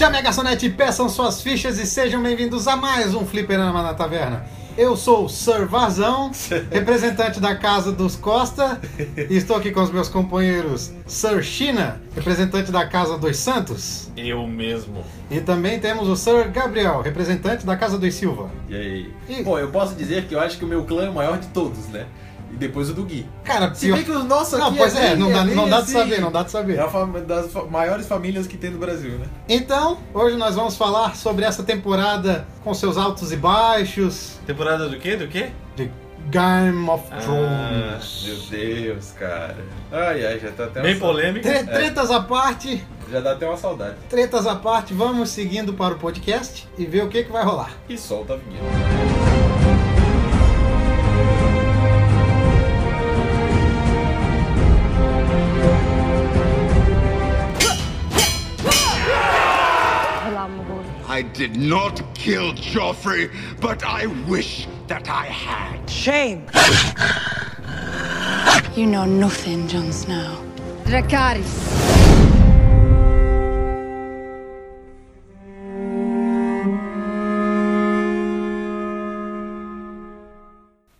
Chame 0.00 0.16
a 0.16 0.22
garçonete, 0.22 0.70
peçam 0.70 1.10
suas 1.10 1.42
fichas 1.42 1.78
e 1.78 1.84
sejam 1.84 2.22
bem-vindos 2.22 2.66
a 2.66 2.74
mais 2.74 3.14
um 3.14 3.26
Fliperama 3.26 3.82
na 3.82 3.92
Taverna. 3.92 4.46
Eu 4.74 4.96
sou 4.96 5.26
o 5.26 5.28
Sir 5.28 5.66
Varzão, 5.66 6.30
representante 6.72 7.38
da 7.38 7.54
Casa 7.54 7.92
dos 7.92 8.16
Costa, 8.16 8.80
e 9.28 9.36
estou 9.36 9.56
aqui 9.56 9.70
com 9.70 9.82
os 9.82 9.90
meus 9.90 10.08
companheiros 10.08 10.90
Sir 11.06 11.42
China, 11.42 12.00
representante 12.14 12.72
da 12.72 12.86
Casa 12.86 13.18
dos 13.18 13.36
Santos, 13.36 14.10
Eu 14.16 14.46
mesmo. 14.46 15.04
e 15.30 15.38
também 15.38 15.78
temos 15.78 16.08
o 16.08 16.16
Sir 16.16 16.50
Gabriel, 16.50 17.02
representante 17.02 17.66
da 17.66 17.76
Casa 17.76 17.98
dos 17.98 18.14
Silva. 18.14 18.50
E 18.70 18.74
aí? 18.74 19.12
E- 19.28 19.44
Pô, 19.44 19.58
eu 19.58 19.68
posso 19.68 19.94
dizer 19.94 20.24
que 20.24 20.34
eu 20.34 20.40
acho 20.40 20.56
que 20.56 20.64
o 20.64 20.68
meu 20.68 20.82
clã 20.84 21.08
é 21.08 21.10
o 21.10 21.14
maior 21.14 21.36
de 21.38 21.48
todos, 21.48 21.88
né? 21.88 22.06
E 22.52 22.56
depois 22.56 22.90
o 22.90 22.94
do 22.94 23.04
Gui. 23.04 23.26
Cara, 23.44 23.72
Se 23.74 23.86
pior... 23.86 23.96
bem 23.96 24.04
que 24.04 24.10
o 24.10 24.24
nosso 24.24 24.56
aqui 24.56 24.64
Não, 24.64 24.74
pois 24.74 24.96
é, 24.96 25.10
bem- 25.10 25.16
não 25.18 25.32
dá, 25.32 25.44
bem 25.44 25.54
não 25.54 25.68
dá 25.68 25.76
de 25.76 25.82
assim, 25.84 25.92
saber, 25.92 26.20
não 26.20 26.32
dá 26.32 26.42
de 26.42 26.50
saber. 26.50 26.76
É 26.78 26.80
a 26.82 26.88
fam- 26.88 27.12
das 27.26 27.52
maiores 27.70 28.06
famílias 28.08 28.46
que 28.46 28.56
tem 28.56 28.70
no 28.70 28.78
Brasil, 28.78 29.12
né? 29.12 29.26
Então, 29.48 29.98
hoje 30.12 30.36
nós 30.36 30.54
vamos 30.56 30.76
falar 30.76 31.14
sobre 31.16 31.44
essa 31.44 31.62
temporada 31.62 32.46
com 32.64 32.74
seus 32.74 32.96
altos 32.98 33.30
e 33.32 33.36
baixos 33.36 34.38
Temporada 34.46 34.88
do 34.88 34.98
quê? 34.98 35.16
Do 35.16 35.28
quê? 35.28 35.50
de 35.76 35.90
Game 36.28 36.88
of 36.90 37.04
Ah, 37.10 37.16
Thrones. 37.18 38.24
Meu 38.26 38.58
Deus, 38.60 39.12
cara. 39.12 39.56
Ai, 39.90 40.26
ai, 40.26 40.38
já 40.38 40.50
tá 40.50 40.64
até 40.64 40.82
Bem 40.82 40.94
uma 40.94 41.00
polêmico. 41.00 41.46
Tre- 41.46 41.64
Tretas 41.64 42.10
à 42.10 42.20
parte, 42.20 42.84
Já 43.10 43.20
dá 43.20 43.32
até 43.32 43.46
uma 43.48 43.56
saudade. 43.56 43.94
tretas 44.08 44.46
à 44.46 44.54
parte, 44.56 44.92
vamos 44.92 45.30
seguindo 45.30 45.72
para 45.72 45.94
o 45.94 45.98
podcast 45.98 46.68
e 46.76 46.84
ver 46.84 47.04
o 47.04 47.08
que, 47.08 47.24
que 47.24 47.32
vai 47.32 47.42
rolar. 47.44 47.70
E 47.88 47.96
solta 47.96 48.34
a 48.34 48.36
vinheta. 48.36 48.64
I 61.20 61.22
did 61.34 61.54
not 61.54 62.02
kill 62.14 62.54
Joffrey, 62.54 63.30
but 63.60 63.84
I 63.84 64.06
wish 64.26 64.66
that 64.86 65.06
I 65.10 65.26
had. 65.26 65.86
Shame. 65.90 66.46
You 68.74 68.86
know 68.86 69.04
nothing, 69.04 69.68
Jon 69.68 69.92
Snow. 69.92 70.42
Dracarys. 70.84 72.09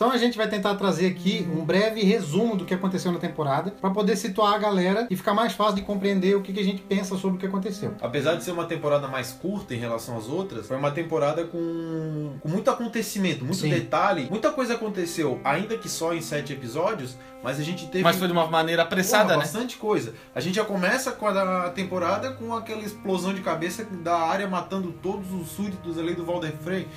Então 0.00 0.10
a 0.10 0.16
gente 0.16 0.34
vai 0.34 0.48
tentar 0.48 0.76
trazer 0.76 1.08
aqui 1.08 1.46
um 1.54 1.62
breve 1.62 2.02
resumo 2.02 2.56
do 2.56 2.64
que 2.64 2.72
aconteceu 2.72 3.12
na 3.12 3.18
temporada 3.18 3.70
para 3.70 3.90
poder 3.90 4.16
situar 4.16 4.54
a 4.54 4.58
galera 4.58 5.06
e 5.10 5.14
ficar 5.14 5.34
mais 5.34 5.52
fácil 5.52 5.74
de 5.74 5.82
compreender 5.82 6.34
o 6.34 6.40
que, 6.40 6.54
que 6.54 6.60
a 6.60 6.64
gente 6.64 6.80
pensa 6.80 7.18
sobre 7.18 7.36
o 7.36 7.38
que 7.38 7.44
aconteceu. 7.44 7.94
Apesar 8.00 8.34
de 8.36 8.42
ser 8.42 8.52
uma 8.52 8.64
temporada 8.64 9.06
mais 9.08 9.30
curta 9.30 9.74
em 9.74 9.76
relação 9.76 10.16
às 10.16 10.26
outras, 10.26 10.66
foi 10.66 10.78
uma 10.78 10.90
temporada 10.90 11.44
com, 11.44 12.32
com 12.40 12.48
muito 12.48 12.70
acontecimento, 12.70 13.44
muito 13.44 13.60
Sim. 13.60 13.68
detalhe. 13.68 14.26
Muita 14.30 14.50
coisa 14.50 14.72
aconteceu, 14.72 15.38
ainda 15.44 15.76
que 15.76 15.86
só 15.86 16.14
em 16.14 16.22
sete 16.22 16.54
episódios, 16.54 17.18
mas 17.42 17.60
a 17.60 17.62
gente 17.62 17.86
teve. 17.88 18.02
Mas 18.02 18.16
foi 18.16 18.26
de 18.26 18.32
uma 18.32 18.46
maneira 18.46 18.84
apressada, 18.84 19.24
Porra, 19.24 19.36
né? 19.36 19.42
Bastante 19.42 19.76
coisa. 19.76 20.14
A 20.34 20.40
gente 20.40 20.54
já 20.54 20.64
começa 20.64 21.12
com 21.12 21.26
a 21.26 21.68
temporada 21.68 22.32
com 22.32 22.54
aquela 22.56 22.80
explosão 22.80 23.34
de 23.34 23.42
cabeça 23.42 23.84
da 23.84 24.16
área 24.16 24.48
matando 24.48 24.92
todos 25.02 25.30
os 25.30 25.48
súditos 25.48 25.98
ali 25.98 26.14
do 26.14 26.24
Valder 26.24 26.54
Frey. 26.56 26.88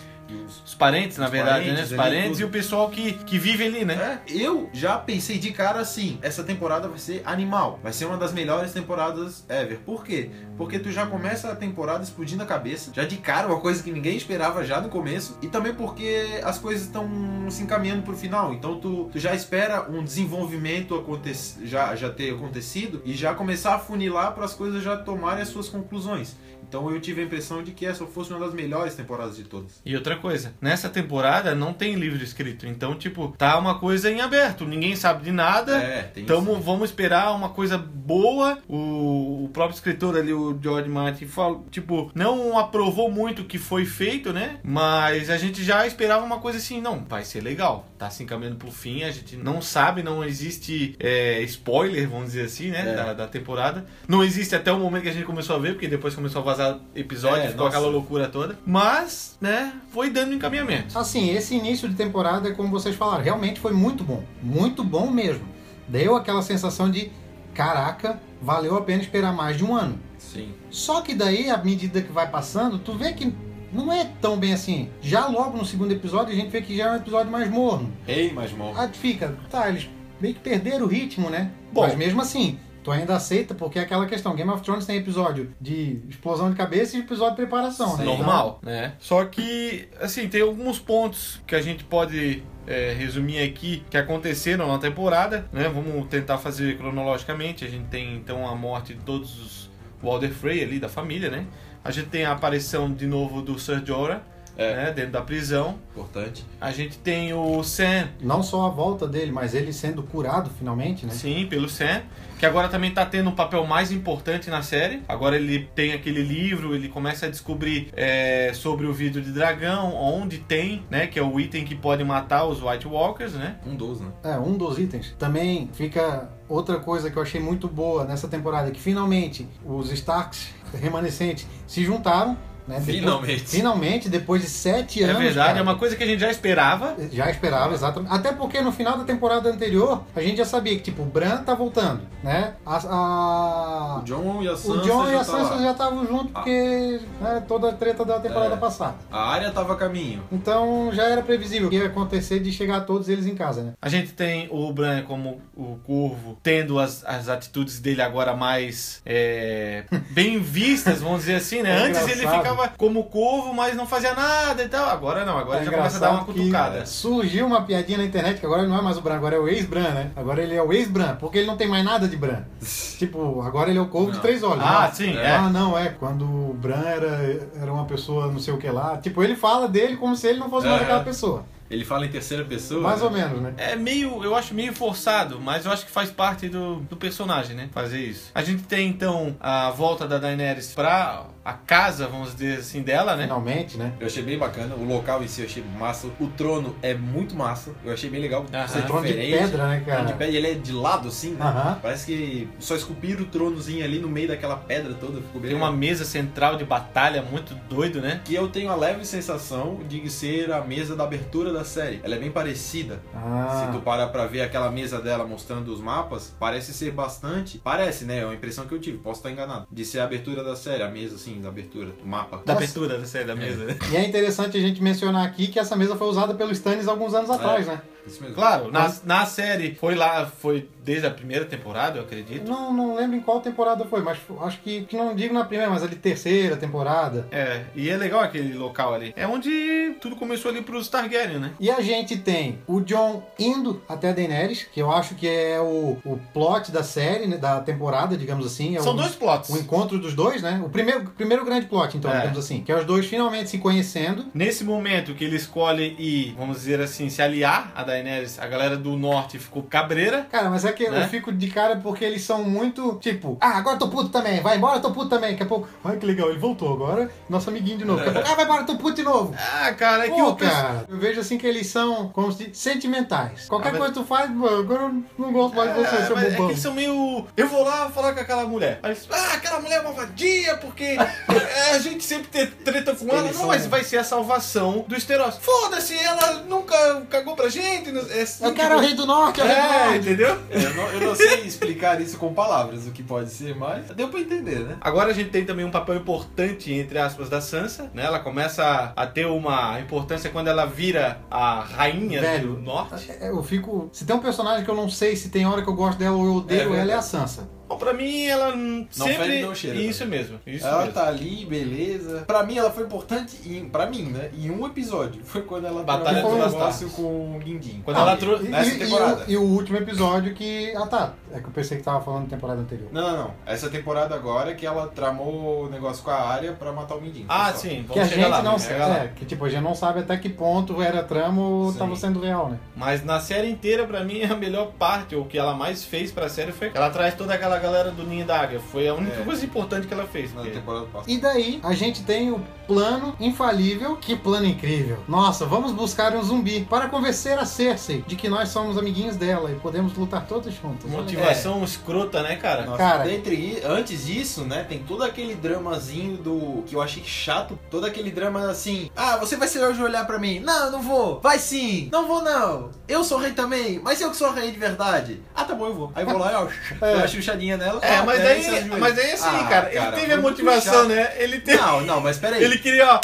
Os- 0.45 0.61
Os 0.65 0.75
parentes, 0.75 1.17
na 1.17 1.25
Os 1.25 1.31
verdade, 1.31 1.65
parentes 1.65 1.77
né? 1.91 1.97
Os 1.97 2.03
parentes 2.03 2.39
e 2.39 2.43
o 2.43 2.49
pessoal 2.49 2.89
que, 2.89 3.13
que 3.13 3.37
vive 3.37 3.65
ali, 3.65 3.85
né? 3.85 4.21
É, 4.27 4.33
eu 4.33 4.69
já 4.73 4.97
pensei 4.97 5.37
de 5.37 5.51
cara 5.51 5.79
assim, 5.79 6.17
essa 6.21 6.43
temporada 6.43 6.87
vai 6.87 6.97
ser 6.99 7.21
animal, 7.25 7.79
vai 7.83 7.93
ser 7.93 8.05
uma 8.05 8.17
das 8.17 8.33
melhores 8.33 8.71
temporadas 8.73 9.45
ever. 9.49 9.79
Por 9.79 10.03
quê? 10.03 10.29
Porque 10.57 10.79
tu 10.79 10.91
já 10.91 11.05
começa 11.05 11.51
a 11.51 11.55
temporada 11.55 12.03
explodindo 12.03 12.43
a 12.43 12.45
cabeça, 12.45 12.91
já 12.93 13.03
de 13.05 13.17
cara, 13.17 13.47
uma 13.47 13.59
coisa 13.59 13.81
que 13.81 13.91
ninguém 13.91 14.15
esperava 14.17 14.63
já 14.63 14.79
no 14.81 14.89
começo, 14.89 15.37
e 15.41 15.47
também 15.47 15.73
porque 15.73 16.39
as 16.43 16.57
coisas 16.57 16.85
estão 16.85 17.09
se 17.49 17.63
encaminhando 17.63 18.03
pro 18.03 18.15
final, 18.15 18.53
então 18.53 18.79
tu, 18.79 19.09
tu 19.11 19.19
já 19.19 19.33
espera 19.33 19.89
um 19.89 20.03
desenvolvimento 20.03 20.95
aconte 20.95 21.33
já, 21.63 21.95
já 21.95 22.09
ter 22.09 22.33
acontecido 22.33 23.01
e 23.05 23.13
já 23.13 23.33
começar 23.33 23.75
a 23.75 23.79
funilar 23.79 24.33
para 24.33 24.45
as 24.45 24.53
coisas 24.53 24.83
já 24.83 24.97
tomarem 24.97 25.41
as 25.41 25.47
suas 25.49 25.69
conclusões. 25.69 26.35
Então 26.67 26.89
eu 26.89 26.99
tive 26.99 27.21
a 27.21 27.25
impressão 27.25 27.61
de 27.61 27.71
que 27.71 27.85
essa 27.85 28.05
fosse 28.05 28.31
uma 28.31 28.39
das 28.39 28.53
melhores 28.53 28.95
temporadas 28.95 29.35
de 29.35 29.43
todas. 29.43 29.79
E 29.85 29.95
outra 29.95 30.15
coisa, 30.23 30.53
nessa 30.61 30.87
temporada 30.87 31.53
não 31.53 31.73
tem 31.73 31.95
livro 31.95 32.23
escrito. 32.23 32.65
Então, 32.65 32.95
tipo, 32.95 33.33
tá 33.37 33.59
uma 33.59 33.77
coisa 33.77 34.09
em 34.09 34.21
aberto. 34.21 34.63
Ninguém 34.65 34.95
sabe 34.95 35.25
de 35.25 35.31
nada. 35.33 35.77
É, 35.77 36.11
Então 36.15 36.41
isso. 36.41 36.61
vamos 36.61 36.89
esperar 36.89 37.35
uma 37.35 37.49
coisa 37.49 37.77
boa. 37.77 38.57
O, 38.69 39.43
o 39.43 39.49
próprio 39.51 39.75
escritor 39.75 40.15
ali, 40.15 40.31
o 40.33 40.57
George 40.61 40.87
Martin, 40.89 41.25
falou, 41.25 41.65
tipo, 41.69 42.09
não 42.15 42.57
aprovou 42.57 43.11
muito 43.11 43.41
o 43.41 43.45
que 43.45 43.57
foi 43.57 43.85
feito, 43.85 44.31
né? 44.31 44.59
Mas 44.63 45.29
a 45.29 45.37
gente 45.37 45.61
já 45.61 45.85
esperava 45.85 46.23
uma 46.25 46.39
coisa 46.39 46.57
assim, 46.57 46.79
não, 46.79 47.03
vai 47.03 47.25
ser 47.25 47.41
legal. 47.41 47.85
Tá 47.99 48.09
se 48.09 48.23
encaminhando 48.23 48.55
pro 48.55 48.71
fim, 48.71 49.03
a 49.03 49.11
gente 49.11 49.35
não 49.35 49.61
sabe, 49.61 50.01
não 50.01 50.23
existe 50.23 50.95
é, 50.99 51.41
spoiler, 51.41 52.07
vamos 52.09 52.27
dizer 52.27 52.45
assim, 52.45 52.69
né? 52.71 52.91
É. 52.91 52.95
Da, 52.95 53.13
da 53.13 53.27
temporada. 53.27 53.85
Não 54.07 54.23
existe 54.23 54.55
até 54.55 54.71
o 54.71 54.79
momento 54.79 55.03
que 55.03 55.09
a 55.09 55.13
gente 55.13 55.25
começou 55.25 55.57
a 55.57 55.59
ver, 55.59 55.73
porque 55.73 55.87
depois 55.89 56.15
começou 56.15 56.41
a 56.41 56.45
vazar 56.45 56.79
episódio, 56.95 57.43
É, 57.43 57.49
ficou 57.49 57.65
nossa. 57.65 57.77
aquela 57.77 57.91
loucura 57.91 58.29
toda. 58.29 58.57
Mas, 58.65 59.37
né, 59.41 59.73
foi 59.91 60.02
dando 60.09 60.33
encaminhamento. 60.33 60.97
Assim, 60.97 61.29
esse 61.29 61.55
início 61.55 61.87
de 61.87 61.95
temporada, 61.95 62.53
como 62.53 62.69
vocês 62.69 62.95
falaram, 62.95 63.23
realmente 63.23 63.59
foi 63.59 63.73
muito 63.73 64.03
bom. 64.03 64.23
Muito 64.41 64.83
bom 64.83 65.09
mesmo. 65.09 65.45
Deu 65.87 66.15
aquela 66.15 66.41
sensação 66.41 66.89
de, 66.89 67.11
caraca, 67.53 68.19
valeu 68.41 68.75
a 68.75 68.81
pena 68.81 69.01
esperar 69.01 69.33
mais 69.33 69.57
de 69.57 69.63
um 69.63 69.75
ano. 69.75 69.99
Sim. 70.17 70.53
Só 70.69 71.01
que 71.01 71.13
daí, 71.13 71.49
à 71.49 71.57
medida 71.57 72.01
que 72.01 72.11
vai 72.11 72.29
passando, 72.29 72.79
tu 72.79 72.93
vê 72.93 73.13
que 73.13 73.33
não 73.71 73.91
é 73.91 74.05
tão 74.21 74.37
bem 74.37 74.53
assim. 74.53 74.89
Já 75.01 75.27
logo 75.27 75.57
no 75.57 75.65
segundo 75.65 75.91
episódio, 75.91 76.33
a 76.33 76.35
gente 76.35 76.49
vê 76.49 76.61
que 76.61 76.77
já 76.77 76.85
é 76.85 76.91
um 76.91 76.95
episódio 76.95 77.31
mais 77.31 77.49
morno. 77.49 77.91
Ei, 78.07 78.31
mal. 78.31 78.73
Aí 78.75 78.87
tu 78.87 78.97
fica, 78.97 79.35
tá, 79.49 79.67
eles 79.67 79.89
meio 80.21 80.35
que 80.35 80.39
perderam 80.39 80.85
o 80.85 80.89
ritmo, 80.89 81.29
né? 81.29 81.51
Bom. 81.71 81.81
Mas 81.81 81.95
mesmo 81.95 82.21
assim, 82.21 82.59
tu 82.83 82.91
ainda 82.91 83.15
aceita, 83.15 83.55
porque 83.55 83.79
é 83.79 83.81
aquela 83.81 84.05
questão. 84.05 84.35
Game 84.35 84.49
of 84.51 84.61
Thrones 84.61 84.85
tem 84.85 84.97
episódio 84.97 85.51
de 85.59 86.01
explosão 86.09 86.49
de 86.49 86.55
cabeça 86.55 86.97
e 86.97 86.99
episódio 86.99 87.31
de 87.31 87.37
preparação, 87.37 87.97
né? 87.97 88.03
normal, 88.03 88.59
né? 88.61 88.93
Só 88.99 89.25
que, 89.25 89.87
assim, 89.99 90.27
tem 90.27 90.41
alguns 90.41 90.79
pontos 90.79 91.41
que 91.47 91.55
a 91.55 91.61
gente 91.61 91.83
pode 91.83 92.43
é, 92.67 92.93
resumir 92.93 93.41
aqui 93.41 93.83
que 93.89 93.97
aconteceram 93.97 94.67
na 94.67 94.77
temporada, 94.77 95.47
né? 95.51 95.69
Vamos 95.69 96.07
tentar 96.07 96.37
fazer 96.37 96.77
cronologicamente. 96.77 97.65
A 97.65 97.69
gente 97.69 97.85
tem 97.85 98.15
então 98.15 98.47
a 98.47 98.55
morte 98.55 98.93
de 98.93 99.01
todos 99.01 99.39
os 99.39 99.69
Walder 100.03 100.31
Frey 100.31 100.61
ali 100.61 100.79
da 100.79 100.89
família, 100.89 101.29
né? 101.29 101.45
A 101.83 101.91
gente 101.91 102.09
tem 102.09 102.25
a 102.25 102.31
aparição 102.31 102.93
de 102.93 103.07
novo 103.07 103.41
do 103.41 103.57
Sir 103.57 103.83
Jorah, 103.85 104.21
É. 104.57 104.75
né? 104.75 104.91
Dentro 104.91 105.11
da 105.11 105.21
prisão. 105.21 105.79
Importante. 105.91 106.45
A 106.59 106.71
gente 106.71 106.97
tem 106.97 107.33
o 107.33 107.63
Sam, 107.63 108.09
Não 108.21 108.41
só 108.43 108.65
a 108.65 108.69
volta 108.69 109.07
dele, 109.07 109.31
mas 109.31 109.53
ele 109.53 109.71
sendo 109.73 110.03
curado 110.03 110.49
finalmente, 110.57 111.05
né? 111.05 111.13
sim, 111.13 111.45
pelo 111.47 111.69
Sam, 111.69 112.01
que 112.39 112.45
agora 112.45 112.67
também 112.67 112.91
tá 112.91 113.05
tendo 113.05 113.29
um 113.29 113.35
papel 113.35 113.65
mais 113.65 113.91
importante 113.91 114.49
na 114.49 114.61
série. 114.61 115.01
Agora 115.07 115.35
ele 115.35 115.69
tem 115.75 115.93
aquele 115.93 116.21
livro, 116.21 116.75
ele 116.75 116.89
começa 116.89 117.25
a 117.25 117.29
descobrir 117.29 117.89
é, 117.95 118.51
sobre 118.53 118.85
o 118.85 118.93
vidro 118.93 119.21
de 119.21 119.31
dragão, 119.31 119.93
onde 119.95 120.39
tem, 120.39 120.83
né? 120.89 121.07
Que 121.07 121.19
é 121.19 121.23
o 121.23 121.39
item 121.39 121.63
que 121.63 121.75
pode 121.75 122.03
matar 122.03 122.45
os 122.45 122.61
White 122.61 122.87
Walkers, 122.87 123.33
né? 123.33 123.57
Um 123.65 123.75
dos, 123.75 124.01
né? 124.01 124.11
É, 124.23 124.37
um 124.37 124.57
dos 124.57 124.77
itens. 124.79 125.15
Também 125.17 125.69
fica 125.73 126.29
outra 126.49 126.79
coisa 126.79 127.09
que 127.09 127.17
eu 127.17 127.23
achei 127.23 127.39
muito 127.39 127.67
boa 127.67 128.03
nessa 128.03 128.27
temporada, 128.27 128.71
que 128.71 128.79
finalmente 128.79 129.47
os 129.65 129.91
Starks 129.91 130.49
remanescentes 130.73 131.47
se 131.67 131.83
juntaram. 131.83 132.37
Né? 132.67 132.79
Depois- 132.79 132.97
Finalmente. 132.97 133.41
finalmente, 133.45 134.09
depois 134.09 134.41
de 134.41 134.47
sete 134.49 135.03
É 135.03 135.07
anos. 135.07 135.21
verdade, 135.21 135.47
cara. 135.47 135.59
é 135.59 135.61
uma 135.61 135.75
coisa 135.75 135.95
que 135.95 136.03
a 136.03 136.07
gente 136.07 136.19
já 136.19 136.31
esperava. 136.31 136.95
Já 137.11 137.29
esperava, 137.29 137.73
exatamente. 137.73 138.13
Até 138.13 138.31
porque 138.31 138.61
no 138.61 138.71
final 138.71 138.97
da 138.97 139.03
temporada 139.03 139.49
anterior, 139.49 140.03
a 140.15 140.21
gente 140.21 140.37
já 140.37 140.45
sabia 140.45 140.75
que, 140.75 140.81
tipo, 140.81 141.01
o 141.01 141.05
Bran 141.05 141.37
tá 141.43 141.53
voltando, 141.55 142.01
né? 142.23 142.53
A, 142.65 142.77
a- 142.77 143.97
O 143.99 144.03
John 144.03 144.41
e 144.41 144.47
a 144.47 144.55
Sansa 144.55 144.71
o 144.71 144.81
John 144.81 145.07
e 145.07 145.11
já 145.11 145.19
a 145.21 145.23
Sansa 145.23 145.57
já 145.61 145.71
estavam 145.71 146.07
juntos 146.07 146.31
porque 146.31 147.01
né, 147.21 147.43
toda 147.47 147.69
a 147.69 147.73
treta 147.73 148.05
da 148.05 148.19
temporada 148.19 148.53
É. 148.55 148.57
passada. 148.57 148.95
A 149.11 149.29
área 149.31 149.51
tava 149.51 149.73
a 149.73 149.75
caminho. 149.75 150.23
Então 150.31 150.89
já 150.93 151.03
era 151.03 151.21
previsível 151.21 151.69
que 151.69 151.75
ia 151.75 151.87
acontecer 151.87 152.39
de 152.39 152.51
chegar 152.51 152.81
todos 152.81 153.09
eles 153.09 153.25
em 153.25 153.35
casa, 153.35 153.61
né? 153.63 153.73
A 153.81 153.89
gente 153.89 154.13
tem 154.13 154.47
o 154.51 154.71
Bran 154.71 155.03
como 155.03 155.41
o 155.55 155.77
Corvo, 155.85 156.37
tendo 156.41 156.79
as, 156.79 157.03
as 157.05 157.27
atitudes 157.29 157.79
dele 157.79 158.01
agora 158.01 158.35
mais 158.35 159.01
é, 159.05 159.83
bem 160.11 160.39
vistas, 160.39 161.01
vamos 161.01 161.21
dizer 161.21 161.35
assim, 161.35 161.61
né? 161.61 161.71
É 161.71 161.87
Antes 161.87 162.01
ele 162.07 162.21
engraçado. 162.23 162.52
Ficava 162.53 162.73
como 162.77 163.03
Corvo, 163.05 163.53
mas 163.53 163.75
não 163.75 163.85
fazia 163.85 164.13
nada 164.13 164.63
e 164.63 164.67
tal. 164.67 164.89
Agora 164.89 165.25
não, 165.25 165.37
agora 165.37 165.61
É 165.61 165.65
já 165.65 165.71
começa 165.71 165.97
a 165.97 165.99
dar 165.99 166.11
uma 166.11 166.25
cutucada. 166.25 166.85
Surgiu 166.85 167.45
uma 167.45 167.61
piadinha 167.63 167.97
na 167.97 168.05
internet 168.05 168.39
que 168.39 168.45
agora 168.45 168.61
ele 168.61 168.71
não 168.71 168.77
é 168.77 168.81
mais 168.81 168.97
o 168.97 169.01
Bran, 169.01 169.15
agora 169.15 169.35
é 169.35 169.39
o 169.39 169.47
ex-Bran, 169.47 169.89
né? 169.89 170.11
Agora 170.15 170.41
ele 170.41 170.55
é 170.55 170.61
o 170.61 170.71
ex-Bran, 170.73 171.15
porque 171.17 171.37
ele 171.39 171.47
não 171.47 171.57
tem 171.57 171.67
mais 171.67 171.83
nada 171.83 172.07
de 172.07 172.15
Bran. 172.17 172.43
tipo, 172.97 173.41
agora 173.41 173.69
ele 173.69 173.79
é 173.79 173.81
o 173.81 173.87
corvo 173.87 174.11
de 174.11 174.17
Não. 174.17 174.21
três 174.21 174.43
olhos. 174.43 174.63
Ah, 174.63 174.81
né? 174.83 174.91
sim, 174.93 175.17
É. 175.17 175.23
é. 175.23 175.35
Ah, 175.35 175.49
não, 175.49 175.77
é. 175.77 175.89
Quando 175.89 176.23
o 176.25 176.53
Bran 176.53 176.83
era, 176.85 177.49
era 177.61 177.73
uma 177.73 177.85
pessoa 177.85 178.27
não 178.27 178.39
sei 178.39 178.53
o 178.53 178.57
que 178.57 178.69
lá. 178.69 178.97
Tipo, 178.97 179.23
ele 179.23 179.35
fala 179.35 179.67
dele 179.67 179.97
como 179.97 180.15
se 180.15 180.27
ele 180.27 180.39
não 180.39 180.49
fosse 180.49 180.67
mais 180.67 180.81
É. 180.81 180.83
aquela 180.83 181.03
pessoa. 181.03 181.45
Ele 181.71 181.85
fala 181.85 182.05
em 182.05 182.09
terceira 182.09 182.43
pessoa. 182.45 182.81
Mais 182.81 182.99
né? 182.99 183.05
ou 183.05 183.11
menos, 183.11 183.41
né? 183.41 183.53
É 183.57 183.75
meio, 183.75 184.23
eu 184.23 184.35
acho 184.35 184.53
meio 184.53 184.73
forçado, 184.75 185.39
mas 185.41 185.65
eu 185.65 185.71
acho 185.71 185.85
que 185.85 185.91
faz 185.91 186.11
parte 186.11 186.47
do, 186.47 186.75
do 186.81 186.95
personagem, 186.95 187.55
né? 187.55 187.67
Fazer 187.73 187.99
isso. 187.99 188.29
A 188.35 188.43
gente 188.43 188.63
tem 188.63 188.87
então 188.89 189.35
a 189.39 189.71
volta 189.71 190.07
da 190.07 190.19
Daenerys 190.19 190.73
pra 190.75 191.23
a 191.43 191.53
casa, 191.53 192.07
vamos 192.07 192.33
dizer 192.33 192.59
assim, 192.59 192.81
dela, 192.81 193.15
né? 193.15 193.23
Finalmente, 193.23 193.77
né? 193.77 193.93
Eu 193.99 194.07
achei 194.07 194.23
bem 194.23 194.37
bacana, 194.37 194.75
o 194.75 194.83
local 194.85 195.23
em 195.23 195.27
si 195.27 195.41
eu 195.41 195.45
achei 195.45 195.63
massa. 195.77 196.07
O 196.19 196.27
trono 196.27 196.75
é 196.81 196.93
muito 196.93 197.35
massa, 197.35 197.71
eu 197.83 197.93
achei 197.93 198.09
bem 198.09 198.21
legal. 198.21 198.45
Aham. 198.53 198.67
ser 198.67 198.85
Trono 198.85 199.05
de 199.05 199.13
pedra, 199.13 199.67
né, 199.67 199.83
cara? 199.85 200.03
De 200.03 200.13
pedra, 200.13 200.35
ele 200.37 200.47
é 200.47 200.53
de 200.53 200.71
lado 200.71 201.07
assim, 201.07 201.31
né? 201.31 201.45
Aham. 201.45 201.79
Parece 201.81 202.05
que 202.05 202.47
só 202.59 202.75
esculpiram 202.75 203.23
o 203.23 203.25
tronozinho 203.25 203.83
ali 203.83 203.99
no 203.99 204.07
meio 204.07 204.27
daquela 204.27 204.55
pedra 204.55 204.93
toda, 204.93 205.21
ficou 205.21 205.41
bem 205.41 205.49
Tem 205.49 205.57
uma 205.57 205.67
legal. 205.67 205.79
mesa 205.79 206.05
central 206.05 206.55
de 206.55 206.63
batalha 206.63 207.21
muito 207.21 207.53
doido, 207.69 207.99
né? 208.01 208.21
Que 208.23 208.35
eu 208.35 208.47
tenho 208.47 208.71
a 208.71 208.75
leve 208.75 209.05
sensação 209.05 209.79
de 209.87 210.09
ser 210.09 210.51
a 210.51 210.61
mesa 210.61 210.95
da 210.95 211.03
abertura 211.03 211.51
da 211.51 211.63
série. 211.65 211.99
Ela 212.03 212.15
é 212.15 212.19
bem 212.19 212.31
parecida. 212.31 212.99
Ah. 213.13 213.65
Se 213.65 213.71
tu 213.77 213.81
parar 213.83 214.07
pra 214.07 214.25
ver 214.25 214.41
aquela 214.41 214.71
mesa 214.71 215.01
dela 215.01 215.25
mostrando 215.25 215.73
os 215.73 215.81
mapas, 215.81 216.33
parece 216.39 216.73
ser 216.73 216.91
bastante. 216.91 217.57
Parece, 217.57 218.05
né? 218.05 218.19
É 218.19 218.25
uma 218.25 218.33
impressão 218.35 218.65
que 218.65 218.73
eu 218.73 218.79
tive, 218.79 218.97
posso 218.97 219.19
estar 219.19 219.31
enganado. 219.31 219.67
De 219.71 219.83
ser 219.83 219.99
a 219.99 220.03
abertura 220.05 220.43
da 220.43 220.55
série, 220.55 220.83
a 220.83 220.89
mesa 220.89 221.15
assim, 221.15 221.32
da 221.41 221.49
abertura, 221.49 221.93
o 222.03 222.07
mapa. 222.07 222.41
Da 222.45 222.53
abertura 222.53 222.97
da 222.97 223.05
série 223.05 223.25
da 223.25 223.35
mesa? 223.35 223.77
E 223.91 223.95
é 223.95 224.07
interessante 224.07 224.57
a 224.57 224.61
gente 224.61 224.81
mencionar 224.81 225.25
aqui 225.25 225.47
que 225.47 225.59
essa 225.59 225.75
mesa 225.75 225.95
foi 225.95 226.07
usada 226.07 226.33
pelo 226.33 226.51
Stannis 226.51 226.87
alguns 226.87 227.13
anos 227.13 227.29
atrás, 227.29 227.67
né? 227.67 227.81
Isso 228.05 228.21
mesmo. 228.21 228.35
Claro, 228.35 228.71
na, 228.71 228.93
na 229.03 229.25
série 229.25 229.75
foi 229.75 229.95
lá, 229.95 230.25
foi 230.25 230.67
desde 230.83 231.07
a 231.07 231.11
primeira 231.11 231.45
temporada, 231.45 231.97
eu 231.97 232.03
acredito. 232.03 232.47
Não, 232.49 232.73
não 232.73 232.95
lembro 232.95 233.15
em 233.15 233.21
qual 233.21 233.39
temporada 233.39 233.85
foi, 233.85 234.01
mas 234.01 234.17
acho 234.41 234.59
que, 234.61 234.81
que 234.83 234.97
não 234.97 235.15
digo 235.15 235.33
na 235.33 235.45
primeira, 235.45 235.71
mas 235.71 235.83
ali 235.83 235.95
terceira 235.95 236.57
temporada. 236.57 237.27
É, 237.31 237.63
e 237.75 237.89
é 237.89 237.95
legal 237.95 238.19
aquele 238.19 238.53
local 238.53 238.93
ali. 238.93 239.13
É 239.15 239.25
onde 239.25 239.95
tudo 240.01 240.15
começou 240.15 240.51
ali 240.51 240.61
pros 240.61 240.87
Targaryen, 240.87 241.39
né? 241.39 241.51
E 241.59 241.71
a 241.71 241.81
gente 241.81 242.17
tem 242.17 242.59
o 242.67 242.81
John 242.81 243.23
indo 243.39 243.81
até 243.87 244.11
Daenerys, 244.13 244.63
que 244.71 244.81
eu 244.81 244.91
acho 244.91 245.15
que 245.15 245.27
é 245.27 245.59
o, 245.59 245.97
o 246.03 246.19
plot 246.33 246.71
da 246.71 246.83
série, 246.83 247.27
né, 247.27 247.37
da 247.37 247.61
temporada, 247.61 248.17
digamos 248.17 248.45
assim. 248.45 248.75
É 248.75 248.81
São 248.81 248.93
o, 248.93 248.97
dois 248.97 249.15
plots. 249.15 249.49
O 249.49 249.57
encontro 249.57 249.97
dos 249.97 250.13
dois, 250.13 250.41
né? 250.41 250.61
O 250.65 250.69
primeiro, 250.69 251.09
primeiro 251.11 251.45
grande 251.45 251.67
plot, 251.67 251.95
então, 251.97 252.11
É. 252.11 252.17
digamos 252.17 252.39
assim. 252.39 252.61
Que 252.61 252.71
é 252.71 252.77
os 252.77 252.85
dois 252.85 253.05
finalmente 253.05 253.49
se 253.49 253.57
conhecendo. 253.57 254.25
Nesse 254.33 254.63
momento 254.63 255.13
que 255.13 255.23
ele 255.23 255.37
escolhe 255.37 255.95
ir, 255.97 256.35
vamos 256.37 256.57
dizer 256.57 256.81
assim, 256.81 257.09
se 257.09 257.21
aliar 257.21 257.71
a 257.75 257.83
Daenerys, 257.83 257.92
a 258.39 258.47
galera 258.47 258.75
do 258.77 258.95
norte 258.95 259.37
ficou 259.37 259.63
cabreira. 259.63 260.27
Cara, 260.31 260.49
mas 260.49 260.65
é 260.65 260.71
que 260.71 260.89
Né? 260.89 261.03
eu 261.03 261.07
fico 261.09 261.31
de 261.31 261.47
cara 261.49 261.75
porque 261.77 262.03
eles 262.03 262.23
são 262.23 262.43
muito, 262.43 262.95
tipo, 262.99 263.37
ah, 263.39 263.57
agora 263.57 263.77
tô 263.77 263.87
puto 263.89 264.09
também, 264.09 264.41
vai 264.41 264.57
embora, 264.57 264.79
tô 264.79 264.91
puto 264.91 265.09
também. 265.09 265.31
Daqui 265.31 265.43
a 265.43 265.45
pouco, 265.45 265.67
ai 265.83 265.97
que 265.97 266.05
legal, 266.05 266.29
ele 266.29 266.39
voltou 266.39 266.73
agora, 266.73 267.09
nosso 267.29 267.49
amiguinho 267.49 267.77
de 267.77 267.85
novo. 267.85 267.99
Daqui 267.99 268.09
a 268.09 268.13
pouco, 268.13 268.29
ah, 268.31 268.35
vai 268.35 268.45
embora, 268.45 268.63
tô 268.63 268.75
puto 268.77 268.95
de 268.95 269.03
novo. 269.03 269.35
Ah, 269.37 269.71
cara, 269.73 270.05
é 270.05 270.09
que 270.09 270.15
Pô, 270.21 270.29
o 270.29 270.35
cara, 270.35 270.85
eu 270.89 270.97
vejo 270.97 271.19
assim 271.19 271.37
que 271.37 271.45
eles 271.47 271.67
são, 271.67 272.09
como 272.09 272.31
se 272.31 272.47
diz, 272.47 272.57
sentimentais. 272.57 273.47
Qualquer 273.47 273.69
Ah, 273.69 273.71
mas- 273.73 273.79
coisa 273.79 273.93
que 273.93 273.99
tu 273.99 274.05
faz, 274.05 274.29
mano, 274.31 274.59
agora 274.59 274.83
eu 274.83 275.03
não 275.17 275.31
gosto 275.33 275.55
mais 275.55 275.73
de 275.73 275.79
você, 275.83 275.95
É, 275.95 276.05
seu 276.05 276.15
mas 276.15 276.25
é 276.25 276.29
que 276.29 276.35
bobão. 276.35 276.49
eles 276.49 276.61
são 276.61 276.73
meio. 276.73 277.27
Eu 277.35 277.47
vou 277.47 277.63
lá 277.63 277.89
falar 277.89 278.13
com 278.13 278.19
aquela 278.19 278.45
mulher. 278.45 278.79
Aí 278.83 278.91
eles, 278.91 279.07
ah, 279.11 279.33
aquela 279.33 279.59
mulher 279.59 279.79
é 279.79 279.83
malvadia, 279.83 280.57
porque 280.57 280.95
a 281.73 281.79
gente 281.79 282.03
sempre 282.03 282.27
tem 282.27 282.47
treta 282.47 282.95
com 282.95 283.07
ela. 283.09 283.19
Eles 283.19 283.31
Não, 283.33 283.39
são- 283.39 283.47
mas 283.47 283.65
vai 283.67 283.83
ser 283.83 283.97
a 283.97 284.03
salvação 284.03 284.85
do 284.87 284.95
Esteros. 284.95 285.37
Foda-se, 285.41 285.97
ela 285.97 286.43
nunca 286.47 287.01
cagou 287.09 287.35
pra 287.35 287.49
gente. 287.49 287.82
Não- 287.91 288.01
É, 288.09 288.21
assim 288.21 288.43
Eu 288.45 288.51
que- 288.53 288.59
quero 288.59 288.75
o 288.77 288.79
rei 288.79 288.93
do 288.93 289.05
norte, 289.05 289.41
é 289.41 289.43
o 289.43 289.47
rei 289.47 289.55
do 289.55 289.61
É, 289.61 289.83
norte. 289.85 289.97
entendeu? 289.99 290.37
Eu 290.49 290.73
não, 290.75 290.87
eu 290.91 290.99
não 291.01 291.15
sei 291.15 291.41
explicar 291.41 291.99
isso 292.01 292.17
com 292.17 292.33
palavras, 292.33 292.87
o 292.87 292.91
que 292.91 293.03
pode 293.03 293.29
ser, 293.29 293.55
mas 293.55 293.85
deu 293.95 294.07
pra 294.09 294.19
entender, 294.19 294.59
né? 294.59 294.75
Agora 294.81 295.11
a 295.11 295.13
gente 295.13 295.29
tem 295.29 295.45
também 295.45 295.65
um 295.65 295.71
papel 295.71 295.95
importante, 295.95 296.71
entre 296.73 296.97
aspas, 296.99 297.29
da 297.29 297.41
Sansa, 297.41 297.89
né? 297.93 298.03
Ela 298.05 298.19
começa 298.19 298.93
a 298.95 299.05
ter 299.07 299.25
uma 299.25 299.79
importância 299.79 300.29
quando 300.29 300.47
ela 300.47 300.65
vira 300.65 301.19
a 301.29 301.61
rainha 301.61 302.21
Velho, 302.21 302.53
do 302.55 302.61
norte. 302.61 303.11
É, 303.19 303.29
Eu 303.29 303.41
fico. 303.43 303.89
Se 303.91 304.05
tem 304.05 304.15
um 304.15 304.19
personagem 304.19 304.63
que 304.63 304.69
eu 304.69 304.75
não 304.75 304.89
sei 304.89 305.15
se 305.15 305.29
tem 305.29 305.45
hora 305.45 305.61
que 305.61 305.69
eu 305.69 305.73
gosto 305.75 305.97
dela 305.97 306.15
ou 306.15 306.25
eu 306.25 306.33
odeio 306.35 306.73
É 306.75 306.79
ela, 306.79 306.91
é 306.91 306.95
a. 306.95 307.01
Sansa. 307.01 307.49
Bom, 307.67 307.77
pra 307.77 307.93
mim 307.93 308.25
ela 308.25 308.55
Não 308.55 308.85
sempre... 308.91 309.15
fede, 309.15 309.41
não 309.45 309.55
cheira, 309.55 309.77
Isso 309.79 310.05
mesmo, 310.05 310.39
isso 310.45 310.65
ela 310.67 310.79
mesmo. 310.79 310.93
tá 310.93 311.07
ali, 311.07 311.45
beleza. 311.45 312.23
Pra 312.27 312.43
mim, 312.43 312.57
ela 312.57 312.69
foi 312.71 312.83
importante, 312.83 313.37
em, 313.45 313.67
pra 313.69 313.85
mim, 313.85 314.03
né? 314.03 314.29
Em 314.37 314.49
um 314.51 314.65
episódio. 314.65 315.21
Foi 315.25 315.41
quando 315.41 315.65
ela 315.65 315.83
Batalha 315.83 316.21
dos 316.21 316.31
o 316.31 316.35
negócio 316.37 316.89
com 316.91 317.35
o 317.35 317.39
Guindim. 317.39 317.81
Quando 317.83 317.97
ela 317.99 318.15
trou- 318.17 318.39
E, 318.41 318.49
Nessa 318.49 318.71
e- 318.71 318.75
e 318.75 318.79
temporada. 318.79 319.23
o, 319.27 319.31
e 319.31 319.37
o 319.37 319.41
último 319.41 319.77
episódio 319.77 320.33
que. 320.33 320.73
Ah 320.75 320.85
tá. 320.87 321.13
É 321.33 321.39
que 321.39 321.45
eu 321.45 321.51
pensei 321.51 321.77
que 321.77 321.83
tava 321.83 322.01
falando 322.03 322.25
da 322.25 322.29
temporada 322.35 322.61
anterior. 322.61 322.89
Não, 322.91 323.01
não, 323.01 323.17
não. 323.17 323.31
Essa 323.45 323.69
temporada 323.69 324.13
agora 324.13 324.51
é 324.51 324.53
que 324.53 324.65
ela 324.65 324.87
tramou 324.87 325.65
o 325.65 325.69
negócio 325.69 326.03
com 326.03 326.11
a 326.11 326.19
área 326.21 326.53
pra 326.53 326.71
matar 326.71 326.95
o 326.95 327.01
Mindinho. 327.01 327.25
Ah, 327.29 327.51
sim, 327.53 327.83
Que 327.91 327.99
a 327.99 328.03
vamos 328.03 328.09
gente 328.15 328.29
lá. 328.29 328.37
não 328.37 328.43
vamos 328.43 328.61
sabe. 328.63 328.79
É, 329.05 329.11
que 329.15 329.25
tipo, 329.25 329.45
a 329.45 329.49
gente 329.49 329.63
não 329.63 329.73
sabe 329.75 329.99
até 330.01 330.17
que 330.17 330.29
ponto 330.29 330.81
era 330.81 331.01
trama 331.03 331.41
ou 331.41 331.71
Sim. 331.71 331.79
tava 331.79 331.95
sendo 331.95 332.19
real, 332.19 332.49
né? 332.49 332.59
Mas 332.75 333.03
na 333.03 333.19
série 333.19 333.49
inteira, 333.49 333.85
pra 333.87 334.03
mim, 334.03 334.21
a 334.23 334.35
melhor 334.35 334.71
parte, 334.77 335.15
ou 335.15 335.23
o 335.23 335.25
que 335.25 335.37
ela 335.37 335.53
mais 335.55 335.83
fez 335.83 336.11
pra 336.11 336.29
série 336.29 336.51
foi 336.51 336.69
que 336.69 336.77
ela 336.77 336.89
traz 336.89 337.15
toda 337.15 337.33
aquela 337.33 337.52
galera 337.59 337.91
do 337.91 338.03
Ninho 338.03 338.25
da 338.25 338.39
Águia. 338.41 338.59
Foi 338.71 338.87
a 338.87 338.93
única 338.93 339.21
É. 339.21 339.23
coisa 339.23 339.43
importante 339.45 339.87
que 339.87 339.93
ela 339.93 340.05
fez. 340.05 340.33
Na 340.33 340.41
porque- 340.41 340.51
temporada 340.57 340.85
passada. 340.85 341.11
E 341.11 341.17
daí 341.17 341.59
a 341.63 341.73
gente 341.73 342.03
tem 342.03 342.31
o 342.31 342.41
plano 342.67 343.15
infalível. 343.19 343.97
Que 343.97 344.15
plano 344.15 344.45
incrível! 344.45 344.97
Nossa, 345.07 345.45
vamos 345.45 345.71
buscar 345.71 346.15
um 346.15 346.23
zumbi 346.23 346.65
para 346.69 346.87
convencer 346.87 347.37
a 347.37 347.45
Cersei 347.45 348.03
de 348.07 348.15
que 348.15 348.27
nós 348.29 348.49
somos 348.49 348.77
amiguinhos 348.77 349.15
dela 349.15 349.51
e 349.51 349.55
podemos 349.55 349.93
lutar 349.95 350.25
todos 350.25 350.53
juntos. 350.53 350.89
Motivação 350.89 351.63
escrota, 351.63 352.21
né, 352.23 352.35
cara? 352.37 352.65
Nossa, 352.65 352.77
Cara- 352.77 353.03
dentre 353.03 353.61
antes 353.65 354.05
disso, 354.05 354.41
né, 354.45 354.63
tem 354.67 354.79
todo 354.79 355.03
aquele 355.03 355.35
dramazinho 355.35 356.17
do 356.17 356.63
que 356.65 356.75
eu 356.75 356.81
achei 356.81 357.03
chato, 357.03 357.57
todo 357.69 357.85
aquele 357.85 358.11
drama 358.11 358.49
assim, 358.49 358.89
ah, 358.95 359.17
você 359.17 359.35
vai 359.35 359.47
se 359.47 359.59
ajoelhar 359.59 360.05
pra 360.07 360.17
mim? 360.19 360.39
Não, 360.39 360.65
eu 360.65 360.71
não 360.71 360.81
vou. 360.81 361.19
Vai 361.21 361.39
sim. 361.39 361.89
Não 361.91 362.07
vou 362.07 362.21
não. 362.21 362.69
Eu 362.87 363.03
sou 363.03 363.17
rei 363.19 363.31
também, 363.31 363.79
mas 363.83 363.99
eu 364.01 364.09
que 364.09 364.17
sou 364.17 364.31
rei 364.31 364.51
de 364.51 364.59
verdade. 364.59 365.21
Ah, 365.35 365.43
tá 365.43 365.53
bom, 365.55 365.67
eu 365.67 365.73
vou. 365.75 365.91
Aí 365.95 366.03
eu 366.03 366.09
vou 366.09 366.17
lá 366.19 366.31
e 366.31 366.35
ó, 366.35 366.47
É. 366.81 366.93
dou 366.95 367.03
a 367.03 367.07
nela. 367.57 367.79
É, 367.83 368.01
mas 368.01 368.21
daí 368.21 368.65
mas 368.79 368.95
daí 368.95 369.11
assim, 369.11 369.23
Ah, 369.27 369.47
cara, 369.47 369.69
ele 369.73 369.91
teve 369.99 370.13
a 370.13 370.17
motivação, 370.17 370.73
chato. 370.73 370.87
né? 370.87 371.13
Ele 371.17 371.39
teve. 371.39 371.57
Não, 371.57 371.81
não, 371.81 371.99
mas 372.01 372.17
peraí. 372.17 372.43
Ele 372.43 372.57
queria, 372.57 372.93
ó. 372.95 372.99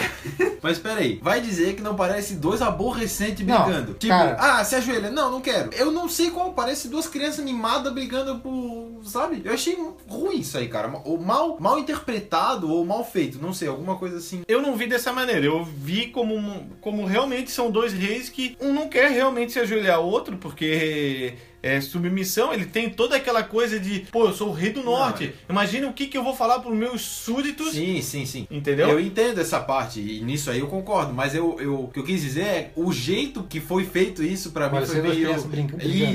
Mas 0.62 0.78
peraí, 0.78 1.18
vai 1.22 1.40
dizer 1.42 1.74
que 1.74 1.82
não 1.82 1.94
parece 1.94 2.34
dois 2.36 2.62
aborrecentes 2.62 3.46
Não, 3.46 3.64
brigando. 3.64 3.94
tipo, 3.94 4.12
cara. 4.12 4.36
ah, 4.38 4.64
se 4.64 4.74
ajoelha. 4.74 5.10
Não, 5.10 5.30
não 5.30 5.40
quero. 5.42 5.70
Eu 5.74 5.90
não 5.90 6.08
sei 6.08 6.30
qual 6.30 6.52
parece 6.54 6.88
duas 6.88 7.06
crianças 7.06 7.40
animadas 7.40 7.92
brigando 7.92 8.38
por. 8.38 9.00
Sabe? 9.04 9.42
Eu 9.44 9.52
achei 9.52 9.76
ruim 10.08 10.38
isso 10.40 10.56
aí, 10.56 10.68
cara. 10.68 10.90
Ou 11.04 11.18
mal, 11.18 11.58
mal 11.60 11.78
interpretado 11.78 12.70
ou 12.72 12.84
mal 12.84 13.04
feito. 13.04 13.38
Não 13.40 13.52
sei, 13.52 13.68
alguma 13.68 13.96
coisa 13.96 14.16
assim. 14.16 14.42
Eu 14.48 14.62
não 14.62 14.74
vi 14.76 14.86
dessa 14.86 15.12
maneira, 15.12 15.44
eu 15.44 15.62
vi 15.64 16.06
como, 16.06 16.34
um- 16.34 16.66
como 16.80 17.04
realmente 17.04 17.50
são 17.50 17.70
dois 17.70 17.92
reis 17.92 18.28
que 18.30 18.56
um 18.60 18.72
não 18.72 18.88
quer 18.88 19.10
realmente 19.10 19.52
se 19.52 19.58
ajoelhar 19.60 19.96
ao 19.96 20.06
outro, 20.06 20.36
porque 20.38 21.34
é 21.62 21.80
submissão, 21.80 22.52
ele 22.52 22.64
tem 22.66 22.88
toda 22.90 23.16
aquela 23.16 23.42
coisa 23.42 23.78
de, 23.78 24.00
pô, 24.10 24.26
eu 24.26 24.32
sou 24.32 24.48
o 24.48 24.52
rei 24.52 24.70
do 24.70 24.82
norte, 24.82 25.34
imagina 25.48 25.86
o 25.88 25.92
que, 25.92 26.06
que 26.06 26.16
eu 26.16 26.24
vou 26.24 26.34
falar 26.34 26.60
pros 26.60 26.74
meus 26.76 27.02
súditos, 27.02 27.72
Sim, 27.72 28.00
sim, 28.02 28.24
sim. 28.26 28.46
entendeu? 28.50 28.88
Eu 28.88 29.00
entendo 29.00 29.40
essa 29.40 29.60
parte, 29.60 30.00
e 30.00 30.20
nisso 30.22 30.50
aí 30.50 30.60
eu 30.60 30.66
concordo, 30.68 31.12
mas 31.12 31.34
eu, 31.34 31.58
eu, 31.60 31.84
o 31.84 31.88
que 31.88 31.98
eu 32.00 32.04
quis 32.04 32.20
dizer 32.22 32.40
é 32.44 32.70
o 32.76 32.92
jeito 32.92 33.42
que 33.42 33.60
foi 33.60 33.84
feito 33.84 34.22
isso 34.22 34.50
pra 34.52 34.68
mim 34.70 34.84
foi 34.84 35.02
meio. 35.02 35.30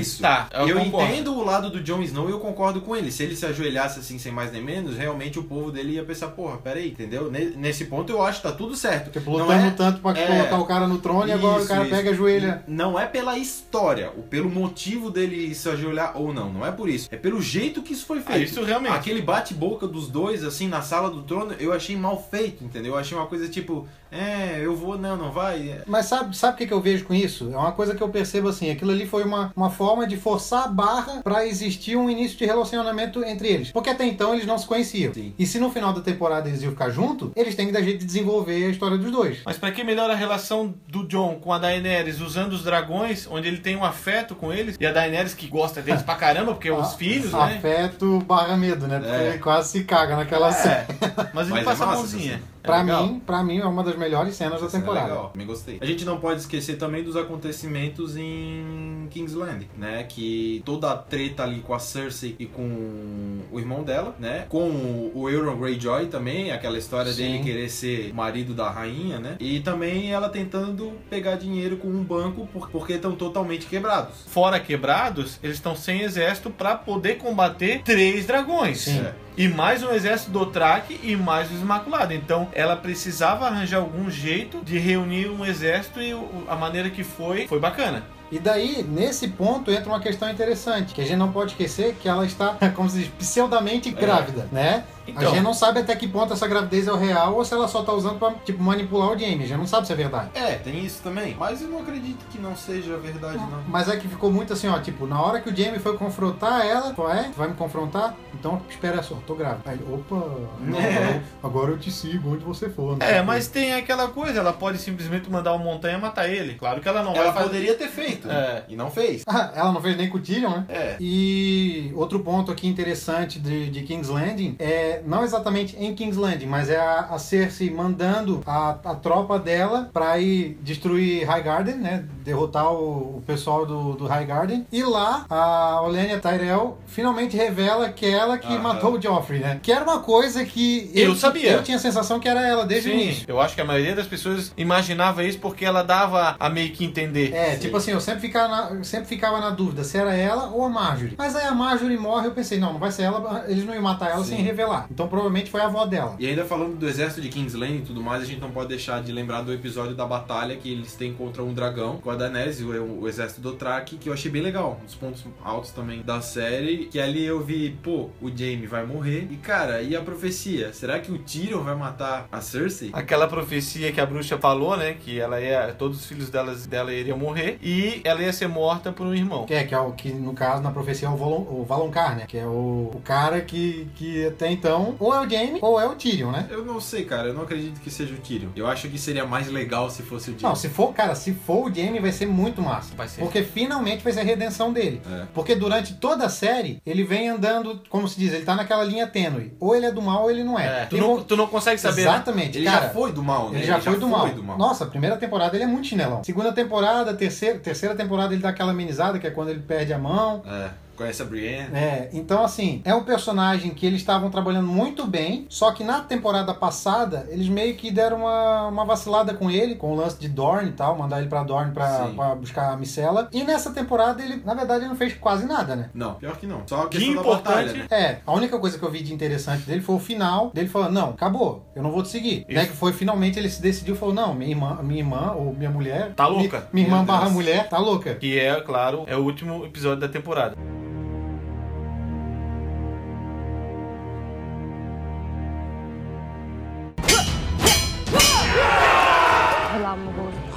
Isso. 0.00 0.22
Tá, 0.22 0.48
eu 0.52 0.68
eu 0.68 0.78
entendo 0.80 1.32
o 1.34 1.44
lado 1.44 1.70
do 1.70 1.80
Jon 1.80 2.02
Snow 2.02 2.28
e 2.28 2.32
eu 2.32 2.38
concordo 2.40 2.80
com 2.80 2.94
ele. 2.96 3.10
Se 3.10 3.22
ele 3.22 3.36
se 3.36 3.46
ajoelhasse 3.46 4.00
assim, 4.00 4.18
sem 4.18 4.32
mais 4.32 4.52
nem 4.52 4.62
menos, 4.62 4.96
realmente 4.96 5.38
o 5.38 5.42
povo 5.44 5.70
dele 5.70 5.92
ia 5.92 6.04
pensar, 6.04 6.28
porra, 6.28 6.56
peraí, 6.58 6.88
entendeu? 6.88 7.30
Ne- 7.30 7.52
Nesse 7.56 7.84
ponto 7.86 8.10
eu 8.12 8.22
acho 8.22 8.40
que 8.42 8.48
tá 8.48 8.52
tudo 8.52 8.76
certo. 8.76 9.10
Não 9.24 9.32
lutando 9.38 9.66
é- 9.66 9.70
tanto 9.70 10.00
pra 10.00 10.18
é. 10.18 10.26
colocar 10.26 10.58
o 10.58 10.66
cara 10.66 10.86
no 10.88 10.98
trono 10.98 11.28
e 11.28 11.32
agora 11.32 11.56
o 11.56 11.58
Isso, 11.60 11.68
cara 11.68 11.82
isso. 11.84 11.90
pega 11.94 12.10
a 12.10 12.14
joelha. 12.14 12.62
Não 12.66 12.98
é 12.98 13.06
pela 13.06 13.38
história, 13.38 14.10
ou 14.16 14.22
pelo 14.22 14.50
motivo 14.50 15.10
dele 15.10 15.35
se 15.54 15.68
ajoelhar 15.68 16.16
ou 16.16 16.32
não, 16.32 16.52
não 16.52 16.66
é 16.66 16.72
por 16.72 16.88
isso. 16.88 17.08
É 17.10 17.16
pelo 17.16 17.40
jeito 17.40 17.82
que 17.82 17.92
isso 17.92 18.06
foi 18.06 18.20
feito. 18.20 18.32
Ah, 18.32 18.38
isso 18.38 18.62
realmente. 18.62 18.92
Aquele 18.92 19.22
bate-boca 19.22 19.86
dos 19.86 20.08
dois, 20.08 20.44
assim, 20.44 20.68
na 20.68 20.82
sala 20.82 21.10
do 21.10 21.22
trono, 21.22 21.54
eu 21.58 21.72
achei 21.72 21.96
mal 21.96 22.22
feito, 22.30 22.64
entendeu? 22.64 22.92
Eu 22.92 22.98
achei 22.98 23.16
uma 23.16 23.26
coisa 23.26 23.48
tipo, 23.48 23.88
é, 24.10 24.60
eu 24.62 24.74
vou, 24.74 24.96
não, 24.98 25.16
não 25.16 25.30
vai. 25.30 25.68
é. 25.70 25.82
Mas 25.86 26.06
sabe, 26.06 26.36
sabe 26.36 26.54
o 26.54 26.56
que, 26.58 26.66
que 26.66 26.72
eu 26.72 26.80
vejo 26.80 27.04
com 27.04 27.14
isso? 27.14 27.50
É 27.52 27.56
uma 27.56 27.72
coisa 27.72 27.94
que 27.94 28.02
eu 28.02 28.08
percebo 28.08 28.48
assim, 28.48 28.70
aquilo 28.70 28.90
ali 28.90 29.06
foi 29.06 29.24
uma, 29.24 29.52
uma 29.56 29.70
forma 29.70 30.06
de 30.06 30.16
forçar 30.16 30.64
a 30.64 30.68
barra 30.68 31.22
pra 31.22 31.46
existir 31.46 31.96
um 31.96 32.08
início 32.08 32.36
de 32.38 32.44
relacionamento 32.44 33.24
entre 33.24 33.48
eles. 33.48 33.70
Porque 33.72 33.90
até 33.90 34.04
então 34.06 34.32
eles 34.34 34.46
não 34.46 34.58
se 34.58 34.66
conheciam. 34.66 35.12
Sim. 35.12 35.34
E 35.38 35.46
se 35.46 35.58
no 35.58 35.70
final 35.70 35.92
da 35.92 36.00
temporada 36.00 36.48
eles 36.48 36.62
iam 36.62 36.70
ficar 36.72 36.90
junto, 36.90 37.32
eles 37.36 37.54
têm 37.54 37.66
que 37.66 37.72
dar 37.72 37.82
jeito 37.82 37.98
de 38.00 38.04
desenvolver 38.06 38.66
a 38.66 38.70
história 38.70 38.96
dos 38.98 39.10
dois. 39.10 39.38
Mas 39.44 39.58
pra 39.58 39.70
que 39.70 39.82
melhora 39.84 40.12
a 40.12 40.16
relação 40.16 40.74
do 40.88 41.04
John 41.06 41.36
com 41.40 41.52
a 41.52 41.58
Daenerys 41.58 42.20
usando 42.20 42.52
os 42.52 42.62
dragões, 42.62 43.26
onde 43.30 43.48
ele 43.48 43.58
tem 43.58 43.76
um 43.76 43.84
afeto 43.84 44.34
com 44.34 44.52
eles, 44.52 44.76
e 44.78 44.86
a 44.86 44.92
Daenerys 44.92 45.34
que 45.34 45.46
gosta 45.46 45.82
deles 45.82 46.02
pra 46.02 46.14
caramba, 46.14 46.52
porque 46.54 46.68
é 46.68 46.72
os 46.72 46.94
filhos, 46.96 47.32
né? 47.32 47.56
Afeto 47.56 48.20
barra 48.20 48.56
medo, 48.56 48.86
né? 48.86 48.98
Porque 48.98 49.14
É. 49.14 49.28
ele 49.30 49.38
quase 49.38 49.70
se 49.70 49.84
caga 49.84 50.16
naquela 50.16 50.52
cena. 50.52 50.86
Mas 51.34 51.46
ele 51.48 51.54
Mas 51.54 51.62
é 51.62 51.64
passa 51.64 51.84
a 51.84 51.86
massa 51.86 51.98
mãozinha. 51.98 52.42
Essa 52.66 52.72
Pra 52.72 52.82
legal. 52.82 53.06
mim, 53.06 53.20
pra 53.20 53.42
mim, 53.42 53.58
é 53.58 53.64
uma 53.66 53.82
das 53.82 53.96
melhores 53.96 54.34
cenas 54.34 54.60
da 54.60 54.66
Essa 54.66 54.76
é 54.76 54.80
temporada. 54.80 55.06
legal, 55.08 55.28
também 55.30 55.46
gostei. 55.46 55.78
A 55.80 55.86
gente 55.86 56.04
não 56.04 56.18
pode 56.18 56.40
esquecer 56.40 56.76
também 56.76 57.02
dos 57.02 57.16
acontecimentos 57.16 58.16
em 58.16 59.06
Kingsland, 59.10 59.68
né? 59.76 60.04
Que 60.08 60.62
toda 60.64 60.90
a 60.92 60.96
treta 60.96 61.42
ali 61.42 61.60
com 61.60 61.74
a 61.74 61.78
Cersei 61.78 62.34
e 62.38 62.46
com 62.46 63.38
o 63.50 63.58
irmão 63.58 63.82
dela, 63.82 64.14
né? 64.18 64.46
Com 64.48 65.10
o 65.14 65.28
Euron 65.30 65.56
Greyjoy 65.58 66.06
também, 66.06 66.50
aquela 66.50 66.78
história 66.78 67.12
Sim. 67.12 67.22
dele 67.32 67.44
querer 67.44 67.68
ser 67.70 68.12
marido 68.12 68.54
da 68.54 68.70
rainha, 68.70 69.18
né? 69.18 69.36
E 69.40 69.60
também 69.60 70.12
ela 70.12 70.28
tentando 70.28 70.92
pegar 71.08 71.36
dinheiro 71.36 71.76
com 71.76 71.88
um 71.88 72.02
banco 72.02 72.46
por- 72.52 72.68
porque 72.70 72.94
estão 72.94 73.12
totalmente 73.14 73.66
quebrados. 73.66 74.24
Fora 74.26 74.58
quebrados, 74.60 75.38
eles 75.42 75.56
estão 75.56 75.74
sem 75.76 76.02
exército 76.02 76.50
pra 76.50 76.74
poder 76.74 77.16
combater 77.18 77.82
três 77.82 78.26
dragões. 78.26 78.78
Sim. 78.80 79.00
É. 79.00 79.14
E 79.36 79.48
mais 79.48 79.82
um 79.82 79.92
exército 79.92 80.30
do 80.30 80.46
Track 80.46 80.98
e 81.02 81.14
mais 81.14 81.50
o 81.50 81.54
Imaculado. 81.54 82.14
Então 82.14 82.48
ela 82.54 82.74
precisava 82.74 83.46
arranjar 83.46 83.80
algum 83.80 84.10
jeito 84.10 84.62
de 84.64 84.78
reunir 84.78 85.28
um 85.28 85.44
exército 85.44 86.00
e 86.00 86.12
a 86.48 86.56
maneira 86.56 86.88
que 86.88 87.04
foi, 87.04 87.46
foi 87.46 87.60
bacana. 87.60 88.02
E 88.32 88.38
daí, 88.38 88.82
nesse 88.82 89.28
ponto, 89.28 89.70
entra 89.70 89.90
uma 89.90 90.00
questão 90.00 90.30
interessante, 90.30 90.94
que 90.94 91.02
a 91.02 91.04
gente 91.04 91.18
não 91.18 91.30
pode 91.30 91.52
esquecer 91.52 91.94
que 92.00 92.08
ela 92.08 92.24
está, 92.24 92.56
como 92.74 92.88
se 92.88 93.00
diz, 93.00 93.08
pseudamente 93.08 93.90
grávida, 93.90 94.48
né? 94.50 94.84
A 95.08 95.10
Então. 95.20 95.30
gente 95.34 95.42
não 95.42 95.54
sabe 95.54 95.80
até 95.80 95.94
que 95.96 96.06
ponto 96.08 96.32
essa 96.32 96.46
gravidez 96.46 96.86
é 96.86 96.92
o 96.92 96.96
real 96.96 97.34
ou 97.34 97.44
se 97.44 97.52
ela 97.54 97.68
só 97.68 97.82
tá 97.82 97.92
usando 97.92 98.18
pra, 98.18 98.32
tipo, 98.44 98.62
manipular 98.62 99.08
o 99.12 99.18
Jamie. 99.18 99.44
A 99.44 99.46
gente 99.46 99.58
não 99.58 99.66
sabe 99.66 99.86
se 99.86 99.92
é 99.92 99.96
verdade. 99.96 100.30
É, 100.34 100.54
tem 100.56 100.84
isso 100.84 101.02
também. 101.02 101.36
Mas 101.38 101.62
eu 101.62 101.68
não 101.68 101.80
acredito 101.80 102.24
que 102.30 102.38
não 102.38 102.56
seja 102.56 102.96
verdade, 102.96 103.38
não. 103.38 103.62
Mas 103.68 103.88
é 103.88 103.96
que 103.96 104.08
ficou 104.08 104.30
muito 104.30 104.52
assim, 104.52 104.68
ó, 104.68 104.78
tipo, 104.78 105.06
na 105.06 105.20
hora 105.20 105.40
que 105.40 105.50
o 105.50 105.56
Jamie 105.56 105.78
foi 105.78 105.96
confrontar 105.96 106.64
ela, 106.66 106.94
falou, 106.94 107.12
é, 107.12 107.24
tu 107.24 107.36
vai 107.36 107.48
me 107.48 107.54
confrontar? 107.54 108.14
Então 108.34 108.60
espera 108.68 109.02
só, 109.02 109.14
tô 109.26 109.34
grávida. 109.34 109.62
Aí, 109.66 109.78
opa, 109.90 110.16
não, 110.60 110.78
É. 110.80 111.22
agora, 111.42 111.70
eu 111.70 111.78
te 111.78 111.90
sigo 111.90 112.32
onde 112.34 112.44
você 112.44 112.68
for. 112.68 112.96
não 112.98 113.06
sei 113.06 113.16
É, 113.16 113.22
mas 113.22 113.48
tem 113.48 113.74
aquela 113.74 114.08
coisa, 114.08 114.40
ela 114.40 114.52
pode 114.52 114.78
simplesmente 114.78 115.30
mandar 115.30 115.52
uma 115.54 115.64
montanha 115.64 115.98
matar 115.98 116.28
ele. 116.28 116.54
Claro 116.54 116.80
que 116.80 116.88
ela 116.88 117.02
não 117.02 117.14
Ela 117.14 117.24
vai 117.24 117.32
fazer. 117.32 117.46
poderia 117.46 117.74
ter 117.74 117.88
feito. 117.88 118.30
É. 118.30 118.64
E 118.68 118.76
não 118.76 118.90
fez. 118.90 119.22
Ah, 119.26 119.52
ela 119.54 119.72
não 119.72 119.80
fez 119.80 119.96
nem 119.96 120.08
com 120.08 120.18
o 120.18 120.20
Tyrion, 120.20 120.50
né? 120.50 120.64
É. 120.68 120.96
E 121.00 121.92
outro 121.94 122.20
ponto 122.20 122.50
aqui 122.52 122.66
interessante 122.68 123.38
de, 123.38 123.70
de 123.70 123.82
King's 123.82 124.08
Landing 124.08 124.56
é 124.58 124.95
não 125.04 125.24
exatamente 125.24 125.76
em 125.78 125.94
King's 125.94 126.16
Landing, 126.16 126.46
mas 126.46 126.70
é 126.70 126.76
a, 126.78 127.00
a 127.10 127.18
Cersei 127.18 127.70
mandando 127.70 128.42
a, 128.46 128.70
a 128.84 128.94
tropa 128.94 129.38
dela 129.38 129.90
pra 129.92 130.18
ir 130.18 130.58
destruir 130.62 131.24
Highgarden, 131.26 131.76
né? 131.76 132.04
Derrotar 132.24 132.72
o, 132.72 133.18
o 133.18 133.22
pessoal 133.26 133.64
do, 133.66 133.92
do 133.94 134.06
Highgarden. 134.06 134.66
E 134.72 134.82
lá 134.82 135.24
a 135.28 135.80
Olenna 135.82 136.18
Tyrell 136.18 136.78
finalmente 136.86 137.36
revela 137.36 137.88
que 137.90 138.06
é 138.06 138.10
ela 138.10 138.38
que 138.38 138.52
Aham. 138.52 138.58
matou 138.62 138.94
o 138.96 139.02
Joffrey, 139.02 139.40
né? 139.40 139.58
Que 139.62 139.72
era 139.72 139.84
uma 139.84 140.00
coisa 140.00 140.44
que 140.44 140.90
Eu 140.94 141.14
sabia. 141.14 141.52
Eu 141.52 141.62
tinha 141.62 141.76
a 141.76 141.80
sensação 141.80 142.18
que 142.20 142.28
era 142.28 142.46
ela 142.46 142.64
desde 142.64 142.88
o 142.88 142.92
Sim, 142.92 143.00
início. 143.00 143.24
eu 143.28 143.40
acho 143.40 143.54
que 143.54 143.60
a 143.60 143.64
maioria 143.64 143.94
das 143.94 144.06
pessoas 144.06 144.52
imaginava 144.56 145.22
isso 145.24 145.38
porque 145.38 145.64
ela 145.64 145.82
dava 145.82 146.36
a 146.38 146.48
meio 146.48 146.72
que 146.72 146.84
entender. 146.84 147.32
É, 147.34 147.56
tipo 147.56 147.76
assim, 147.76 147.92
eu 147.92 148.00
sempre 148.00 148.20
ficava, 148.20 148.48
na, 148.48 148.70
eu 148.76 148.84
sempre 148.84 149.06
ficava 149.06 149.40
na 149.40 149.50
dúvida 149.50 149.84
se 149.84 149.96
era 149.96 150.14
ela 150.14 150.48
ou 150.50 150.64
a 150.64 150.68
Marjorie. 150.68 151.14
Mas 151.16 151.34
aí 151.36 151.46
a 151.46 151.54
Marjorie 151.54 151.96
morre, 151.98 152.26
eu 152.28 152.32
pensei, 152.32 152.58
não, 152.58 152.72
não 152.72 152.80
vai 152.80 152.90
ser 152.90 153.02
ela, 153.02 153.44
eles 153.48 153.64
não 153.64 153.74
iam 153.74 153.82
matar 153.82 154.10
ela 154.10 154.24
sem 154.24 154.38
revelar. 154.42 154.85
Então 154.90 155.08
provavelmente 155.08 155.50
foi 155.50 155.60
a 155.60 155.66
avó 155.66 155.84
dela. 155.86 156.16
E 156.18 156.26
ainda 156.26 156.44
falando 156.44 156.76
do 156.76 156.88
exército 156.88 157.20
de 157.20 157.28
Kingsland 157.28 157.78
e 157.78 157.82
tudo 157.82 158.02
mais, 158.02 158.22
a 158.22 158.26
gente 158.26 158.40
não 158.40 158.50
pode 158.50 158.68
deixar 158.68 159.02
de 159.02 159.12
lembrar 159.12 159.42
do 159.42 159.52
episódio 159.52 159.94
da 159.94 160.06
batalha 160.06 160.56
que 160.56 160.70
eles 160.70 160.94
têm 160.94 161.12
contra 161.12 161.42
um 161.42 161.52
dragão 161.52 161.98
com 161.98 162.10
a 162.10 162.16
Daenerys, 162.16 162.60
o, 162.60 162.70
o 163.00 163.08
exército 163.08 163.40
do 163.40 163.52
Track, 163.52 163.96
que 163.96 164.08
eu 164.08 164.12
achei 164.12 164.30
bem 164.30 164.42
legal. 164.42 164.78
Um 164.82 164.84
dos 164.84 164.94
pontos 164.94 165.24
altos 165.44 165.70
também 165.70 166.02
da 166.02 166.20
série, 166.20 166.86
que 166.86 166.98
ali 166.98 167.24
eu 167.24 167.40
vi, 167.42 167.70
pô, 167.82 168.10
o 168.20 168.30
Jaime 168.34 168.66
vai 168.66 168.84
morrer. 168.84 169.26
E 169.30 169.36
cara, 169.36 169.82
e 169.82 169.96
a 169.96 170.00
profecia? 170.00 170.72
Será 170.72 170.98
que 170.98 171.10
o 171.10 171.18
Tyrion 171.18 171.62
vai 171.62 171.74
matar 171.74 172.28
a 172.30 172.40
Cersei? 172.40 172.90
Aquela 172.92 173.26
profecia 173.26 173.92
que 173.92 174.00
a 174.00 174.06
bruxa 174.06 174.38
falou, 174.38 174.76
né? 174.76 174.94
Que 174.94 175.18
ela 175.18 175.40
ia. 175.40 175.74
Todos 175.78 176.00
os 176.00 176.06
filhos 176.06 176.30
delas, 176.30 176.66
dela 176.66 176.92
iriam 176.92 177.18
morrer. 177.18 177.58
E 177.62 178.00
ela 178.04 178.22
ia 178.22 178.32
ser 178.32 178.48
morta 178.48 178.92
por 178.92 179.06
um 179.06 179.14
irmão. 179.14 179.46
Que 179.46 179.54
é, 179.54 179.64
que 179.64 179.74
é 179.74 179.78
o 179.78 179.92
que, 179.92 180.12
no 180.12 180.32
caso, 180.32 180.62
na 180.62 180.70
profecia 180.70 181.08
é 181.08 181.10
o, 181.10 181.16
Volon, 181.16 181.42
o 181.42 181.64
Valonqar, 181.64 182.16
né? 182.16 182.24
Que 182.26 182.38
é 182.38 182.46
o, 182.46 182.90
o 182.94 183.00
cara 183.04 183.40
que, 183.40 183.88
que 183.94 184.26
até 184.26 184.50
então, 184.50 184.75
ou 184.98 185.14
é 185.14 185.20
o 185.20 185.28
Jaime, 185.28 185.58
ou 185.62 185.80
é 185.80 185.86
o 185.86 185.94
Tyrion, 185.94 186.30
né? 186.30 186.46
Eu 186.50 186.64
não 186.64 186.80
sei, 186.80 187.04
cara. 187.04 187.28
Eu 187.28 187.34
não 187.34 187.42
acredito 187.42 187.80
que 187.80 187.90
seja 187.90 188.14
o 188.14 188.18
Tyrion. 188.18 188.50
Eu 188.56 188.66
acho 188.66 188.88
que 188.88 188.98
seria 188.98 189.24
mais 189.24 189.48
legal 189.48 189.90
se 189.90 190.02
fosse 190.02 190.30
o 190.30 190.34
Tyrion. 190.34 190.48
Não, 190.48 190.56
se 190.56 190.68
for, 190.68 190.92
cara, 190.92 191.14
se 191.14 191.32
for 191.32 191.70
o 191.70 191.74
Jaime, 191.74 192.00
vai 192.00 192.12
ser 192.12 192.26
muito 192.26 192.60
massa. 192.62 192.94
Vai 192.96 193.08
ser. 193.08 193.20
Porque 193.20 193.42
finalmente 193.42 194.02
vai 194.02 194.12
ser 194.12 194.20
a 194.20 194.24
redenção 194.24 194.72
dele. 194.72 195.00
É. 195.10 195.24
Porque 195.34 195.54
durante 195.54 195.94
toda 195.94 196.26
a 196.26 196.28
série, 196.28 196.80
ele 196.84 197.04
vem 197.04 197.28
andando, 197.28 197.80
como 197.88 198.08
se 198.08 198.18
diz, 198.18 198.32
ele 198.32 198.44
tá 198.44 198.54
naquela 198.54 198.84
linha 198.84 199.06
tênue. 199.06 199.52
Ou 199.60 199.74
ele 199.74 199.86
é 199.86 199.92
do 199.92 200.02
mal 200.02 200.24
ou 200.24 200.30
ele 200.30 200.44
não 200.44 200.58
é. 200.58 200.82
É, 200.82 200.86
tu, 200.86 200.96
não, 200.96 201.22
tu 201.22 201.36
não 201.36 201.46
consegue 201.46 201.80
saber. 201.80 202.04
né? 202.04 202.10
Exatamente, 202.10 202.58
Ele 202.58 202.66
cara. 202.66 202.86
já 202.86 202.90
foi 202.90 203.12
do 203.12 203.22
mal, 203.22 203.50
né? 203.50 203.58
Ele 203.58 203.66
já, 203.66 203.80
foi, 203.80 203.98
do, 203.98 204.08
mal. 204.08 204.28
Nossa, 204.58 204.84
a 204.84 204.86
primeira 204.86 205.16
temporada 205.16 205.56
ele 205.56 205.64
é 205.64 205.66
muito 205.66 205.86
chinelão. 205.86 206.22
Segunda 206.24 206.52
temporada, 206.52 207.14
terceira, 207.14 207.58
terceira 207.58 207.94
temporada 207.94 208.32
ele 208.34 208.42
dá 208.42 208.50
aquela 208.50 208.72
amenizada, 208.72 209.18
que 209.18 209.26
é 209.26 209.30
quando 209.30 209.50
ele 209.50 209.60
perde 209.60 209.92
a 209.92 209.98
mão. 209.98 210.42
É. 210.46 210.85
Conhece 210.96 211.22
a 211.22 211.24
Brienne? 211.24 211.68
É, 211.76 212.08
então 212.12 212.44
assim, 212.44 212.80
é 212.84 212.94
um 212.94 213.04
personagem 213.04 213.70
que 213.70 213.86
eles 213.86 214.00
estavam 214.00 214.30
trabalhando 214.30 214.66
muito 214.66 215.06
bem, 215.06 215.46
só 215.48 215.72
que 215.72 215.84
na 215.84 216.00
temporada 216.00 216.52
passada, 216.54 217.26
eles 217.30 217.48
meio 217.48 217.74
que 217.74 217.90
deram 217.90 218.18
uma, 218.18 218.68
uma 218.68 218.84
vacilada 218.84 219.34
com 219.34 219.50
ele, 219.50 219.74
com 219.74 219.92
o 219.92 219.94
lance 219.96 220.18
de 220.18 220.28
Dorne 220.28 220.70
e 220.70 220.72
tal, 220.72 220.96
mandar 220.96 221.18
ele 221.20 221.28
pra 221.28 221.42
Dorne 221.42 221.72
pra, 221.72 222.06
Sim. 222.06 222.14
pra 222.14 222.34
buscar 222.34 222.72
a 222.72 222.76
micela. 222.76 223.28
E 223.32 223.44
nessa 223.44 223.70
temporada 223.72 224.22
ele, 224.22 224.42
na 224.44 224.54
verdade, 224.54 224.80
ele 224.80 224.88
não 224.88 224.96
fez 224.96 225.14
quase 225.14 225.46
nada, 225.46 225.76
né? 225.76 225.90
Não, 225.94 226.14
pior 226.14 226.36
que 226.36 226.46
não. 226.46 226.62
Só 226.66 226.82
a 226.82 226.88
Que 226.88 226.98
questão 226.98 227.14
da 227.14 227.20
importante. 227.20 227.46
batalha, 227.46 227.72
né? 227.72 227.86
É, 227.90 228.18
a 228.26 228.32
única 228.32 228.58
coisa 228.58 228.78
que 228.78 228.84
eu 228.84 228.90
vi 228.90 229.02
de 229.02 229.12
interessante 229.12 229.62
dele 229.64 229.80
foi 229.80 229.94
o 229.96 230.00
final 230.00 230.50
dele 230.52 230.68
falando, 230.68 230.92
não, 230.92 231.10
acabou, 231.10 231.64
eu 231.74 231.82
não 231.82 231.90
vou 231.90 232.02
te 232.02 232.08
seguir. 232.08 232.44
Isso. 232.48 232.58
Né, 232.58 232.66
que 232.66 232.72
foi 232.76 232.92
finalmente 232.92 233.38
ele 233.38 233.48
se 233.50 233.60
decidiu 233.60 233.94
e 233.94 233.98
falou, 233.98 234.14
não, 234.14 234.34
minha 234.34 234.50
irmã, 234.50 234.78
minha 234.82 235.00
irmã 235.00 235.32
ou 235.32 235.52
minha 235.52 235.70
mulher... 235.70 236.12
Tá 236.14 236.28
mi- 236.30 236.36
louca. 236.36 236.68
Minha 236.72 236.86
irmã 236.86 236.96
Meu 236.98 237.06
barra 237.06 237.22
Deus. 237.24 237.32
mulher, 237.32 237.68
tá 237.68 237.78
louca. 237.78 238.14
Que 238.14 238.38
é, 238.38 238.60
claro, 238.60 239.04
é 239.06 239.16
o 239.16 239.20
último 239.22 239.64
episódio 239.64 240.00
da 240.00 240.08
temporada. 240.08 240.56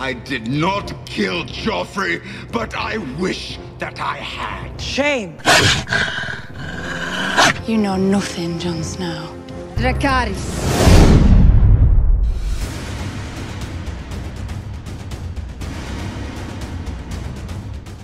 I 0.10 0.14
did 0.14 0.48
not 0.48 0.92
kill 1.06 1.44
Joffrey, 1.44 2.20
but 2.52 2.74
I 2.76 2.98
wish 3.20 3.60
that 3.78 4.00
I 4.00 4.16
had. 4.16 4.82
Shame. 4.82 5.38
You 7.68 7.78
know 7.78 7.96
nothing, 7.96 8.58
Jon 8.58 8.84
Snow. 8.84 9.32
Dracarys. 9.76 10.89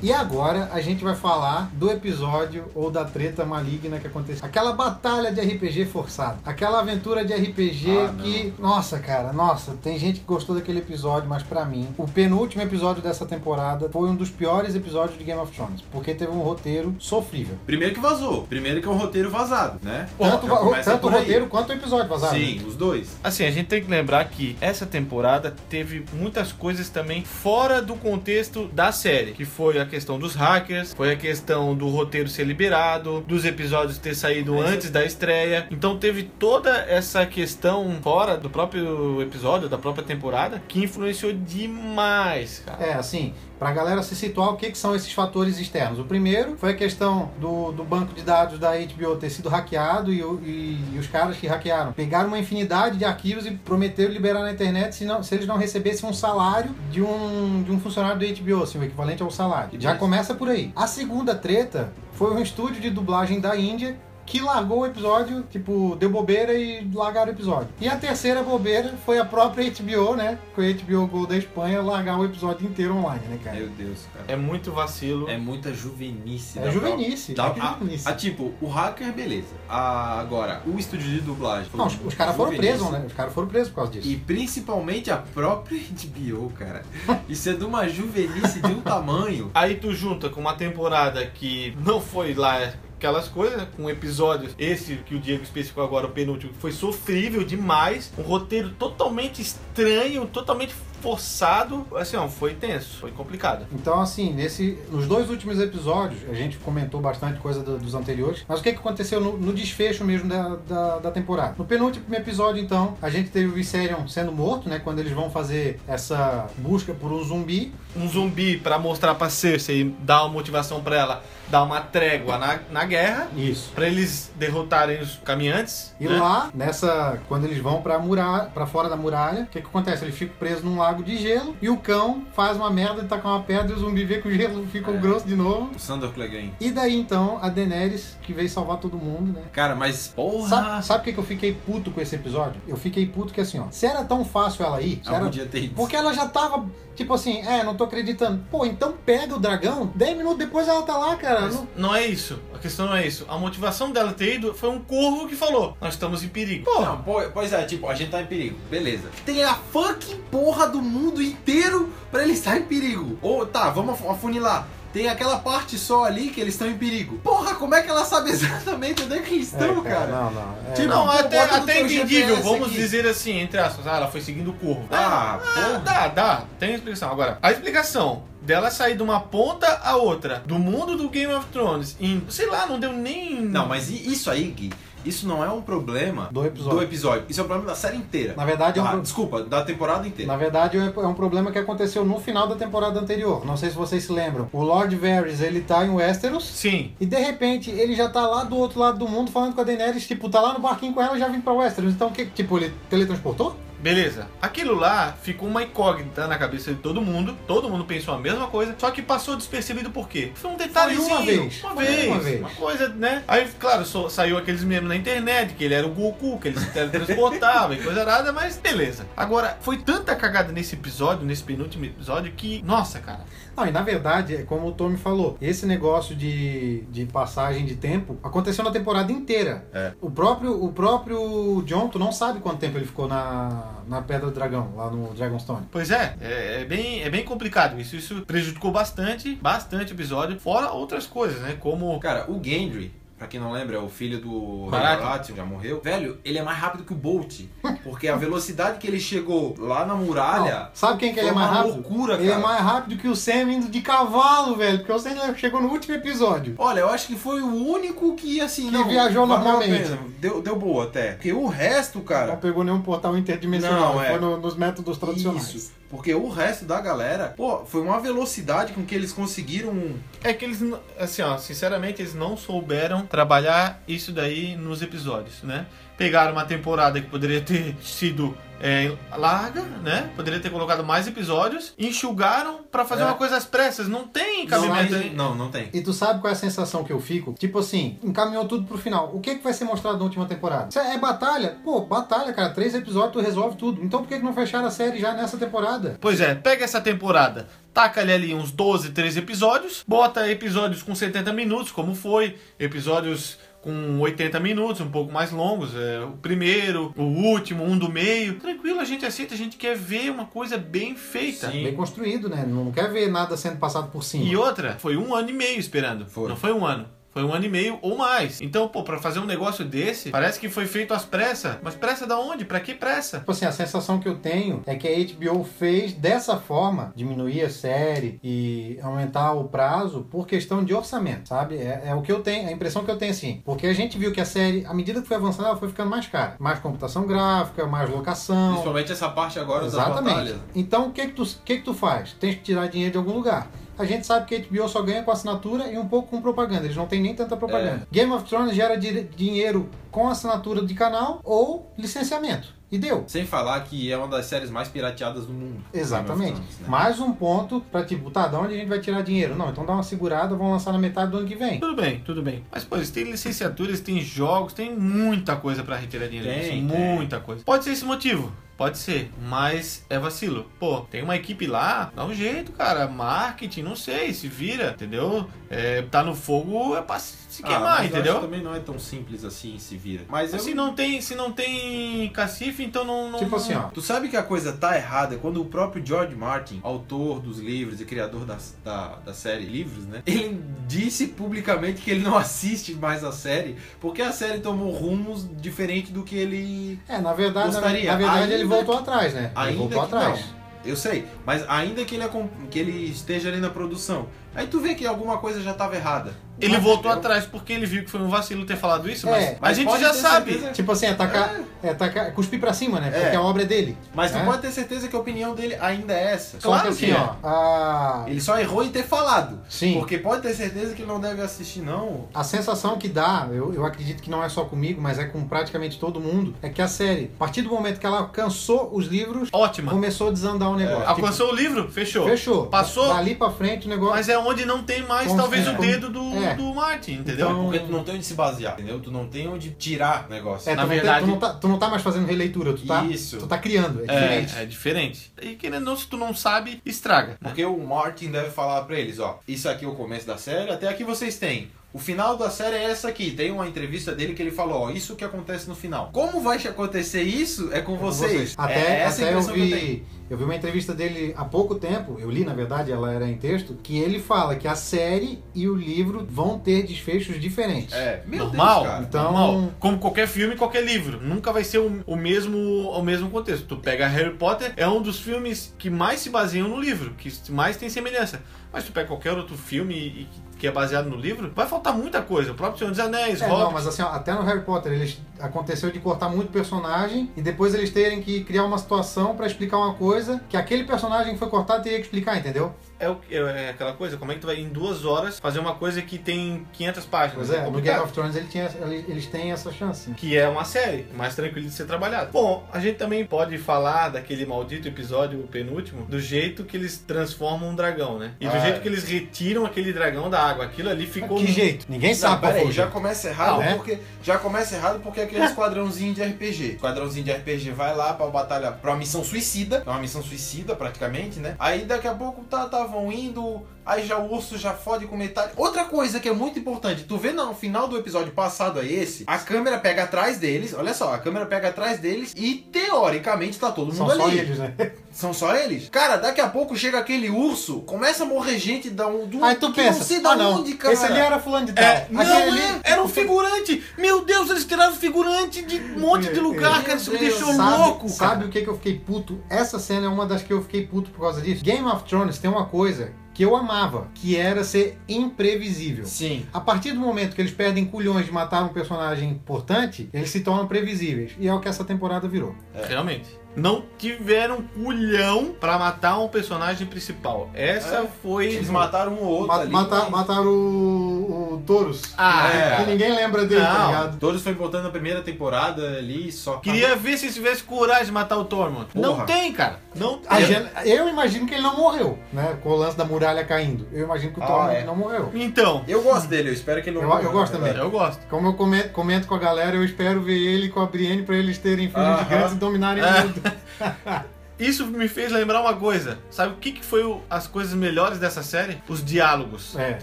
E 0.06 0.14
agora 0.14 0.70
a 0.72 0.80
gente 0.82 1.04
vai 1.04 1.16
falar 1.16 1.72
do 1.74 1.90
episódio 1.90 2.66
ou 2.76 2.92
da 2.92 3.04
treta 3.06 3.44
maligna 3.44 3.98
que 4.00 4.06
aconteceu. 4.06 4.46
Aquela 4.46 4.72
batalha 4.72 5.32
de 5.32 5.42
RPG 5.42 5.86
forçada. 5.86 6.38
Aquela 6.46 6.80
aventura 6.80 7.26
de 7.26 7.34
RPG 7.34 7.90
Ah, 7.90 8.12
não. 8.12 8.24
que. 8.24 8.54
Nossa, 8.60 9.00
cara, 9.00 9.34
nossa, 9.34 9.76
tem 9.82 9.98
gente 9.98 10.20
que 10.20 10.26
gostou 10.28 10.56
daquele 10.56 10.78
episódio, 10.78 11.28
mas 11.28 11.42
pra 11.42 11.66
mim, 11.66 11.88
o 11.98 12.08
penúltimo 12.08 12.62
episódio 12.62 13.02
dessa 13.02 13.26
temporada 13.26 13.90
foi 13.92 14.08
um 14.08 14.16
dos 14.16 14.30
piores 14.30 14.76
episódios 14.76 15.18
de 15.18 15.24
Game 15.24 15.42
of 15.42 15.52
Thrones. 15.52 15.82
Porque 15.92 16.14
teve 16.14 16.32
um 16.32 16.42
roteiro 16.42 16.96
sofrível. 17.00 17.58
Primeiro 17.66 17.96
que 17.96 18.00
vazou. 18.00 18.44
Primeiro 18.44 18.82
que 18.84 18.88
é 18.88 18.92
um 18.92 18.98
roteiro 19.00 19.32
vazado, 19.32 19.80
né? 19.82 20.08
Tanto, 20.20 20.46
tanto 20.84 21.08
o 21.08 21.10
roteiro 21.10 21.48
quanto 21.48 21.70
o 21.70 21.74
episódio 21.74 22.08
vazado. 22.08 22.36
Sim, 22.38 22.64
os 22.68 22.76
dois. 22.76 23.18
Assim, 23.24 23.44
a 23.44 23.50
gente 23.50 23.66
tem 23.66 23.84
que 23.84 23.90
lembrar 23.90 24.24
que 24.26 24.56
essa 24.62 24.86
temporada 24.86 25.56
teve 25.68 26.06
muitas 26.14 26.52
coisas 26.52 26.90
também 26.90 27.24
fora 27.26 27.82
do 27.82 27.96
contexto 27.96 28.68
da 28.68 28.92
série, 28.92 29.32
que 29.32 29.46
foi 29.46 29.80
a 29.80 29.95
questão 29.96 30.20
dos 30.20 30.36
hackers, 30.36 30.94
foi 30.94 31.14
a 31.14 31.16
questão 31.16 31.74
do 31.74 31.88
roteiro 31.88 32.28
ser 32.28 32.44
liberado, 32.44 33.22
dos 33.22 33.46
episódios 33.46 33.98
ter 33.98 34.14
saído 34.14 34.56
Mas 34.56 34.72
antes 34.72 34.90
da 34.90 35.06
estreia. 35.06 35.68
Então 35.72 35.98
teve 35.98 36.24
toda 36.24 36.70
essa 36.90 37.26
questão 37.26 37.98
fora 38.02 38.36
do 38.36 38.50
próprio 38.50 39.22
episódio, 39.22 39.70
da 39.70 39.78
própria 39.78 40.04
temporada, 40.04 40.62
que 40.68 40.84
influenciou 40.84 41.32
demais, 41.32 42.62
cara. 42.66 42.84
É, 42.84 42.94
assim, 42.94 43.34
pra 43.60 43.72
galera 43.72 44.02
se 44.04 44.16
situar, 44.16 44.50
o 44.50 44.58
que, 44.58 44.70
que 44.72 44.78
são 44.78 44.96
esses 44.96 45.12
fatores 45.12 45.58
externos? 45.60 46.00
O 46.00 46.04
primeiro 46.04 46.56
foi 46.58 46.72
a 46.72 46.76
questão 46.76 47.30
do, 47.40 47.72
do 47.72 47.84
banco 47.84 48.14
de 48.14 48.22
dados 48.22 48.60
da 48.60 48.72
HBO 48.72 49.16
ter 49.16 49.30
sido 49.30 49.50
hackeado 49.50 50.12
e, 50.12 50.20
e- 50.22 50.84
e 50.94 51.00
os 51.00 51.08
caras 51.08 51.38
que 51.38 51.48
hackearam 51.48 51.94
pegaram 51.94 52.28
uma 52.28 52.40
infinidade 52.40 52.98
de 52.98 53.06
arquivos 53.06 53.46
e 53.46 53.52
prometeram 53.52 54.12
liberar 54.12 54.42
na 54.42 54.52
internet 54.52 54.96
se, 54.96 55.06
não, 55.06 55.24
se 55.24 55.34
eles 55.36 55.48
não 55.48 55.58
recebessem 55.58 56.08
um 56.10 56.14
salário 56.14 56.72
de 56.92 57.02
um, 57.02 57.64
de 57.64 57.72
um 57.72 57.80
funcionário 57.80 58.20
do 58.20 58.42
HBO, 58.42 58.64
assim, 58.64 58.78
o 58.80 58.84
equivalente 58.84 59.24
ao 59.24 59.32
salário. 59.32 59.70
Já 59.80 59.96
começa 59.96 60.34
por 60.36 60.50
aí. 60.50 60.72
A 60.76 60.88
segunda 60.88 61.34
treta 61.36 61.92
foi 62.14 62.34
um 62.34 62.40
estúdio 62.42 62.82
de 62.82 62.90
dublagem 62.90 63.40
da 63.40 63.56
Índia 63.58 63.98
que 64.26 64.40
largou 64.42 64.80
o 64.80 64.86
episódio, 64.86 65.44
tipo, 65.52 65.96
deu 66.00 66.10
bobeira 66.10 66.54
e 66.54 66.88
largaram 66.94 67.32
o 67.32 67.36
episódio. 67.36 67.70
E 67.80 67.88
a 67.88 67.96
terceira 67.96 68.42
bobeira 68.42 68.96
foi 69.06 69.20
a 69.20 69.26
própria 69.26 69.70
HBO, 69.72 70.16
né? 70.16 70.40
Foi 70.56 70.72
a 70.72 70.74
HBO 70.74 71.08
Go 71.08 71.28
da 71.28 71.38
Espanha 71.38 71.82
largar 71.82 72.18
o 72.20 72.26
episódio 72.26 72.68
inteiro 72.68 72.96
online, 72.96 73.26
né, 73.28 73.40
cara? 73.44 73.58
Meu 73.58 73.70
Deus, 73.70 74.00
cara. 74.14 74.26
É 74.28 74.36
muito 74.36 74.72
vacilo. 74.72 75.30
É 75.30 75.38
muita 75.38 75.74
juvenice. 75.74 76.58
É 76.60 76.72
juvenice, 76.72 77.32
é 77.34 77.36
Da, 77.36 77.54
juvenice. 77.54 78.08
a, 78.08 78.12
a, 78.12 78.14
tipo, 78.16 78.54
o 78.62 78.68
hacker, 78.68 79.12
beleza. 79.14 79.54
A- 79.70 80.20
agora, 80.20 80.62
o 80.66 80.78
estúdio 80.80 81.08
de 81.10 81.22
dublagem. 81.22 81.70
Não, 81.74 81.86
os, 81.88 81.98
os 82.04 82.14
caras 82.14 82.36
foram 82.36 82.56
presos, 82.56 82.90
né? 82.92 83.04
Os 83.06 83.14
caras 83.14 83.34
foram 83.34 83.48
presos 83.48 83.70
por 83.70 83.76
causa 83.76 83.92
disso. 83.92 84.08
E 84.08 84.16
principalmente 84.18 85.12
a 85.12 85.18
própria 85.18 85.80
HBO, 85.80 86.50
cara. 86.52 86.84
Isso 87.30 87.50
é 87.50 87.54
de 87.54 87.64
uma 87.64 87.88
juvenice 87.88 88.60
de 88.62 88.72
um 88.72 88.82
tamanho. 88.82 89.52
Aí 89.54 89.76
tu 89.76 89.94
junta 89.94 90.30
com 90.30 90.42
uma 90.42 90.54
temporada 90.56 91.26
que 91.26 91.76
não 91.86 92.00
foi 92.02 92.34
lá 92.34 92.74
aquelas 92.98 93.28
coisas, 93.28 93.58
né? 93.58 93.68
com 93.76 93.90
episódios, 93.90 94.56
esse 94.58 94.96
que 94.98 95.16
o 95.16 95.20
Diego 95.20 95.44
especificou 95.44 95.84
agora, 95.84 96.08
o 96.08 96.12
penúltimo, 96.12 96.54
foi 96.60 96.72
sofrível 96.72 97.44
demais, 97.44 98.12
um 98.18 98.22
roteiro 98.22 98.70
totalmente 98.72 99.42
estranho, 99.42 100.26
totalmente 100.26 100.74
forçado, 101.02 101.86
assim, 101.96 102.18
ó, 102.18 102.28
foi 102.28 102.54
tenso, 102.54 102.98
foi 103.00 103.12
complicado. 103.12 103.66
Então, 103.72 104.00
assim, 104.02 104.34
nesse, 104.34 104.78
nos 104.92 105.08
dois 105.08 105.30
últimos 105.30 105.60
episódios, 105.60 106.22
a 106.30 106.34
gente 106.34 106.58
comentou 106.58 107.00
bastante 107.02 107.40
coisa 107.40 107.62
do- 107.62 107.78
dos 107.78 107.94
anteriores, 107.96 108.44
mas 108.48 108.60
o 108.60 108.64
que, 108.64 108.72
que 108.74 108.80
aconteceu 108.80 109.22
no, 109.22 109.38
no 109.38 109.54
desfecho 109.54 110.04
mesmo 110.04 110.28
da, 110.30 110.56
da, 110.68 110.98
da 111.00 111.12
temporada? 111.12 111.56
No 111.58 111.66
penúltimo 111.66 112.14
episódio, 112.14 112.62
então, 112.62 112.98
a 113.02 113.10
gente 113.10 113.30
teve 113.30 113.48
o 113.48 113.52
Viserion 113.54 114.08
sendo 114.08 114.32
morto, 114.32 114.68
né? 114.70 114.80
Quando 114.80 115.00
eles 115.00 115.12
vão 115.14 115.30
fazer 115.30 115.80
essa 115.88 116.48
busca 116.58 116.94
por 116.94 117.12
um 117.12 117.24
zumbi. 117.24 117.74
Um 117.96 118.08
zumbi 118.10 118.58
pra 118.58 118.78
mostrar 118.78 119.16
pra 119.16 119.30
Cersei, 119.30 119.96
dar 120.02 120.24
uma 120.24 120.30
motivação 120.34 120.82
pra 120.82 120.98
ela, 120.98 121.24
dar 121.50 121.64
uma 121.64 121.80
trégua 121.80 122.38
na, 122.38 122.60
na 122.70 122.84
guerra, 122.86 123.30
Isso. 123.38 123.72
pra 123.74 123.88
eles 123.88 124.32
derrotarem 124.36 125.00
os 125.02 125.16
caminhantes. 125.24 125.96
E 126.00 126.06
né? 126.08 126.18
lá, 126.20 126.50
nessa. 126.54 127.20
Quando 127.30 127.46
eles 127.46 127.60
vão 127.60 127.82
pra 127.82 127.98
muralha, 128.00 128.50
para 128.54 128.66
fora 128.66 128.90
da 128.90 128.98
muralha, 128.98 129.44
o 129.44 129.46
que, 129.48 129.62
que 129.62 129.68
acontece? 129.68 130.04
Eles 130.04 130.16
ficam 130.16 130.36
presos 130.38 130.64
num 130.64 130.76
lago 130.86 131.04
de 131.04 131.18
gelo 131.18 131.56
e 131.62 131.70
o 131.70 131.78
cão 131.78 132.24
faz 132.36 132.56
uma 132.58 132.70
merda 132.70 133.02
de 133.02 133.08
tacar 133.08 133.32
uma 133.34 133.42
pedra 133.44 133.72
e 133.72 133.76
o 133.76 133.80
zumbi 133.80 134.06
vê 134.06 134.22
que 134.22 134.28
o 134.28 134.32
gelo 134.32 134.66
fica 134.68 134.92
É. 134.92 134.98
grosso 134.98 135.28
de 135.28 135.36
novo. 135.36 135.72
O 135.76 135.80
Sandor 135.80 136.12
Clegane. 136.14 136.54
E 136.60 136.72
daí 136.72 136.96
então 136.96 137.40
a 137.42 137.50
Daenerys, 137.50 138.18
que 138.22 138.34
veio 138.34 138.50
salvar 138.50 138.78
todo 138.78 138.98
mundo, 138.98 139.34
né? 139.34 139.42
Cara, 139.52 139.76
mas 139.76 140.08
porra. 140.08 140.48
Sabe, 140.50 140.86
sabe 140.86 141.00
por 141.00 141.06
que 141.06 141.14
que 141.14 141.20
eu 141.20 141.24
fiquei 141.24 141.54
puto 141.54 141.92
com 141.92 142.00
esse 142.02 142.16
episódio? 142.16 142.62
Eu 142.68 142.78
fiquei 142.78 143.06
puto 143.06 143.34
que 143.34 143.42
assim, 143.42 143.60
ó. 143.60 143.66
Se 143.72 143.86
era 143.86 144.04
tão 144.04 144.24
fácil 144.24 144.66
ela 144.66 144.82
ir, 144.82 145.00
se 145.02 145.08
Ela 145.08 145.18
era- 145.18 145.26
podia 145.26 145.46
ter 145.46 145.64
ido. 145.64 145.76
porque 145.76 145.96
ela 145.96 146.14
já 146.14 146.28
tava, 146.28 146.66
tipo 146.96 147.14
assim, 147.14 147.42
é, 147.42 147.64
não 147.64 147.76
tô 147.76 147.84
acreditando. 147.86 148.44
Pô, 148.52 148.66
então 148.66 148.94
pega 149.06 149.36
o 149.36 149.40
dragão, 149.40 149.92
10 149.96 150.16
minutos 150.18 150.38
depois 150.40 150.68
ela 150.68 150.84
tá 150.84 150.98
lá, 150.98 151.16
cara. 151.16 151.42
Mas 151.42 151.56
Não- 151.56 151.68
não 151.76 151.96
é 151.96 152.06
isso. 152.06 152.40
A 152.54 152.58
questão 152.60 152.86
não 152.88 152.96
é 152.96 153.06
isso. 153.06 153.26
A 153.28 153.38
motivação 153.38 153.92
dela 153.92 154.14
ter 154.14 154.36
ido 154.36 154.54
foi 154.54 154.70
um 154.70 154.80
corvo 154.80 155.28
que 155.28 155.36
falou: 155.36 155.76
Nós 155.82 155.94
estamos 155.94 156.24
em 156.24 156.28
perigo. 156.30 156.66
Pô, 156.66 156.82
Não, 156.82 157.04
pois 157.34 157.54
é, 157.54 157.64
tipo, 157.64 157.88
a 157.88 157.96
gente 157.96 158.12
tá 158.12 158.22
em 158.22 158.26
perigo. 158.26 158.58
Beleza. 158.70 159.10
Tem 159.26 159.44
a 159.44 159.54
fucking 159.56 160.18
porra 160.32 160.68
do 160.68 160.75
mundo 160.82 161.22
inteiro 161.22 161.92
pra 162.12 162.24
ele 162.24 162.34
estar 162.34 162.58
em 162.58 162.64
perigo. 162.64 163.18
Ou 163.22 163.46
tá, 163.46 163.70
vamos 163.70 163.94
af- 163.96 164.08
afunilar. 164.10 164.68
Tem 164.94 165.10
aquela 165.10 165.40
parte 165.40 165.78
só 165.78 166.06
ali 166.06 166.30
que 166.30 166.40
eles 166.40 166.54
estão 166.54 166.70
em 166.70 166.78
perigo. 166.78 167.18
Porra, 167.18 167.56
como 167.56 167.76
é 167.76 167.82
que 167.82 167.90
ela 167.90 168.06
sabe 168.06 168.30
exatamente 168.32 169.04
onde 169.04 169.16
é 169.16 169.20
que 169.20 169.34
eles 169.34 169.48
estão, 169.52 169.86
É, 169.86 169.90
cara? 169.90 170.08
Não, 170.08 170.32
não. 170.32 170.56
É, 170.70 170.74
Tipo, 170.74 170.88
não, 170.88 171.12
até, 171.12 171.42
até 171.42 171.82
entendível. 171.82 172.38
Vamos 172.42 172.68
aqui. 172.70 172.78
dizer 172.78 173.06
assim, 173.06 173.38
entre 173.40 173.60
aspas. 173.60 173.86
Ah, 173.88 173.98
ela 173.98 174.08
foi 174.08 174.22
seguindo 174.22 174.52
o 174.52 174.54
corvo. 174.54 174.88
Ah, 174.90 175.36
Ah, 175.36 175.40
porra. 175.40 175.80
dá, 175.80 176.08
dá. 176.08 176.44
Tem 176.58 176.74
explicação. 176.76 177.12
Agora, 177.12 177.38
a 177.44 177.52
explicação 177.52 178.24
dela 178.42 178.72
sair 178.72 178.96
de 178.96 179.04
uma 179.04 179.20
ponta 179.20 179.82
a 179.84 179.98
outra 179.98 180.42
do 180.46 180.58
mundo 180.58 180.96
do 180.96 181.10
Game 181.10 181.34
of 181.34 181.46
Thrones 181.48 181.98
em, 182.00 182.24
sei 182.30 182.46
lá, 182.46 182.66
não 182.66 182.80
deu 182.80 182.94
nem. 182.94 183.42
Não, 183.42 183.68
mas 183.68 183.90
isso 183.90 184.32
aí, 184.32 184.46
Gui, 184.52 184.72
isso 185.06 185.28
não 185.28 185.44
é 185.44 185.50
um 185.50 185.62
problema 185.62 186.30
Do 186.32 186.46
episódio. 186.46 186.78
do 186.80 186.84
episódio. 186.84 187.26
Isso 187.30 187.40
é 187.40 187.44
um 187.44 187.48
problema 187.48 187.70
da 187.70 187.76
série 187.76 187.98
inteira. 187.98 188.34
Na 188.36 188.46
verdade, 188.46 188.80
é 188.80 188.82
um 188.82 188.86
Ah, 188.88 188.96
Desculpa, 188.98 189.44
da 189.44 189.64
temporada 189.64 190.08
inteira. 190.08 190.32
Na 190.32 190.38
verdade, 190.38 190.78
é 190.78 190.86
é 190.96 191.08
um 191.08 191.14
problema 191.14 191.52
que 191.52 191.60
aconteceu 191.60 192.04
no 192.06 192.20
final 192.20 192.48
da 192.48 192.56
temporada 192.56 193.00
anterior. 193.00 193.46
Não 193.46 193.56
sei 193.58 193.70
se 193.70 193.76
vocês 193.76 194.04
se 194.04 194.12
lembram. 194.12 194.48
O 194.52 194.62
Lord 194.64 194.96
Varys, 194.96 195.42
ele 195.42 195.62
tá 195.62 195.86
em 195.86 195.90
Westeros. 195.90 196.46
Sim. 196.48 196.92
E 197.00 197.06
de 197.06 197.18
repente 197.18 197.70
ele 197.72 197.96
já 197.96 198.10
tá 198.10 198.26
lá 198.28 198.44
do 198.44 198.56
outro 198.58 198.80
lado 198.80 198.98
do 198.98 199.08
mundo 199.08 199.32
falando 199.32 199.54
com 199.56 199.62
a 199.62 199.64
Daenerys, 199.64 200.08
tipo, 200.08 200.30
tá 200.30 200.40
lá 200.42 200.54
no 200.54 200.60
barquinho 200.60 200.94
com 200.94 201.02
ela 201.02 201.16
e 201.16 201.20
já 201.20 201.28
vim 201.28 201.42
pra 201.42 201.54
Westeros. 201.54 201.94
Então, 201.94 202.10
que, 202.10 202.26
tipo, 202.26 202.58
ele 202.58 202.74
teletransportou? 202.90 203.56
Beleza. 203.86 204.28
Aquilo 204.42 204.74
lá 204.74 205.14
ficou 205.22 205.48
uma 205.48 205.62
incógnita 205.62 206.26
na 206.26 206.40
cabeça 206.40 206.74
de 206.74 206.80
todo 206.80 207.04
mundo. 207.04 207.38
Todo 207.46 207.70
mundo 207.70 207.86
pensou 207.86 208.16
a 208.16 208.18
mesma 208.18 208.48
coisa. 208.48 208.74
Só 208.80 208.90
que 208.90 209.00
passou 209.00 209.36
despercebido 209.36 209.92
por 209.92 210.10
quê? 210.10 210.32
Foi 210.34 210.50
um 210.50 210.58
detalhezinho. 210.58 211.06
uma 211.08 211.22
vez. 211.24 211.64
Uma 211.64 211.76
Foi 211.76 211.86
vez. 211.86 212.08
uma 212.08 212.20
vez. 212.20 212.40
Uma 212.40 212.50
coisa, 212.50 212.90
né? 212.90 213.24
Aí, 213.28 213.48
claro, 213.60 213.86
só- 213.86 214.10
saiu 214.10 214.40
aqueles 214.40 214.64
memes 214.64 214.90
na 214.90 214.96
internet 214.96 215.54
que 215.54 215.64
ele 215.64 215.76
era 215.76 215.86
o 215.86 215.92
Goku, 215.92 216.40
que 216.40 216.48
ele 216.48 216.60
se 216.60 216.66
teletransportava 216.72 217.76
e 217.76 217.84
coisa 217.84 218.04
nada, 218.04 218.34
mas 218.34 218.58
beleza. 218.58 219.06
Agora, 219.16 219.56
foi 219.62 219.78
tanta 219.78 220.16
cagada 220.16 220.52
nesse 220.52 220.74
episódio, 220.74 221.24
nesse 221.24 221.44
penúltimo 221.44 221.86
episódio, 221.86 222.32
que. 222.32 222.64
Nossa, 222.64 223.00
cara. 223.00 223.20
Não, 223.56 223.68
e 223.68 223.72
na 223.72 223.84
verdade, 223.84 224.36
é 224.36 224.42
como 224.44 224.68
o 224.68 224.72
Tommy 224.72 224.98
falou, 224.98 225.38
esse 225.40 225.66
negócio 225.66 226.14
de, 226.16 226.82
de 226.92 227.06
passagem 227.06 227.66
de 227.66 227.76
tempo 227.76 228.18
aconteceu 228.24 228.66
na 228.66 228.72
temporada 228.72 229.12
inteira. 229.12 229.66
É. 229.72 229.94
O 230.02 230.10
próprio, 230.12 230.62
o 230.62 230.74
próprio 230.74 231.62
John, 231.66 231.88
tu 231.88 231.98
não 232.00 232.12
sabe 232.12 232.40
quanto 232.40 232.58
tempo 232.58 232.78
ele 232.78 232.86
ficou 232.86 233.08
na, 233.08 233.75
na 233.88 234.02
Pedra 234.02 234.28
do 234.28 234.34
Dragão, 234.34 234.74
lá 234.76 234.90
no 234.90 235.14
Dragonstone. 235.14 235.68
Pois 235.72 235.92
é, 235.92 236.16
é, 236.22 236.62
é 236.62 236.66
bem, 236.66 237.04
é 237.04 237.10
bem 237.10 237.24
complicado 237.24 237.80
isso. 237.80 237.96
Isso 237.96 238.22
prejudicou 238.26 238.72
bastante, 238.72 239.36
bastante 239.36 239.94
o 239.94 239.96
episódio. 239.96 240.40
Fora 240.40 240.72
outras 240.72 241.08
coisas, 241.08 241.42
né? 241.42 241.58
Como. 241.60 242.00
Cara, 242.00 242.30
o 242.30 242.42
Gendry, 242.44 242.92
pra 243.26 243.28
quem 243.28 243.40
não 243.40 243.52
lembra, 243.52 243.76
é 243.78 243.80
o 243.80 243.90
filho 243.90 244.20
do 244.22 244.68
Baratheon. 244.70 245.36
Já 245.36 245.44
morreu. 245.46 245.82
Velho, 245.84 246.18
ele 246.24 246.38
é 246.38 246.44
mais 246.44 246.58
rápido 246.58 246.84
que 246.84 246.94
o 246.94 246.96
Bolt. 246.96 247.42
Porque 247.84 248.08
a 248.08 248.16
velocidade 248.16 248.78
que 248.78 248.88
ele 248.88 249.00
chegou 249.00 249.56
lá 249.58 249.86
na 249.86 249.96
muralha. 249.96 250.60
Não, 250.60 250.68
sabe 250.74 251.00
quem 251.00 251.14
que 251.14 251.20
ele 251.20 251.30
é 251.30 251.34
mais 251.34 251.50
rápido? 251.50 251.74
loucura, 251.74 252.14
ele 252.16 252.28
é 252.28 252.30
cara. 252.36 252.42
mais 252.42 252.62
rápido 252.62 253.00
que 253.02 253.08
o 253.08 253.16
Sam 253.16 253.52
indo 253.52 253.70
de 253.70 253.82
cavalo, 253.82 254.56
velho. 254.56 254.78
Porque 254.80 254.92
o 254.92 255.00
Sam 255.00 255.36
chegou 255.36 255.62
no 255.62 255.70
último 255.70 255.96
episódio. 255.96 256.56
Olha, 256.58 256.82
eu 256.82 256.90
acho 256.90 257.08
que 257.08 257.16
foi 257.16 257.42
o 257.42 257.48
único 257.72 258.16
que, 258.16 258.40
assim, 258.40 258.66
Que 258.68 258.72
não, 258.72 258.88
viajou 258.88 259.26
normalmente. 259.26 259.92
Deu, 260.20 260.42
deu 260.42 260.56
boa 260.56 260.86
até. 260.86 261.14
Porque 261.14 261.34
o 261.34 261.48
resto, 261.48 261.98
Não 262.00 262.06
cara. 262.06 262.36
pegou 262.38 262.64
nenhum 262.64 262.82
portal 262.82 263.18
interdimensional, 263.18 263.96
Não, 263.96 264.04
é. 264.04 264.10
foi 264.12 264.20
no- 264.20 264.38
nos 264.38 264.56
métodos 264.56 264.98
tradicionais. 264.98 265.54
Isso. 265.54 265.72
Porque 265.90 266.14
o 266.14 266.28
resto 266.30 266.66
da 266.66 266.82
galera, 266.82 267.34
pô, 267.38 267.64
foi 267.66 267.82
uma 267.82 268.00
velocidade 268.00 268.74
com 268.74 268.84
que 268.86 268.96
eles 268.96 269.14
conseguiram. 269.14 269.96
É 270.24 270.34
que 270.34 270.44
eles, 270.44 270.60
assim, 271.00 271.22
ó, 271.22 271.38
sinceramente, 271.38 272.02
eles 272.02 272.16
não 272.16 272.36
souberam 272.36 273.06
trabalhar 273.06 273.82
isso 273.88 274.12
daí 274.12 274.56
nos 274.56 274.82
episódios, 274.82 275.44
né? 275.44 275.68
Pegaram 275.98 276.34
uma 276.34 276.46
temporada 276.46 277.00
que 277.00 277.08
poderia 277.08 277.42
ter 277.42 277.76
sido 277.82 278.36
é, 278.62 278.92
larga, 279.16 279.62
né? 279.84 280.10
Poderia 280.16 280.40
ter 280.40 280.50
colocado 280.50 280.82
mais 280.84 281.06
episódios, 281.08 281.74
enxugaram 281.78 282.62
pra 282.72 282.86
fazer 282.86 283.02
É. 283.04 283.06
uma 283.06 283.16
coisa 283.16 283.36
às 283.36 283.46
pressas. 283.46 283.88
Não 283.88 284.08
tem 284.08 284.48
Não, 284.48 284.68
mas- 284.70 284.94
aí. 284.94 285.10
não, 285.14 285.36
não 285.36 285.52
tem. 285.52 285.70
E 285.74 285.82
tu 285.82 285.92
sabe 285.92 286.22
qual 286.22 286.30
é 286.30 286.34
a 286.34 286.40
sensação 286.40 286.84
que 286.84 286.92
eu 286.92 287.00
fico? 287.02 287.34
Tipo 287.38 287.60
assim, 287.60 288.00
encaminhou 288.02 288.46
tudo 288.46 288.66
pro 288.66 288.78
final. 288.78 289.12
O 289.14 289.20
que, 289.20 289.36
que 289.36 289.44
vai 289.44 289.54
ser 289.54 289.66
mostrado 289.66 289.98
na 289.98 290.04
última 290.06 290.26
temporada? 290.26 290.72
Se 290.72 290.80
é 290.80 290.98
batalha? 290.98 291.58
Pô, 291.66 291.82
batalha, 291.82 292.32
cara. 292.34 292.50
Três 292.50 292.74
episódios, 292.74 293.12
tu 293.14 293.20
resolve 293.20 293.58
tudo. 293.58 293.84
Então 293.84 294.02
por 294.02 294.08
que, 294.08 294.18
que 294.18 294.24
não 294.26 294.34
fecharam 294.34 294.68
a 294.68 294.72
série 294.72 295.00
já 295.00 295.14
nessa 295.14 295.38
temporada? 295.38 295.98
Pois 296.00 296.22
é, 296.22 296.34
pega 296.34 296.64
essa 296.64 296.80
temporada, 296.80 297.48
taca-lhe 297.74 298.12
ali 298.14 298.34
uns 298.34 298.52
12, 298.52 298.92
13 298.92 299.20
episódios, 299.20 299.84
bota 299.86 300.30
episódios 300.32 300.82
com 300.82 300.96
70 300.96 301.34
minutos, 301.34 301.72
como 301.74 301.94
foi, 301.94 302.38
episódios 302.58 303.38
com 303.66 304.00
80 304.00 304.40
minutos, 304.40 304.80
um 304.80 304.92
pouco 304.92 305.12
mais 305.12 305.32
longos, 305.32 305.76
é, 305.76 306.00
o 306.02 306.12
primeiro, 306.12 306.94
o 306.96 307.02
último, 307.02 307.64
um 307.64 307.76
do 307.76 307.92
meio. 307.92 308.36
Tranquilo, 308.36 308.80
a 308.80 308.86
gente 308.86 309.04
aceita, 309.04 309.34
a 309.34 309.38
gente 309.38 309.58
quer 309.58 309.76
ver 309.76 310.12
uma 310.12 310.26
coisa 310.26 310.56
bem 310.56 310.96
feita. 310.96 311.50
Sim. 311.50 311.64
Bem 311.64 311.74
construído, 311.74 312.30
né? 312.30 312.46
Não 312.48 312.72
quer 312.72 312.92
ver 312.92 313.10
nada 313.10 313.36
sendo 313.36 313.58
passado 313.58 313.90
por 313.90 314.04
cima. 314.04 314.24
E 314.24 314.38
outra, 314.38 314.78
foi 314.78 314.96
um 314.96 315.16
ano 315.16 315.32
e 315.32 315.34
meio 315.34 315.60
esperando. 315.60 316.06
Foi. 316.06 316.30
Não 316.30 316.36
foi 316.36 316.54
um 316.54 316.64
ano. 316.64 316.86
Foi 317.16 317.24
um 317.24 317.34
ano 317.34 317.46
e 317.46 317.50
meio 317.50 317.80
ou 317.82 317.98
mais. 317.98 318.42
Então, 318.42 318.68
pô, 318.68 318.84
pra 318.84 318.98
fazer 318.98 319.20
um 319.22 319.26
negócio 319.26 319.64
desse, 319.64 320.10
parece 320.10 320.38
que 320.38 320.50
foi 320.50 320.66
feito 320.66 320.94
às 320.94 321.06
pressas. 321.06 321.56
Mas 321.64 321.74
pressa 321.74 322.06
da 322.06 322.20
onde? 322.20 322.44
Pra 322.44 322.60
que 322.60 322.74
pressa? 322.74 323.20
Tipo 323.20 323.32
assim, 323.32 323.46
a 323.46 323.54
sensação 323.54 324.00
que 324.00 324.10
eu 324.10 324.18
tenho 324.18 324.62
é 324.66 324.76
que 324.76 324.86
a 324.86 324.92
HBO 324.92 325.46
fez 325.46 325.94
dessa 325.94 326.36
forma, 326.36 326.92
diminuir 326.94 327.42
a 327.44 327.50
série 327.50 328.20
e 328.22 328.78
aumentar 328.84 329.32
o 329.32 329.46
prazo 329.46 330.06
por 330.12 330.28
questão 330.28 330.62
de 330.62 330.74
orçamento, 330.74 331.30
sabe? 331.30 331.56
É, 331.56 331.84
é 331.86 331.96
o 331.96 332.02
que 332.02 332.12
eu 332.12 332.20
tenho, 332.20 332.50
a 332.50 332.52
impressão 332.52 332.84
que 332.84 332.92
eu 332.92 332.98
tenho 332.98 333.12
assim. 333.12 333.42
Porque 333.46 333.66
a 333.66 333.74
gente 333.74 333.98
viu 333.98 334.12
que 334.12 334.20
a 334.20 334.26
série, 334.26 334.66
à 334.66 334.74
medida 334.74 335.02
que 335.02 335.08
foi 335.08 335.16
avançando, 335.16 335.46
ela 335.46 335.56
foi 335.56 335.70
ficando 335.70 335.90
mais 335.90 336.08
cara. 336.08 336.36
Mais 336.38 336.60
computação 336.60 337.08
gráfica, 337.08 337.66
mais 337.66 337.90
locação. 337.90 338.50
Principalmente 338.52 338.92
essa 338.92 339.08
parte 339.08 339.40
agora 339.40 339.64
das 339.64 339.72
Exatamente. 339.72 340.16
batalhas. 340.16 340.38
Então 340.54 340.90
o 340.90 340.92
que 340.92 341.08
que, 341.08 341.14
tu, 341.14 341.24
que 341.46 341.58
que 341.60 341.64
tu 341.64 341.74
faz? 341.74 342.12
Tens 342.20 342.36
que 342.36 342.42
tirar 342.42 342.68
dinheiro 342.68 342.92
de 342.92 342.98
algum 342.98 343.14
lugar. 343.14 343.48
A 343.78 343.86
gente 343.86 344.06
sabe 344.06 344.26
que 344.26 344.36
a 344.36 344.40
HBO 344.40 344.68
só 344.70 344.82
ganha 344.82 345.04
com 345.04 345.12
assinatura 345.12 345.68
e 345.72 345.78
um 345.78 345.88
pouco 345.88 346.10
com 346.10 346.22
propaganda. 346.22 346.66
Eles 346.66 346.76
não 346.76 346.86
têm 346.88 347.02
nem 347.02 347.14
tanta 347.16 347.36
propaganda. 347.36 347.88
Game 347.92 348.12
of 348.12 348.26
Thrones 348.26 348.56
gera 348.56 348.76
di- 348.78 349.04
dinheiro 349.16 349.70
com 349.92 350.08
assinatura 350.10 350.66
de 350.66 350.74
canal 350.74 351.20
ou 351.24 351.72
licenciamento. 351.78 352.54
E 352.72 352.78
deu. 352.80 353.04
Sem 353.08 353.26
falar 353.26 353.60
que 353.62 353.92
é 353.92 353.96
uma 353.98 354.08
das 354.08 354.26
séries 354.26 354.50
mais 354.50 354.68
pirateadas 354.68 355.26
do 355.28 355.32
mundo. 355.34 355.64
Exatamente. 355.74 356.34
Thrones, 356.34 356.60
né? 356.60 356.68
Mais 356.68 357.00
um 357.00 357.12
ponto 357.14 357.62
pra 357.72 357.86
tipo, 357.86 358.10
tá, 358.10 358.28
de 358.28 358.36
onde 358.36 358.56
a 358.56 358.58
gente 358.58 358.68
vai 358.68 358.80
tirar 358.80 359.02
dinheiro? 359.02 359.36
Não, 359.36 359.50
então 359.50 359.66
dá 359.66 359.74
uma 359.74 359.84
segurada, 359.84 360.36
vamos 360.36 360.54
lançar 360.54 360.74
na 360.74 360.80
metade 360.80 361.12
do 361.12 361.18
ano 361.20 361.28
que 361.28 361.36
vem. 361.36 361.60
Tudo 361.60 361.76
bem, 361.76 362.00
tudo 362.00 362.22
bem. 362.24 362.44
Mas, 362.52 362.64
pô, 362.64 362.76
eles 362.76 362.90
têm 362.90 363.04
licenciaturas, 363.04 363.80
tem 363.80 364.02
jogos, 364.02 364.52
tem 364.54 364.76
muita 364.76 365.36
coisa 365.36 365.64
pra 365.64 365.76
retirar 365.78 366.08
dinheiro 366.08 366.28
Tem, 366.28 366.40
disso. 366.40 366.52
tem. 366.52 366.64
Muita 366.96 367.20
coisa. 367.20 367.44
Pode 367.46 367.64
ser 367.64 367.72
esse 367.72 367.86
motivo. 367.86 368.32
Pode 368.58 368.78
ser, 368.78 369.12
mas 369.22 369.86
é 369.90 370.00
vacilo. 370.00 370.46
Pô, 370.60 370.82
tem 370.82 371.04
uma 371.04 371.16
equipe 371.16 371.46
lá, 371.46 371.92
dá 371.96 372.06
um 372.06 372.14
jeito, 372.14 372.52
cara. 372.54 372.88
Marketing, 372.88 373.62
não 373.64 373.76
sei, 373.76 374.14
se 374.14 374.28
vira, 374.28 374.72
entendeu? 374.72 375.28
É, 375.50 375.82
tá 375.84 376.04
no 376.04 376.16
fogo 376.16 376.76
é 376.76 376.82
pra 376.82 376.98
se 376.98 377.42
Ah, 377.44 377.48
queimar, 377.48 377.62
mas 377.62 377.70
eu 377.70 377.84
acho 377.84 377.94
entendeu? 377.96 378.16
que 378.16 378.22
também 378.22 378.42
não 378.42 378.56
é 378.56 378.60
tão 378.60 378.80
simples 378.80 379.26
assim, 379.26 379.60
se 379.60 379.76
vira. 379.76 380.04
Mas 380.08 380.34
eu... 380.34 380.40
Se 380.40 380.54
não 380.54 380.74
tem, 380.74 381.02
se 381.02 381.16
não 381.16 381.32
tem 381.32 382.10
cacife, 382.10 382.64
então 382.64 382.86
não. 382.86 383.12
não 383.12 383.20
Tipo 383.20 383.36
assim, 383.36 383.54
ó. 383.56 383.64
Tu 383.64 383.82
sabe 383.82 384.08
que 384.08 384.16
a 384.16 384.24
coisa 384.24 384.54
tá 384.54 384.76
errada 384.76 385.18
quando 385.18 385.42
o 385.42 385.46
próprio 385.46 385.86
George 385.86 386.16
Martin, 386.16 386.62
autor 386.64 387.20
dos 387.20 387.40
livros 387.40 387.82
e 387.82 387.86
criador 387.86 388.26
da, 388.26 388.38
da, 388.64 388.88
da 389.06 389.14
série 389.14 389.46
Livros, 389.46 389.86
né? 389.86 390.02
Ele 390.06 390.42
disse 390.68 391.08
publicamente 391.08 391.82
que 391.82 391.92
ele 391.92 392.02
não 392.02 392.18
assiste 392.18 392.74
mais 392.74 393.04
a 393.04 393.12
série 393.12 393.58
porque 393.82 394.02
a 394.02 394.12
série 394.12 394.40
tomou 394.40 394.72
rumos 394.72 395.28
diferentes 395.42 395.92
do 395.92 396.04
que 396.04 396.16
ele. 396.16 396.80
É, 396.88 397.00
na 397.00 397.14
verdade, 397.14 397.48
na, 397.50 397.54
Gostaria. 397.60 397.92
na 397.92 397.98
verdade 397.98 398.24
Ainda 398.24 398.34
ele 398.34 398.45
voltou 398.48 398.78
atrás, 398.78 399.14
né? 399.14 399.22
Ele 399.26 399.32
Ainda 399.36 399.58
voltou 399.58 399.80
que 399.80 399.96
atrás. 399.96 400.20
não. 400.22 400.36
Eu 400.66 400.76
sei, 400.76 401.08
mas 401.26 401.48
ainda 401.48 401.86
que 401.86 401.96
ele, 401.96 402.04
que 402.50 402.58
ele 402.58 402.90
esteja 402.90 403.30
ali 403.30 403.40
na 403.40 403.50
produção, 403.52 404.08
aí 404.36 404.48
tu 404.48 404.60
vê 404.60 404.76
que 404.76 404.86
alguma 404.86 405.18
coisa 405.18 405.42
já 405.42 405.54
tava 405.54 405.76
errada. 405.76 406.14
Ele 406.38 406.52
Mas, 406.56 406.64
voltou 406.64 406.92
entendeu? 406.92 407.12
atrás 407.12 407.26
porque 407.26 407.54
ele 407.54 407.66
viu 407.66 407.86
que 407.86 407.90
foi 407.90 408.02
um 408.02 408.10
vacilo 408.10 408.46
ter 408.46 408.58
falado 408.58 408.90
isso, 408.90 409.08
É, 409.08 409.12
mas, 409.12 409.24
a 409.24 409.38
mas 409.40 409.56
gente 409.58 409.80
já 409.80 409.94
sabe. 409.94 410.34
certeza- 410.34 410.52
Tipo 410.52 410.74
assim, 410.74 410.86
atacar, 410.88 411.34
é. 411.64 411.70
atacar, 411.70 412.12
cuspir 412.12 412.42
pra 412.42 412.52
cima, 412.52 412.78
né? 412.82 412.92
Porque 412.92 413.06
É. 413.08 413.16
a 413.16 413.22
obra 413.22 413.44
é 413.44 413.46
dele. 413.46 413.78
Mas 413.94 414.12
tu 414.12 414.18
né? 414.18 414.26
pode 414.26 414.42
ter 414.42 414.52
certeza 414.52 414.90
que 414.90 414.96
a 414.98 415.00
opinião 415.00 415.34
dele 415.34 415.56
ainda 415.62 415.94
é 415.94 416.12
essa. 416.12 416.38
Só 416.42 416.50
Claro 416.50 416.64
que 416.64 416.68
assim, 416.74 416.86
que 416.88 416.92
é. 416.92 416.98
ó, 417.00 417.16
a, 417.26 418.04
Ele 418.08 418.20
só 418.20 418.38
errou 418.38 418.62
em 418.66 418.70
ter 418.70 418.84
falado. 418.84 419.40
Sim. 419.48 419.76
Porque 419.80 419.98
pode 419.98 420.24
ter 420.24 420.34
certeza 420.34 420.76
que 420.76 420.82
ele 420.82 420.90
não 420.92 421.00
deve 421.00 421.22
assistir, 421.22 421.62
não. 421.62 422.10
a 422.14 422.22
sensação 422.26 422.78
que 422.78 422.90
dá, 422.90 423.30
eu, 423.32 423.54
eu 423.54 423.66
acredito 423.66 424.04
que 424.04 424.10
não 424.10 424.22
é 424.22 424.28
só 424.28 424.44
comigo, 424.44 424.82
mas 424.82 425.00
é 425.00 425.06
com 425.06 425.26
praticamente 425.26 425.80
todo 425.80 426.02
mundo, 426.02 426.36
é 426.42 426.50
que 426.50 426.62
a 426.62 426.68
série, 426.68 427.12
a 427.16 427.18
partir 427.18 427.44
do 427.44 427.50
momento 427.50 427.80
que 427.80 427.86
ela 427.86 428.00
alcançou 428.00 428.72
os 428.74 428.88
livros, 428.88 429.30
Ótima. 429.32 429.72
começou 429.72 430.10
a 430.10 430.12
desandar 430.12 430.50
o 430.50 430.56
negócio. 430.58 430.86
Alcançou 430.86 431.32
o 431.32 431.34
livro? 431.36 431.72
Fechou. 431.72 432.04
Tipo, 432.04 432.18
fechou. 432.18 432.48
Passou? 432.48 432.90
Dali 432.90 433.16
pra 433.16 433.30
frente 433.32 433.68
o 433.68 433.70
negócio. 433.70 433.96
Mas 433.96 434.10
é 434.10 434.18
onde 434.26 434.46
não 434.46 434.64
tem 434.64 434.82
mais, 434.84 435.14
talvez, 435.14 435.44
se- 435.44 435.50
o 435.52 435.58
dedo 435.58 435.90
do, 435.90 436.24
É. 436.24 436.36
do 436.36 436.54
Martin, 436.54 436.94
entendeu? 436.94 437.30
Então- 437.30 437.44
Porque 437.46 437.60
tu 437.60 437.72
não 437.72 437.84
tem 437.84 437.96
onde 437.96 438.06
se 438.06 438.14
basear, 438.14 438.54
entendeu? 438.54 438.80
Tu 438.80 438.92
não 438.92 439.08
tem 439.08 439.28
onde 439.28 439.52
tirar 439.52 440.08
negócio. 440.10 440.50
É, 440.50 440.56
na 440.56 440.64
tu, 440.64 440.68
não 440.68 440.76
verdade- 440.76 441.00
tem- 441.00 441.08
tu, 441.08 441.12
não 441.12 441.20
tá, 441.20 441.34
tu 441.34 441.48
não 441.48 441.58
tá 441.60 441.70
mais 441.70 441.82
fazendo 441.82 442.06
releitura, 442.06 442.54
tu 442.54 442.66
tá, 442.66 442.84
Isso. 442.86 443.18
tu 443.18 443.28
tá 443.28 443.38
criando, 443.38 443.84
é 443.88 443.94
diferente. 443.94 444.36
É, 444.38 444.42
é 444.44 444.46
diferente. 444.46 445.14
E 445.22 445.36
querendo 445.36 445.68
ou 445.68 445.74
não, 445.74 445.78
se 445.78 445.88
tu 445.88 445.98
não 445.98 446.14
sabe, 446.16 446.62
estraga. 446.66 447.18
Porque 447.22 447.44
o 447.46 447.58
Martin 447.66 448.12
deve 448.12 448.30
falar 448.30 448.62
pra 448.64 448.78
eles, 448.80 449.00
ó, 449.00 449.20
isso 449.28 449.48
aqui 449.50 449.66
é 449.66 449.68
o 449.68 449.76
começo 449.76 450.06
da 450.08 450.18
série, 450.18 450.52
até 450.52 450.68
aqui 450.68 450.84
vocês 450.84 451.18
têm. 451.18 451.50
O 451.74 451.78
final 451.78 452.16
da 452.16 452.30
série 452.30 452.56
é 452.56 452.64
essa 452.72 452.88
aqui. 452.88 453.12
Tem 453.12 453.32
uma 453.32 453.46
entrevista 453.46 453.92
dele 453.94 454.14
que 454.14 454.22
ele 454.22 454.32
falou, 454.32 454.62
ó, 454.62 454.70
isso 454.72 454.96
que 454.96 455.04
acontece 455.04 455.46
no 455.50 455.54
final. 455.56 455.90
Como 455.92 456.22
vai 456.22 456.38
acontecer 456.38 457.02
isso 457.04 457.50
é 457.52 457.60
com 457.60 457.74
Com 457.76 457.80
vocês. 457.80 458.34
Até, 458.38 458.54
é 458.54 458.80
essa 458.84 459.04
a 459.04 459.08
até 459.10 459.14
eu 459.14 459.20
impressão 459.20 459.34
que 459.34 459.40
eu 459.42 459.50
tenho. 459.60 459.68
vi, 459.80 459.84
eu 460.10 460.18
vi 460.18 460.24
uma 460.24 460.36
entrevista 460.36 460.74
dele 460.74 461.14
há 461.18 461.26
pouco 461.26 461.56
tempo, 461.56 461.98
eu 462.00 462.10
li 462.12 462.24
na 462.24 462.34
verdade, 462.34 462.72
ela 462.72 462.92
era 462.94 463.08
em 463.10 463.18
texto, 463.18 463.58
que 463.64 463.78
ele 463.78 464.00
fala 464.00 464.36
que 464.36 464.48
a 464.48 464.56
série 464.56 465.24
e 465.34 465.48
o 465.48 465.56
livro 465.56 466.06
vão 466.10 466.38
ter 466.40 466.64
desfechos 466.64 467.20
diferentes. 467.20 467.74
É, 467.74 468.04
meu 468.06 468.26
normal, 468.26 468.56
Deus, 468.62 468.68
cara. 468.74 468.84
Então- 468.84 469.04
normal. 469.04 469.52
Como 469.60 469.78
qualquer 469.80 470.08
filme, 470.08 470.36
qualquer 470.36 470.64
livro. 470.64 471.00
Nunca 471.02 471.32
vai 471.32 471.44
ser 471.44 471.60
o, 471.60 471.82
o 471.88 471.96
mesmo 471.96 472.38
o 472.70 472.82
mesmo 472.84 473.10
contexto. 473.10 473.46
Tu 473.46 473.58
pega 473.58 473.88
Harry 473.88 474.16
Potter, 474.16 474.54
é 474.58 474.68
um 474.68 474.82
dos 474.82 475.00
filmes 475.00 475.54
que 475.58 475.70
mais 475.70 476.00
se 476.00 476.10
baseiam 476.10 476.48
no 476.48 476.60
livro, 476.60 476.92
que 476.98 477.12
mais 477.32 477.58
tem 477.58 477.70
semelhança. 477.70 478.22
Mas 478.52 478.64
tu 478.64 478.72
pega 478.72 478.88
qualquer 478.88 479.12
outro 479.14 479.36
filme 479.38 479.74
e, 479.74 480.02
e 480.04 480.08
que 480.38 480.48
é 480.48 480.52
baseado 480.52 480.90
no 480.90 480.98
livro, 480.98 481.32
vai 481.34 481.48
faltar 481.48 481.74
muita 481.78 482.02
coisa. 482.02 482.32
O 482.32 482.36
próprio 482.36 482.60
Senhor 482.60 482.72
dos 482.72 482.80
Anéis, 482.80 483.22
É, 483.22 483.26
Hobbit. 483.26 483.44
não, 483.46 483.52
mas 483.54 483.66
assim, 483.68 483.82
ó, 483.82 483.88
até 483.88 484.14
no 484.14 484.22
Harry 484.24 484.42
Potter 484.42 484.74
eles 484.74 485.00
aconteceu 485.20 485.72
de 485.72 485.80
cortar 485.80 486.10
muito 486.10 486.30
personagem 486.30 487.10
e 487.16 487.22
depois 487.22 487.54
eles 487.54 487.70
terem 487.70 488.02
que 488.02 488.22
criar 488.26 488.44
uma 488.44 488.58
situação 488.58 489.16
pra 489.16 489.26
explicar 489.28 489.58
uma 489.58 489.74
coisa 489.76 489.95
que 490.30 490.38
aquele 490.38 490.64
personagem 490.64 491.14
que 491.14 491.20
foi 491.20 491.30
cortado 491.30 491.64
teria 491.64 491.78
que 491.80 491.86
explicar, 491.86 492.18
entendeu? 492.18 492.54
É, 492.78 492.90
o- 492.90 493.00
é 493.10 493.50
aquela 493.52 493.72
coisa, 493.74 493.96
como 493.96 494.12
é 494.12 494.16
que 494.16 494.22
tu 494.22 494.28
vai 494.28 494.36
em 494.38 494.50
duas 494.50 494.84
horas 494.84 495.18
fazer 495.20 495.40
uma 495.40 495.56
coisa 495.56 495.82
que 495.82 495.98
tem 495.98 496.46
500 496.52 496.86
páginas? 496.86 497.28
Pois 497.28 497.30
é, 497.30 497.40
no 497.40 497.46
complicado. 497.46 497.74
Game 497.76 497.86
of 497.86 497.94
Thrones 497.94 498.16
ele 498.18 498.28
tinha, 498.28 498.50
ele- 498.62 498.86
eles 498.90 499.06
têm 499.08 499.32
essa 499.32 499.52
chance. 499.52 499.90
que 499.92 500.18
é 500.18 500.28
uma 500.28 500.44
série 500.44 500.86
mais 500.96 501.16
tranquila 501.16 501.46
de 501.48 501.54
ser 501.54 501.66
trabalhada. 501.66 502.10
Bom, 502.12 502.46
a 502.52 502.60
gente 502.60 502.76
também 502.78 503.06
pode 503.06 503.38
falar 503.38 503.90
daquele 503.90 504.26
maldito 504.26 504.68
episódio, 504.68 505.20
o 505.22 505.28
penúltimo, 505.28 505.86
do 505.86 506.00
jeito 506.00 506.44
que 506.44 506.58
eles 506.58 506.78
transformam 506.78 507.50
um 507.52 507.56
dragão, 507.56 507.98
né? 507.98 508.12
E 508.20 508.28
do 508.28 508.36
Ah, 508.36 508.40
jeito 508.40 508.58
é. 508.58 508.60
que 508.60 508.68
eles 508.68 508.84
retiram 508.84 509.46
aquele 509.46 509.72
dragão 509.72 510.10
da 510.10 510.20
água. 510.22 510.44
Aquilo 510.46 510.70
ali 510.70 510.86
ficou. 510.86 511.18
Que 511.18 511.28
jeito? 511.32 511.66
Ninguém 511.70 511.92
Não, 511.92 511.98
sabe 511.98 512.52
já 512.52 512.68
começa 512.68 513.08
errado 513.10 513.40
Ah, 513.42 513.46
é? 513.46 513.56
porque 513.56 513.80
já 514.04 514.18
começa 514.18 514.56
errado 514.56 514.80
porque 514.82 515.00
é 515.00 515.04
aquele 515.04 515.24
esquadrãozinho 515.26 515.94
de 515.94 516.04
RPG. 516.04 516.44
O 516.44 516.56
esquadrãozinho 516.56 517.06
de 517.06 517.12
RPG 517.12 517.52
vai 517.52 517.74
lá 517.76 517.94
pra 517.94 518.08
batalha, 518.08 518.52
pra 518.52 518.72
uma 518.72 518.78
missão 518.78 519.04
suicida, 519.04 519.64
é 519.66 519.70
uma 519.70 519.80
missão 519.86 520.04
suicida 520.04 520.56
praticamente, 520.56 521.20
né? 521.20 521.36
Aí 521.40 521.66
daqui 521.66 521.88
a 521.88 521.94
pouco 521.94 522.24
tá 522.24 522.48
tá, 522.50 522.92
indo, 522.92 523.46
aí 523.66 523.86
já 523.86 523.98
o 523.98 524.14
urso 524.14 524.38
já 524.38 524.54
fode 524.54 524.86
com 524.86 524.96
metade. 524.98 525.32
Outra 525.36 525.66
coisa 525.66 526.00
que 526.00 526.08
é 526.08 526.14
muito 526.14 526.38
importante, 526.40 526.84
tu 526.84 526.98
vê 526.98 527.12
no 527.12 527.34
final 527.34 527.68
do 527.68 527.78
episódio 527.78 528.12
passado 528.12 528.60
a 528.60 528.64
esse, 528.66 529.04
a 529.08 529.18
câmera 529.18 529.58
pega 529.58 529.84
atrás 529.84 530.18
deles, 530.18 530.54
olha 530.54 530.74
só, 530.74 530.94
a 530.94 530.98
câmera 531.00 531.26
pega 531.26 531.50
atrás 531.50 531.80
deles 531.80 532.14
e 532.16 532.36
teoricamente 532.36 533.40
tá 533.40 533.52
todo 533.52 533.74
mundo 533.74 533.78
São 533.78 533.92
ali. 533.92 534.02
só 534.02 534.10
eles, 534.10 534.38
né? 534.38 534.54
São 534.92 535.14
só 535.14 535.36
eles? 535.36 535.68
Cara, 535.70 535.98
daqui 535.98 536.22
a 536.22 536.30
pouco 536.30 536.56
chega 536.56 536.80
aquele 536.80 537.10
urso, 537.10 537.60
começa 537.62 538.04
a 538.04 538.06
morrer 538.06 538.38
gente 538.40 538.70
da 538.70 538.88
um, 538.88 539.06
do 539.06 539.24
Aí 539.26 539.36
tu 539.36 539.50
que 539.52 539.62
pensa, 539.62 539.80
não 539.80 539.86
sei 539.86 540.00
da 540.00 540.12
ah 540.12 540.16
não, 540.16 540.40
onde, 540.40 540.54
cara. 540.54 540.74
esse 540.74 540.86
ali 540.86 541.00
era 541.00 541.20
fulano 541.20 541.48
de 541.48 541.54
tal. 541.54 541.64
É, 541.66 541.88
não, 541.90 542.02
ali- 542.02 542.40
é, 542.40 542.60
era 542.64 542.82
um 542.82 542.88
figurante! 542.88 543.62
Meu 543.78 544.06
Deus, 544.06 544.30
eles 544.30 544.46
tiraram 544.46 544.74
figurante 544.74 545.42
de 545.42 545.58
um 545.60 545.80
monte 545.80 546.14
de 546.14 546.20
lugar, 546.22 546.64
cara. 546.64 546.78
Isso 546.78 546.92
me 546.92 546.98
deixou 546.98 547.34
sabe, 547.34 547.58
louco, 547.58 547.90
sabe 547.90 548.14
cara. 548.16 548.26
o 548.26 548.30
que, 548.30 548.42
que 548.42 548.48
eu 548.48 548.56
fiquei 548.56 548.80
puto? 548.80 549.22
Essa 549.30 549.60
cena 549.60 549.86
é 549.86 549.90
uma 549.90 550.06
das 550.06 550.22
que 550.24 550.32
eu 550.32 550.42
fiquei 550.42 550.66
puto 550.66 550.90
por 550.92 551.02
causa 551.02 551.20
disso. 551.22 551.44
Game 551.44 551.68
of 551.68 551.84
Thrones 551.84 552.18
tem 552.18 552.30
uma 552.30 552.46
coisa 552.46 552.94
que 553.16 553.24
eu 553.24 553.34
amava, 553.34 553.88
que 553.96 554.18
era 554.18 554.44
ser 554.44 554.78
imprevisível. 554.90 555.86
Sim. 555.86 556.26
A 556.34 556.42
partir 556.42 556.74
do 556.74 556.80
momento 556.82 557.16
que 557.16 557.22
eles 557.22 557.32
perdem 557.32 557.66
culhões 557.66 558.06
de 558.06 558.12
matar 558.12 558.44
um 558.44 558.50
personagem 558.50 559.10
importante, 559.10 559.90
eles 559.94 560.10
se 560.10 560.20
tornam 560.20 560.46
previsíveis. 560.48 561.14
E 561.18 561.26
é 561.26 561.34
o 561.34 561.40
que 561.40 561.48
essa 561.48 561.64
temporada 561.64 562.10
virou. 562.10 562.36
Realmente. 562.68 563.08
Não 563.36 563.64
tiveram 563.78 564.42
culhão 564.42 565.36
pra 565.40 565.58
matar 565.60 565.98
um 566.00 566.08
personagem 566.08 566.66
principal. 566.68 567.30
Essa 567.34 567.76
É. 567.78 567.88
foi. 568.02 568.28
Eles 568.28 568.50
mataram 568.50 568.94
um 568.94 569.02
ou 569.04 569.10
outro 569.10 569.28
Ma- 569.28 569.42
ali. 569.42 569.52
mata- 569.52 569.76
mas- 569.82 569.90
Mataram 570.06 570.28
o, 570.28 571.34
o 571.34 571.44
Taurus. 571.46 571.82
Ah, 571.98 572.28
É. 572.30 572.56
Que 572.58 572.72
ninguém 572.72 572.96
lembra 572.96 573.26
dele, 573.26 573.42
tá 573.42 573.54
Não. 573.60 573.68
ligado? 573.68 574.00
Todos 574.00 574.22
foi 574.22 574.34
botando 574.34 574.64
na 574.64 574.70
primeira 574.70 575.02
temporada 575.02 575.62
ali, 575.78 576.12
só... 576.12 576.38
Queria 576.38 576.76
ver 576.76 576.98
se 576.98 577.06
eles 577.06 577.16
tivessem 577.16 577.46
coragem 577.46 577.86
de 577.86 577.92
matar 577.92 578.18
o 578.18 578.26
Tormund. 578.26 578.68
Não 578.76 578.94
Porra. 578.96 579.06
tem, 579.06 579.32
cara. 579.34 579.60
Não 579.76 579.98
tem. 579.98 580.26
gen- 580.26 580.48
eu 580.66 580.88
imagino 580.88 581.26
que 581.28 581.34
ele 581.34 581.44
não 581.44 581.56
morreu, 581.58 582.00
né? 582.14 582.38
Com 582.42 582.50
o 582.50 582.56
lance 582.56 582.78
da 582.78 582.86
muralha 582.86 583.24
caindo. 583.26 583.68
Eu 583.72 583.84
imagino 583.86 584.14
que 584.14 584.20
o 584.20 584.24
Ah, 584.24 584.28
Tormund 584.28 584.56
é. 584.56 584.64
não 584.64 584.76
morreu. 584.76 585.12
Então, 585.14 585.64
Eu 585.68 585.82
gosto 585.82 586.08
dele, 586.08 586.30
eu 586.30 586.34
espero 586.34 586.62
que 586.62 586.70
ele 586.70 586.78
não 586.78 586.84
Eu- 586.84 586.90
morra, 586.90 587.02
eu 587.04 587.12
gosto 587.12 587.34
na 587.34 587.40
também. 587.48 587.58
eu 587.62 587.70
gosto. 587.70 588.06
Como 588.08 588.28
eu 588.28 588.34
comento, 588.34 588.70
comento 588.70 589.08
com 589.08 589.16
a 589.16 589.20
galera, 589.20 589.56
eu 589.56 589.64
espero 589.66 590.02
ver 590.02 590.18
ele 590.18 590.50
com 590.50 590.60
a 590.62 590.66
Brienne 590.66 591.04
pra 591.04 591.16
eles 591.18 591.38
terem 591.38 591.68
filhos 591.70 591.86
Aham. 591.86 592.04
gigantes 592.04 592.32
e 592.34 592.36
dominarem 592.36 592.84
É. 592.84 592.88
o 592.88 593.08
mundo. 593.08 593.22
Isso 594.38 594.66
me 594.68 594.90
fez 594.90 595.14
lembrar 595.14 595.40
uma 595.40 595.54
coisa. 595.56 595.98
Sabe 596.12 596.34
o 596.34 596.36
que, 596.38 596.52
que 596.52 596.66
foi 596.66 596.84
o- 596.84 597.00
as 597.10 597.26
coisas 597.26 597.54
melhores 597.54 597.98
dessa 598.00 598.22
série? 598.22 598.58
Os 598.68 598.84
diálogos. 598.84 599.56
É. 599.56 599.80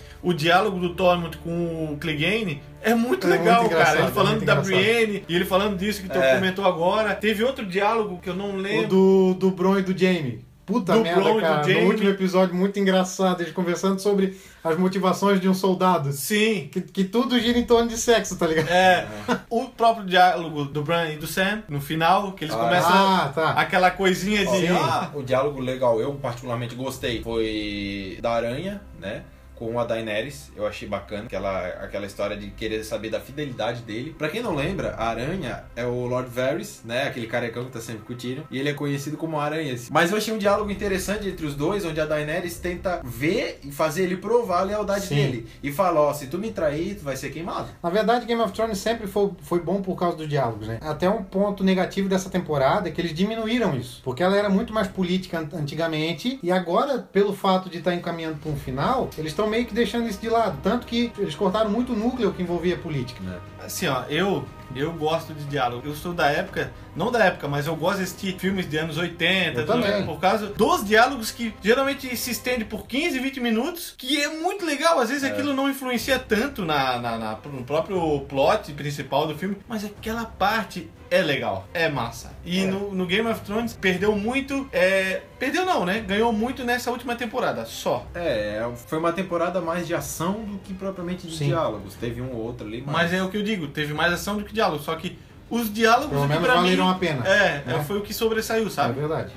O 0.23 0.35
diálogo 0.35 0.79
do 0.79 0.95
Tormund 0.95 1.39
com 1.39 1.93
o 1.95 1.97
Clegane 1.99 2.61
é 2.83 2.95
muito 2.95 3.27
É 3.27 3.31
legal, 3.31 3.63
muito 3.63 3.75
cara. 3.77 3.99
Ele 3.99 4.09
é 4.09 4.11
falando 4.11 4.31
muito 4.33 4.45
da 4.45 4.53
engraçado. 4.53 4.75
Brienne 4.77 5.25
e 5.27 5.35
ele 5.35 5.45
falando 5.47 5.79
disso 5.79 6.03
que 6.03 6.09
tu 6.11 6.19
É. 6.19 6.35
comentou 6.35 6.67
agora. 6.67 7.15
Teve 7.15 7.43
outro 7.43 7.65
diálogo 7.65 8.19
que 8.23 8.29
eu 8.29 8.35
não 8.35 8.51
O 8.51 8.57
lembro. 8.57 8.89
do, 8.89 9.35
do 9.35 9.51
Bron 9.51 9.79
e 9.79 9.83
do 9.83 9.97
Jamie. 9.99 10.45
Puta 10.65 10.93
Do 10.95 11.03
merda, 11.03 11.21
do 11.33 11.41
cara. 11.41 11.67
No 11.67 11.87
último 11.89 12.09
episódio, 12.09 12.55
muito 12.55 12.79
engraçado. 12.79 13.41
Eles 13.41 13.53
conversando 13.53 13.99
sobre 14.01 14.39
as 14.63 14.79
motivações 14.79 15.41
de 15.41 15.49
um 15.49 15.55
soldado. 15.55 16.13
Sim. 16.13 16.69
Que, 16.71 16.81
que 16.81 17.05
tudo 17.05 17.39
gira 17.41 17.59
em 17.59 17.65
torno 17.65 17.89
de 17.89 17.99
sexo, 17.99 18.37
tá 18.39 18.47
ligado? 18.47 18.69
É, 18.69 19.07
o 19.51 19.65
próprio 19.67 20.07
diálogo 20.07 20.65
do 20.65 20.83
Bran 20.83 21.11
e 21.11 21.17
do 21.17 21.27
Sam, 21.27 21.65
no 21.69 21.81
final, 21.81 22.33
que 22.33 22.45
eles 22.45 22.55
Ah, 22.55 22.59
começam 22.59 22.91
Ah, 22.93 23.33
tá. 23.35 23.51
aquela 23.53 23.91
coisinha 23.91 24.47
de. 24.47 24.71
Ó, 24.71 24.77
ah, 24.85 25.11
o 25.15 25.23
diálogo 25.23 25.61
legal, 25.61 26.01
eu 26.01 26.15
particularmente 26.15 26.75
gostei, 26.77 27.23
foi 27.23 28.19
da 28.23 28.31
Aranha, 28.33 28.81
né? 29.01 29.23
Com 29.63 29.79
a 29.79 29.85
Daenerys, 29.85 30.51
eu 30.57 30.67
achei 30.67 30.89
bacana, 30.89 31.25
aquela, 31.27 31.67
aquela 31.67 32.05
história 32.05 32.37
de 32.37 32.49
querer 32.51 32.83
saber 32.83 33.11
da 33.11 33.21
fidelidade 33.21 33.83
dele. 33.83 34.13
Pra 34.19 34.29
quem 34.29 34.43
não 34.43 34.57
lembra, 34.57 34.95
a 34.99 35.07
Aranha 35.09 35.63
é 35.77 35.85
o 35.87 36.07
Lord 36.07 36.29
Varys, 36.29 36.83
né? 36.85 37.05
Aquele 37.05 37.29
carecão 37.29 37.65
que 37.67 37.71
tá 37.71 37.81
sempre 37.81 38.03
com 38.03 38.13
o 38.13 38.17
Tyrion, 38.17 38.43
e 38.51 38.59
ele 38.59 38.69
é 38.69 38.75
conhecido 38.75 39.17
como 39.17 39.39
Aranha. 39.39 39.77
Mas 39.91 40.11
eu 40.11 40.17
achei 40.19 40.35
um 40.35 40.39
diálogo 40.39 40.71
interessante 40.71 41.29
entre 41.29 41.47
os 41.47 41.55
dois, 41.55 41.85
onde 41.85 42.01
a 42.01 42.05
Daenerys 42.07 42.59
tenta 42.59 43.01
ver 43.05 43.61
e 43.63 43.71
fazer 43.71 44.03
ele 44.03 44.17
provar 44.17 44.61
a 44.61 44.65
lealdade 44.65 45.07
Sim. 45.07 45.15
dele. 45.15 45.47
E 45.63 45.71
fala, 45.73 46.01
ó, 46.01 46.13
se 46.13 46.27
tu 46.27 46.39
me 46.39 46.51
trair, 46.51 46.97
tu 46.97 47.05
vai 47.05 47.17
ser 47.17 47.31
queimado. 47.31 47.69
Na 47.81 47.89
verdade, 47.91 48.27
Game 48.27 48.41
of 48.43 48.53
Thrones 48.53 48.79
sempre 48.79 49.07
foi, 49.07 49.31
foi 49.43 49.61
bom 49.61 49.81
por 49.81 49.95
causa 49.97 50.17
dos 50.17 50.29
diálogos, 50.29 50.67
né? 50.67 50.79
Até 50.83 51.09
um 51.09 51.23
ponto 51.23 51.63
negativo 51.63 52.09
dessa 52.09 52.29
temporada 52.29 52.89
é 52.89 52.93
que 52.93 53.01
eles 53.01 53.15
diminuíram 53.15 53.77
isso. 53.77 54.01
Porque 54.03 54.23
ela 54.23 54.37
era 54.37 54.49
muito 54.51 54.73
mais 54.73 54.89
política 54.89 55.39
an- 55.39 55.49
antigamente, 55.57 56.39
e 56.43 56.51
agora, 56.51 56.99
pelo 56.99 57.33
fato 57.35 57.71
de 57.71 57.79
estar 57.79 57.95
encaminhando 57.95 58.39
para 58.39 58.51
um 58.51 58.57
final, 58.57 59.09
eles 59.17 59.33
estão 59.33 59.47
meio 59.53 59.67
que 59.67 59.75
deixando 59.75 60.09
isso 60.09 60.19
de 60.19 60.31
lado. 60.31 60.59
Tanto 60.63 60.87
que 60.87 61.13
eles 61.19 61.35
cortaram 61.35 61.71
muito 61.71 61.93
o 61.93 61.97
núcleo 61.97 62.33
que 62.33 62.43
envolvia 62.43 62.77
política. 62.77 63.21
Assim, 63.63 63.87
ó, 63.87 64.05
eu 64.09 64.45
eu 64.75 64.93
gosto 64.93 65.33
de 65.35 65.45
diálogo. 65.45 65.87
Eu 65.87 65.95
sou 65.95 66.13
da 66.13 66.27
época, 66.29 66.73
não 66.97 67.11
da 67.11 67.25
época, 67.25 67.49
mas 67.49 67.67
eu 67.67 67.77
gosto 67.77 67.99
de 67.99 68.05
assistir 68.05 68.39
filmes 68.39 68.69
de 68.69 68.77
anos 68.79 68.97
80, 68.97 69.61
Eu 69.61 69.67
tudo, 69.67 69.83
também. 69.83 70.07
por 70.07 70.19
causa 70.21 70.47
dos 70.47 70.85
diálogos 70.85 71.31
que 71.31 71.55
geralmente 71.63 72.15
se 72.17 72.31
estende 72.31 72.65
por 72.65 72.87
15, 72.87 73.19
20 73.19 73.41
minutos, 73.41 73.95
que 73.97 74.21
é 74.21 74.29
muito 74.29 74.65
legal. 74.65 74.99
Às 75.01 75.09
vezes 75.11 75.25
aquilo 75.25 75.53
não 75.55 75.69
influencia 75.69 76.19
tanto 76.19 76.65
na, 76.65 76.99
na- 76.99 77.19
na- 77.19 77.39
no 77.45 77.65
próprio 77.65 78.21
plot 78.29 78.73
principal 78.73 79.27
do 79.27 79.35
filme, 79.37 79.57
mas 79.69 79.85
aquela 79.85 80.25
parte 80.25 80.91
é 81.11 81.21
legal, 81.21 81.69
é 81.75 81.91
massa. 81.91 82.33
E 82.43 82.65
no, 82.65 82.95
no 82.95 83.05
Game 83.05 83.29
of 83.29 83.43
Thrones 83.43 83.75
perdeu 83.75 84.17
muito, 84.17 84.67
é, 84.73 85.21
perdeu 85.39 85.67
não, 85.67 85.85
né? 85.85 86.01
Ganhou 86.01 86.33
muito 86.33 86.65
nessa 86.65 86.91
última 86.91 87.15
temporada, 87.15 87.67
só. 87.67 88.07
É, 88.15 88.67
foi 88.87 88.99
uma 88.99 89.13
temporada 89.13 89.61
mais 89.61 89.87
de 89.87 89.95
ação 89.95 90.43
do 90.45 90.57
que 90.61 90.73
propriamente 90.73 91.27
de 91.27 91.37
Sim. 91.37 91.49
diálogos. 91.49 91.95
Teve 91.97 92.23
um 92.23 92.31
ou 92.33 92.39
outro 92.43 92.67
ali, 92.67 92.83
mas... 92.87 92.95
Mas 92.95 93.13
é 93.13 93.23
o 93.23 93.29
que 93.29 93.37
eu 93.37 93.43
digo, 93.43 93.67
teve 93.69 93.93
mais 93.93 94.11
ação 94.11 94.39
do 94.39 94.45
que 94.45 94.55
diálogo, 94.63 94.83
só 94.83 94.95
que 94.95 95.19
os 95.51 95.73
diálogos 95.73 96.11
Pelo 96.11 96.25
é 96.25 96.29
menos 96.29 96.45
pra 96.45 96.55
valeram 96.55 96.85
mim, 96.87 96.91
a 96.91 96.95
pena, 96.95 97.27
É, 97.29 97.63
né? 97.67 97.85
foi 97.87 97.99
o 97.99 98.01
que 98.03 98.15
sobressaiu, 98.15 98.67
É 98.69 98.71
sabe? 98.71 98.99
verdade. 99.01 99.33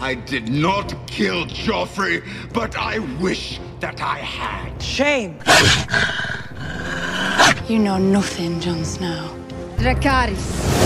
I 0.00 0.14
did 0.26 0.48
not 0.50 0.94
kill 1.06 1.46
Joffrey, 1.46 2.22
but 2.52 2.76
I 2.76 2.98
wish 3.20 3.58
that 3.80 4.00
I 4.02 4.18
had. 4.18 4.80
Shame. 4.82 5.38
You 7.68 7.78
know 7.78 7.96
nothing, 7.98 8.60
Jon 8.60 8.84
Snow. 8.84 9.34
Dracarys. 9.78 10.83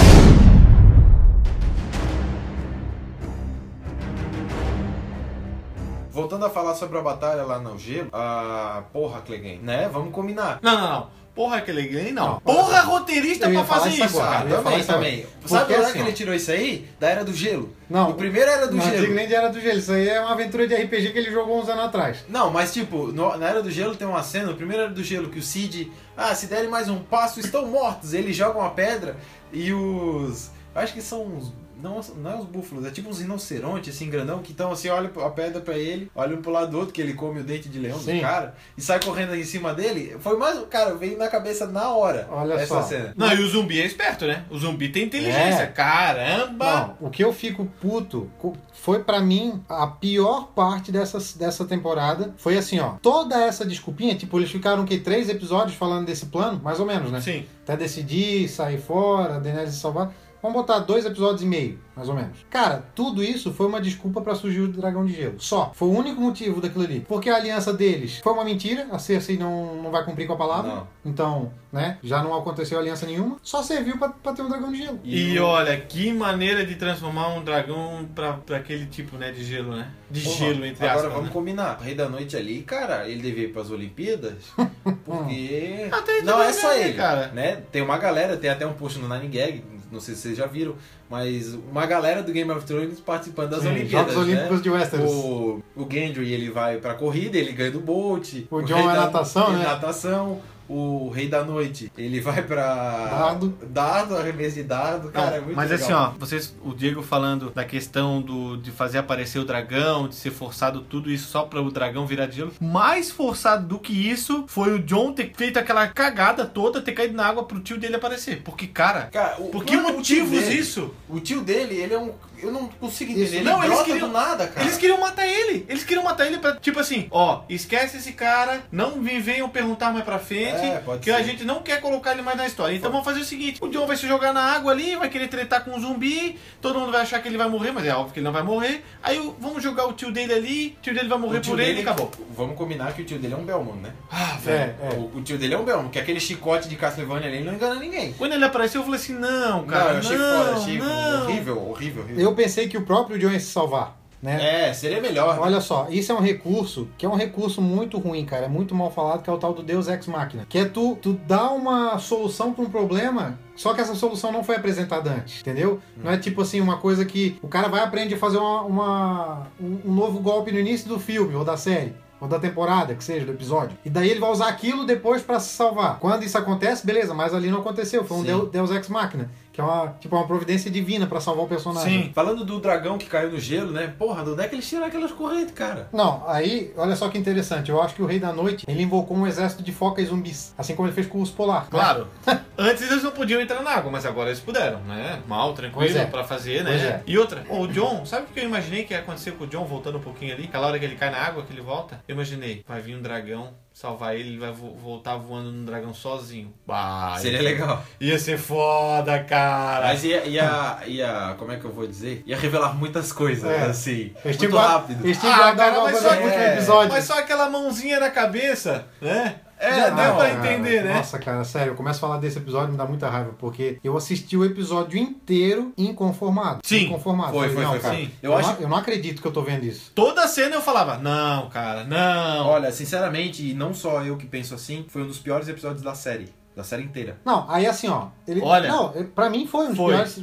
Voltando 6.18 6.44
a 6.46 6.50
falar 6.50 6.74
sobre 6.74 6.98
a 6.98 7.02
batalha 7.02 7.44
lá 7.44 7.58
no 7.60 7.78
gelo, 7.78 8.08
a 8.12 8.82
porra, 8.92 9.20
Clegane, 9.20 9.60
né? 9.62 9.88
Vamos 9.92 10.12
combinar. 10.12 10.58
Não, 10.60 10.76
não, 10.76 10.88
não. 10.88 11.18
Porra, 11.32 11.60
gay, 11.60 12.10
não. 12.10 12.30
Não, 12.32 12.40
Porra, 12.40 12.80
roteirista 12.80 13.48
pra 13.48 13.62
fazer 13.62 13.90
isso 13.90 14.04
isso, 14.06 14.20
agora. 14.20 14.50
Eu 14.50 14.60
também, 14.64 14.82
também. 14.84 15.26
Porque 15.40 15.48
Sabe 15.48 15.72
onde 15.72 15.82
é 15.82 15.84
assim, 15.84 15.92
que 15.92 15.98
ele 16.00 16.12
tirou 16.12 16.34
isso 16.34 16.50
aí? 16.50 16.88
Da 16.98 17.08
Era 17.10 17.24
do 17.24 17.32
Gelo. 17.32 17.72
Não. 17.88 18.10
O 18.10 18.14
primeiro 18.14 18.50
Era 18.50 18.66
do 18.66 18.74
não 18.76 18.84
Gelo. 18.84 18.98
digo 19.02 19.14
nem 19.14 19.28
de 19.28 19.34
Era 19.36 19.48
do 19.48 19.60
Gelo, 19.60 19.78
isso 19.78 19.92
aí 19.92 20.08
é 20.08 20.18
uma 20.20 20.32
aventura 20.32 20.66
de 20.66 20.74
RPG 20.74 21.12
que 21.12 21.18
ele 21.20 21.30
jogou 21.30 21.60
uns 21.60 21.68
anos 21.68 21.84
atrás. 21.84 22.24
Não, 22.28 22.50
mas 22.50 22.72
tipo, 22.72 23.12
no- 23.12 23.36
na 23.36 23.46
Era 23.50 23.62
do 23.62 23.70
Gelo 23.70 23.94
tem 23.94 24.08
uma 24.08 24.24
cena, 24.24 24.46
no 24.46 24.56
primeiro 24.56 24.82
Era 24.82 24.92
do 24.92 25.04
Gelo, 25.04 25.28
que 25.28 25.38
o 25.38 25.42
Cid, 25.42 25.92
ah, 26.16 26.34
se 26.34 26.48
derem 26.48 26.68
mais 26.68 26.88
um 26.88 26.98
passo, 26.98 27.38
estão 27.38 27.66
mortos. 27.68 28.14
Ele 28.14 28.32
joga 28.32 28.58
uma 28.58 28.70
pedra 28.70 29.16
e 29.52 29.72
os. 29.72 30.50
Acho 30.74 30.92
que 30.92 31.00
são 31.00 31.24
uns. 31.24 31.52
Não, 31.80 32.00
não 32.16 32.30
é 32.30 32.36
os 32.36 32.44
búfalos, 32.44 32.84
é 32.84 32.90
tipo 32.90 33.08
uns 33.08 33.20
rinocerontes, 33.20 33.94
assim, 33.94 34.10
grandão, 34.10 34.40
que 34.40 34.52
estão 34.52 34.72
assim, 34.72 34.88
olham 34.88 35.10
a 35.24 35.30
pedra 35.30 35.60
pra 35.60 35.78
ele, 35.78 36.10
olham 36.14 36.38
um 36.38 36.42
pro 36.42 36.50
lado 36.50 36.70
do 36.70 36.78
outro, 36.78 36.92
que 36.92 37.00
ele 37.00 37.14
come 37.14 37.40
o 37.40 37.44
dente 37.44 37.68
de 37.68 37.78
leão 37.78 37.98
Sim. 37.98 38.16
do 38.16 38.20
cara, 38.20 38.54
e 38.76 38.82
sai 38.82 39.00
correndo 39.00 39.34
em 39.34 39.44
cima 39.44 39.72
dele. 39.72 40.16
Foi 40.20 40.36
mais. 40.36 40.58
Cara, 40.68 40.94
veio 40.94 41.16
na 41.16 41.28
cabeça 41.28 41.66
na 41.66 41.90
hora 41.90 42.28
Olha 42.30 42.54
essa 42.54 42.66
só. 42.66 42.82
cena. 42.82 43.14
Não, 43.16 43.32
e 43.32 43.40
o 43.40 43.48
zumbi 43.48 43.80
é 43.80 43.86
esperto, 43.86 44.26
né? 44.26 44.44
O 44.50 44.58
zumbi 44.58 44.88
tem 44.88 45.04
inteligência. 45.04 45.62
É. 45.62 45.66
Caramba! 45.66 46.96
Não, 47.00 47.08
o 47.08 47.10
que 47.10 47.22
eu 47.22 47.32
fico 47.32 47.64
puto 47.80 48.30
foi 48.72 49.02
pra 49.04 49.20
mim 49.20 49.62
a 49.68 49.86
pior 49.86 50.48
parte 50.54 50.90
dessa, 50.90 51.18
dessa 51.38 51.64
temporada. 51.64 52.34
Foi 52.36 52.56
assim, 52.56 52.78
ó. 52.80 52.94
Toda 53.02 53.36
essa 53.40 53.64
desculpinha, 53.64 54.14
tipo, 54.14 54.38
eles 54.38 54.50
ficaram 54.50 54.84
que 54.84 54.98
três 54.98 55.28
episódios 55.28 55.76
falando 55.76 56.06
desse 56.06 56.26
plano, 56.26 56.60
mais 56.62 56.80
ou 56.80 56.86
menos, 56.86 57.10
né? 57.10 57.20
Sim. 57.20 57.46
Até 57.62 57.76
decidir, 57.76 58.48
sair 58.48 58.78
fora, 58.78 59.38
Daenerys 59.38 59.74
se 59.74 59.80
salvar. 59.80 60.12
Vamos 60.42 60.56
botar 60.56 60.78
dois 60.80 61.04
episódios 61.04 61.42
e 61.42 61.46
meio, 61.46 61.78
mais 61.96 62.08
ou 62.08 62.14
menos. 62.14 62.38
Cara, 62.48 62.84
tudo 62.94 63.22
isso 63.22 63.52
foi 63.52 63.66
uma 63.66 63.80
desculpa 63.80 64.20
pra 64.20 64.34
surgir 64.34 64.60
o 64.60 64.68
Dragão 64.68 65.04
de 65.04 65.12
Gelo. 65.12 65.40
Só. 65.40 65.72
Foi 65.74 65.88
o 65.88 65.92
único 65.92 66.20
motivo 66.20 66.60
daquilo 66.60 66.84
ali. 66.84 67.00
Porque 67.08 67.28
a 67.28 67.36
aliança 67.36 67.72
deles 67.72 68.18
foi 68.22 68.32
uma 68.32 68.44
mentira. 68.44 68.86
A 68.92 68.98
Cersei 68.98 69.36
não, 69.36 69.82
não 69.82 69.90
vai 69.90 70.04
cumprir 70.04 70.26
com 70.26 70.34
a 70.34 70.36
palavra. 70.36 70.72
Não. 70.72 70.86
Então, 71.04 71.52
né? 71.72 71.98
Já 72.02 72.22
não 72.22 72.36
aconteceu 72.36 72.78
aliança 72.78 73.06
nenhuma. 73.06 73.36
Só 73.42 73.62
serviu 73.62 73.98
pra, 73.98 74.10
pra 74.10 74.32
ter 74.32 74.42
um 74.42 74.48
Dragão 74.48 74.70
de 74.70 74.78
Gelo. 74.78 75.00
E, 75.04 75.38
olha, 75.38 75.76
que 75.80 76.12
maneira 76.12 76.64
de 76.64 76.76
transformar 76.76 77.28
um 77.34 77.42
dragão 77.42 78.08
pra, 78.14 78.34
pra 78.34 78.58
aquele 78.58 78.86
tipo, 78.86 79.16
né, 79.16 79.32
de 79.32 79.42
gelo, 79.44 79.74
né? 79.74 79.90
De 80.10 80.20
Porra, 80.22 80.36
gelo, 80.36 80.64
entre 80.64 80.84
Agora 80.84 80.98
aspas. 80.98 81.12
vamos 81.12 81.28
né? 81.28 81.32
combinar. 81.32 81.78
O 81.80 81.84
Rei 81.84 81.94
da 81.94 82.08
Noite 82.08 82.36
ali, 82.36 82.62
cara, 82.62 83.08
ele 83.08 83.20
devia 83.20 83.44
ir 83.44 83.52
pras 83.52 83.70
Olimpíadas. 83.70 84.36
Porque. 85.04 85.90
Não 86.24 86.42
é 86.42 86.52
só 86.52 86.68
né, 86.68 86.82
ele. 86.82 86.92
cara? 86.94 87.28
Né? 87.28 87.62
Tem 87.72 87.82
uma 87.82 87.98
galera, 87.98 88.36
tem 88.36 88.50
até 88.50 88.66
um 88.66 88.72
post 88.72 88.98
no 88.98 89.08
Nine 89.08 89.28
Gag, 89.28 89.62
não 89.90 90.00
sei 90.00 90.14
se 90.14 90.22
vocês 90.22 90.36
já 90.36 90.46
viram, 90.46 90.74
mas 91.08 91.54
uma 91.70 91.86
galera 91.86 92.22
do 92.22 92.32
Game 92.32 92.50
of 92.50 92.64
Thrones 92.66 93.00
participando 93.00 93.50
das 93.50 93.62
Sim, 93.62 93.68
Olimpíadas. 93.68 94.12
Jogos 94.14 94.28
Olímpicos 94.28 94.56
né? 94.58 94.62
de 94.62 94.70
Westeros. 94.70 95.10
O, 95.10 95.62
o 95.76 95.88
Gendry 95.90 96.32
ele 96.32 96.50
vai 96.50 96.78
pra 96.78 96.94
corrida, 96.94 97.36
ele 97.38 97.52
ganha 97.52 97.70
do 97.70 97.80
Bolt. 97.80 98.34
O 98.50 98.62
Jon 98.62 98.74
Rei 98.76 98.84
é 98.84 98.86
da- 98.88 98.94
natação, 99.02 99.52
né? 99.52 99.64
Natação. 99.64 100.40
O 100.68 101.08
Rei 101.08 101.28
da 101.28 101.42
Noite, 101.42 101.90
ele 101.96 102.20
vai 102.20 102.42
pra. 102.42 102.62
Dardo. 103.06 103.58
Dardo, 103.68 104.16
arremesso 104.16 104.56
de 104.56 104.64
dardo. 104.64 105.08
Cara, 105.10 105.36
é 105.36 105.40
muito 105.40 105.56
Mas 105.56 105.70
legal. 105.70 105.84
assim, 105.84 105.92
ó, 105.94 106.10
vocês, 106.18 106.54
o 106.62 106.74
Diego 106.74 107.02
falando 107.02 107.50
da 107.50 107.64
questão 107.64 108.20
do, 108.20 108.56
de 108.58 108.70
fazer 108.70 108.98
aparecer 108.98 109.38
o 109.38 109.44
dragão, 109.44 110.08
de 110.08 110.14
ser 110.14 110.30
forçado 110.30 110.82
tudo 110.82 111.10
isso 111.10 111.28
só 111.30 111.44
para 111.44 111.62
o 111.62 111.70
dragão 111.70 112.06
virar 112.06 112.26
de 112.26 112.36
gelo. 112.36 112.52
Mais 112.60 113.10
forçado 113.10 113.66
do 113.66 113.78
que 113.78 113.92
isso 113.92 114.44
foi 114.46 114.74
o 114.74 114.78
John 114.78 115.12
ter 115.12 115.32
feito 115.34 115.58
aquela 115.58 115.86
cagada 115.88 116.44
toda, 116.44 116.82
ter 116.82 116.92
caído 116.92 117.14
na 117.14 117.26
água 117.26 117.44
pro 117.44 117.60
tio 117.60 117.78
dele 117.78 117.96
aparecer. 117.96 118.42
Porque, 118.44 118.66
cara, 118.66 119.08
Cara, 119.12 119.36
o- 119.40 119.48
por 119.48 119.64
que 119.64 119.74
o 119.76 119.82
motivos 119.82 120.30
dele- 120.30 120.54
isso? 120.58 120.94
O 121.08 121.18
tio 121.18 121.40
dele, 121.40 121.76
ele 121.76 121.94
é 121.94 121.98
um. 121.98 122.12
Eu 122.42 122.52
não 122.52 122.68
consigo 122.68 123.10
entender. 123.12 123.24
Isso. 123.26 123.34
Ele 123.36 123.44
Não, 123.44 123.62
eles 123.64 123.82
queriam- 123.82 124.06
do 124.08 124.12
nada, 124.12 124.46
cara. 124.46 124.66
Eles 124.66 124.76
queriam 124.78 124.98
matar 125.00 125.26
ele. 125.26 125.66
Eles 125.68 125.84
queriam 125.84 126.04
matar 126.04 126.26
ele 126.26 126.38
pra, 126.38 126.56
tipo 126.56 126.78
assim, 126.78 127.06
ó, 127.10 127.42
esquece 127.48 127.96
esse 127.98 128.12
cara, 128.12 128.60
não 128.70 128.96
me 128.96 129.18
venham 129.20 129.48
perguntar 129.48 129.92
mais 129.92 130.04
pra 130.04 130.18
frente, 130.18 130.64
É, 130.64 130.78
pode 130.84 131.00
que 131.00 131.10
ser. 131.10 131.16
a 131.16 131.22
gente 131.22 131.44
não 131.44 131.62
quer 131.62 131.80
colocar 131.80 132.12
ele 132.12 132.22
mais 132.22 132.36
na 132.36 132.46
história. 132.46 132.74
Então 132.74 132.90
vamos 132.90 133.04
fazer 133.04 133.20
o 133.20 133.24
seguinte: 133.24 133.58
o 133.62 133.68
John 133.68 133.86
vai 133.86 133.96
se 133.96 134.06
jogar 134.06 134.32
na 134.32 134.42
água 134.42 134.72
ali, 134.72 134.96
vai 134.96 135.08
querer 135.08 135.28
tretar 135.28 135.64
com 135.64 135.72
um 135.72 135.80
zumbi, 135.80 136.38
todo 136.60 136.78
mundo 136.78 136.92
vai 136.92 137.02
achar 137.02 137.20
que 137.22 137.28
ele 137.28 137.36
vai 137.38 137.48
morrer, 137.48 137.72
mas 137.72 137.84
é 137.86 137.94
óbvio 137.94 138.12
que 138.12 138.18
ele 138.20 138.24
não 138.26 138.32
vai 138.32 138.42
morrer. 138.42 138.84
Aí 139.02 139.18
vamos 139.40 139.62
jogar 139.62 139.86
o 139.86 139.92
tio 139.92 140.10
dele 140.12 140.32
ali, 140.34 140.76
o 140.78 140.82
tio 140.82 140.94
dele 140.94 141.08
vai 141.08 141.18
morrer 141.18 141.40
por 141.40 141.58
ele 141.60 141.78
e 141.78 141.82
acabou. 141.82 142.10
Vamos 142.36 142.56
combinar 142.56 142.92
que 142.94 143.02
o 143.02 143.04
tio 143.04 143.18
dele 143.18 143.34
é 143.34 143.36
um 143.36 143.44
Belmont, 143.44 143.78
né? 143.80 143.92
Ah, 144.10 144.36
É, 144.36 144.40
velho. 144.40 144.74
é. 144.82 144.94
O, 144.96 145.18
o 145.18 145.22
tio 145.22 145.38
dele 145.38 145.54
é 145.54 145.58
um 145.58 145.64
Belmont, 145.64 145.90
que 145.90 145.98
aquele 145.98 146.20
chicote 146.20 146.68
de 146.68 146.76
Castlevania 146.76 147.28
ali 147.28 147.40
não 147.42 147.54
engana 147.54 147.74
ninguém. 147.76 148.12
Quando 148.12 148.32
ele 148.32 148.44
apareceu, 148.44 148.80
eu 148.80 148.84
falei 148.84 149.00
assim: 149.00 149.14
não, 149.14 149.64
cara, 149.66 149.84
não, 149.84 149.92
eu 149.94 149.98
achei 149.98 150.16
não, 150.16 150.44
foda, 150.44 150.56
achei 150.58 150.78
não. 150.78 151.22
horrível, 151.24 151.68
horrível, 151.70 152.02
horrível. 152.02 152.24
Eu 152.24 152.27
pensei 152.34 152.68
que 152.68 152.76
o 152.76 152.82
próprio 152.84 153.18
John 153.18 153.30
ia 153.30 153.40
se 153.40 153.46
salvar, 153.46 153.96
né? 154.22 154.68
É, 154.68 154.72
seria 154.72 155.00
melhor. 155.00 155.34
né? 155.36 155.40
Olha 155.42 155.60
só, 155.60 155.86
isso 155.90 156.10
é 156.10 156.14
um 156.14 156.20
recurso 156.20 156.88
que 156.98 157.06
é 157.06 157.08
um 157.08 157.14
recurso 157.14 157.62
muito 157.62 157.98
ruim, 157.98 158.24
cara. 158.24 158.46
É 158.46 158.48
muito 158.48 158.74
mal 158.74 158.90
falado, 158.90 159.22
que 159.22 159.30
é 159.30 159.32
o 159.32 159.38
tal 159.38 159.52
do 159.52 159.62
Deus 159.62 159.86
Ex 159.88 160.06
Machina. 160.06 160.44
Que 160.48 160.58
é 160.58 160.64
tu, 160.64 160.96
tu 161.00 161.12
dar 161.12 161.50
uma 161.50 161.98
solução 161.98 162.52
para 162.52 162.64
um 162.64 162.70
problema, 162.70 163.38
só 163.54 163.72
que 163.74 163.80
essa 163.80 163.94
solução 163.94 164.32
não 164.32 164.42
foi 164.42 164.56
apresentada 164.56 165.10
antes, 165.10 165.40
entendeu? 165.40 165.80
Não 165.96 166.10
é 166.10 166.16
tipo 166.18 166.42
assim, 166.42 166.60
uma 166.60 166.78
coisa 166.78 167.04
que 167.04 167.38
o 167.42 167.48
cara 167.48 167.68
vai 167.68 167.80
aprender 167.82 168.14
a 168.16 168.18
fazer 168.18 168.38
uma, 168.38 168.62
uma- 168.62 169.46
um, 169.60 169.78
um 169.84 169.94
novo 169.94 170.18
golpe 170.20 170.50
no 170.52 170.58
início 170.58 170.88
do 170.88 170.98
filme 170.98 171.34
ou 171.34 171.44
da 171.44 171.56
série. 171.56 171.94
Ou 172.20 172.26
da 172.26 172.36
temporada, 172.40 172.96
que 172.96 173.04
seja, 173.04 173.24
do 173.24 173.30
episódio. 173.30 173.78
E 173.84 173.88
daí 173.88 174.10
ele 174.10 174.18
vai 174.18 174.28
usar 174.32 174.48
aquilo 174.48 174.84
depois 174.84 175.22
pra 175.22 175.38
se 175.38 175.50
salvar. 175.54 176.00
Quando 176.00 176.24
isso 176.24 176.36
acontece, 176.36 176.84
beleza, 176.84 177.14
mas 177.14 177.32
ali 177.32 177.48
não 177.48 177.60
aconteceu. 177.60 178.02
Foi 178.04 178.16
um 178.16 178.20
Sim. 178.22 178.26
Deus, 178.26 178.50
Deus 178.50 178.70
Ex 178.72 178.88
Machina. 178.88 179.30
Que 179.58 179.62
é 179.62 179.64
uma, 179.64 179.88
tipo, 179.98 180.14
uma 180.14 180.24
providência 180.24 180.70
divina 180.70 181.04
pra 181.04 181.20
salvar 181.20 181.44
o 181.44 181.48
personagem. 181.48 182.04
Sim. 182.04 182.12
Falando 182.14 182.44
do 182.44 182.60
dragão 182.60 182.96
que 182.96 183.06
caiu 183.06 183.32
no 183.32 183.40
gelo, 183.40 183.72
né? 183.72 183.92
Porra, 183.98 184.22
de 184.22 184.30
onde 184.30 184.40
é 184.40 184.46
que 184.46 184.54
eles 184.54 184.68
tiraram 184.68 184.86
aquelas 184.86 185.10
correntes, 185.10 185.52
cara? 185.52 185.88
Não, 185.92 186.22
aí, 186.28 186.72
olha 186.76 186.94
só 186.94 187.08
que 187.08 187.18
interessante. 187.18 187.68
Eu 187.68 187.82
acho 187.82 187.92
que 187.92 188.00
o 188.00 188.06
Rei 188.06 188.20
da 188.20 188.32
Noite, 188.32 188.64
ele 188.68 188.84
invocou 188.84 189.16
um 189.16 189.26
exército 189.26 189.64
de 189.64 189.72
focas 189.72 190.04
e 190.04 190.06
zumbis. 190.06 190.54
Assim 190.56 190.76
como 190.76 190.86
ele 190.86 190.94
fez 190.94 191.08
com 191.08 191.18
o 191.18 191.22
urso 191.22 191.32
polar. 191.32 191.62
né? 191.62 191.70
Claro. 191.72 192.06
Antes 192.56 192.88
eles 192.88 193.02
não 193.02 193.10
podiam 193.10 193.40
entrar 193.40 193.60
na 193.60 193.70
água, 193.72 193.90
mas 193.90 194.06
agora 194.06 194.28
eles 194.28 194.38
puderam, 194.38 194.78
né? 194.82 195.20
Mal, 195.26 195.52
tranquilo, 195.54 195.98
é. 195.98 196.06
pra 196.06 196.22
fazer, 196.22 196.62
né? 196.62 196.70
Pois 196.70 196.84
é. 196.84 197.02
E 197.04 197.18
outra, 197.18 197.44
o 197.50 197.66
John, 197.66 198.06
sabe 198.06 198.26
o 198.26 198.32
que 198.32 198.38
eu 198.38 198.44
imaginei 198.44 198.84
que 198.84 198.94
ia 198.94 199.00
acontecer 199.00 199.32
com 199.32 199.42
o 199.42 199.46
John 199.48 199.64
voltando 199.64 199.98
um 199.98 200.02
pouquinho 200.02 200.34
ali? 200.34 200.44
Aquela 200.44 200.68
hora 200.68 200.78
que 200.78 200.84
ele 200.84 200.94
cai 200.94 201.10
na 201.10 201.18
água, 201.18 201.42
que 201.42 201.52
ele 201.52 201.62
volta? 201.62 202.00
Eu 202.06 202.14
imaginei, 202.14 202.64
vai 202.64 202.80
vir 202.80 202.94
um 202.94 203.02
dragão 203.02 203.54
salvar 203.78 204.16
ele, 204.16 204.30
ele 204.30 204.38
vai 204.40 204.50
vo- 204.50 204.74
voltar 204.74 205.14
voando 205.16 205.52
no 205.52 205.64
dragão 205.64 205.94
sozinho. 205.94 206.52
Bah, 206.66 207.16
Seria 207.16 207.38
ia- 207.40 207.44
legal. 207.48 207.84
Ia 208.00 208.18
ser 208.18 208.36
foda, 208.36 209.22
cara. 209.22 209.86
Mas 209.86 210.02
ia, 210.02 210.24
ia, 210.24 210.78
ia, 210.84 211.36
como 211.38 211.52
é 211.52 211.56
que 211.58 211.64
eu 211.64 211.70
vou 211.70 211.86
dizer? 211.86 212.24
Ia 212.26 212.36
revelar 212.36 212.74
muitas 212.74 213.12
coisas, 213.12 213.48
É. 213.48 213.66
assim. 213.66 214.12
Muito 214.24 214.56
rápido. 214.56 215.04
Ah, 215.22 215.54
cara, 215.54 215.80
mas 215.84 215.96
só- 216.00 216.12
é, 216.12 216.54
episódio. 216.54 216.88
Mas 216.92 217.04
só 217.04 217.20
aquela 217.20 217.48
mãozinha 217.48 218.00
na 218.00 218.10
cabeça, 218.10 218.84
né? 219.00 219.36
É, 219.60 219.74
Já 219.74 219.90
deu 219.90 220.14
pra 220.14 220.30
cara, 220.30 220.52
entender, 220.52 220.84
né? 220.84 220.94
Nossa, 220.94 221.18
cara, 221.18 221.42
sério, 221.44 221.72
eu 221.72 221.74
começo 221.76 221.98
a 221.98 222.00
falar 222.08 222.18
desse 222.20 222.38
episódio 222.38 222.68
e 222.68 222.72
me 222.72 222.76
dá 222.78 222.84
muita 222.86 223.08
raiva, 223.08 223.32
porque 223.38 223.78
eu 223.82 223.96
assisti 223.96 224.36
o 224.36 224.44
episódio 224.44 224.98
inteiro 224.98 225.72
inconformado. 225.76 226.60
Sim, 226.64 226.84
inconformado. 226.84 227.32
foi, 227.32 227.48
foi, 227.48 227.62
não, 227.64 227.70
foi, 227.72 227.80
cara, 227.80 227.94
sim. 227.96 228.10
Eu, 228.22 228.32
Eu 228.32 228.38
acho- 228.38 228.52
não, 228.52 228.60
eu 228.60 228.68
não 228.68 228.76
acredito 228.76 229.20
que 229.20 229.26
eu 229.26 229.32
tô 229.32 229.42
vendo 229.42 229.64
isso. 229.64 229.90
Toda 229.94 230.26
cena 230.28 230.54
eu 230.54 230.62
falava, 230.62 230.96
não, 230.98 231.48
cara, 231.48 231.84
não. 231.84 232.46
Olha, 232.46 232.70
sinceramente, 232.70 233.50
e 233.50 233.54
não 233.54 233.74
só 233.74 234.02
eu 234.04 234.16
que 234.16 234.26
penso 234.26 234.54
assim, 234.54 234.84
foi 234.88 235.02
um 235.02 235.06
dos 235.06 235.18
piores 235.18 235.48
episódios 235.48 235.82
da 235.82 235.94
série. 235.94 236.28
Da 236.56 236.64
série 236.64 236.82
inteira. 236.82 237.16
Não, 237.24 237.48
aí 237.48 237.66
assim, 237.66 237.86
ó. 237.88 238.08
Ele, 238.26 238.40
Olha. 238.42 238.68
Não, 238.68 238.92
ele- 238.94 239.04
pra 239.04 239.30
mim 239.30 239.46
foi 239.46 239.66
um 239.66 239.68
dos, 239.68 239.76
Foi. 239.76 239.92
Piores, 239.94 240.18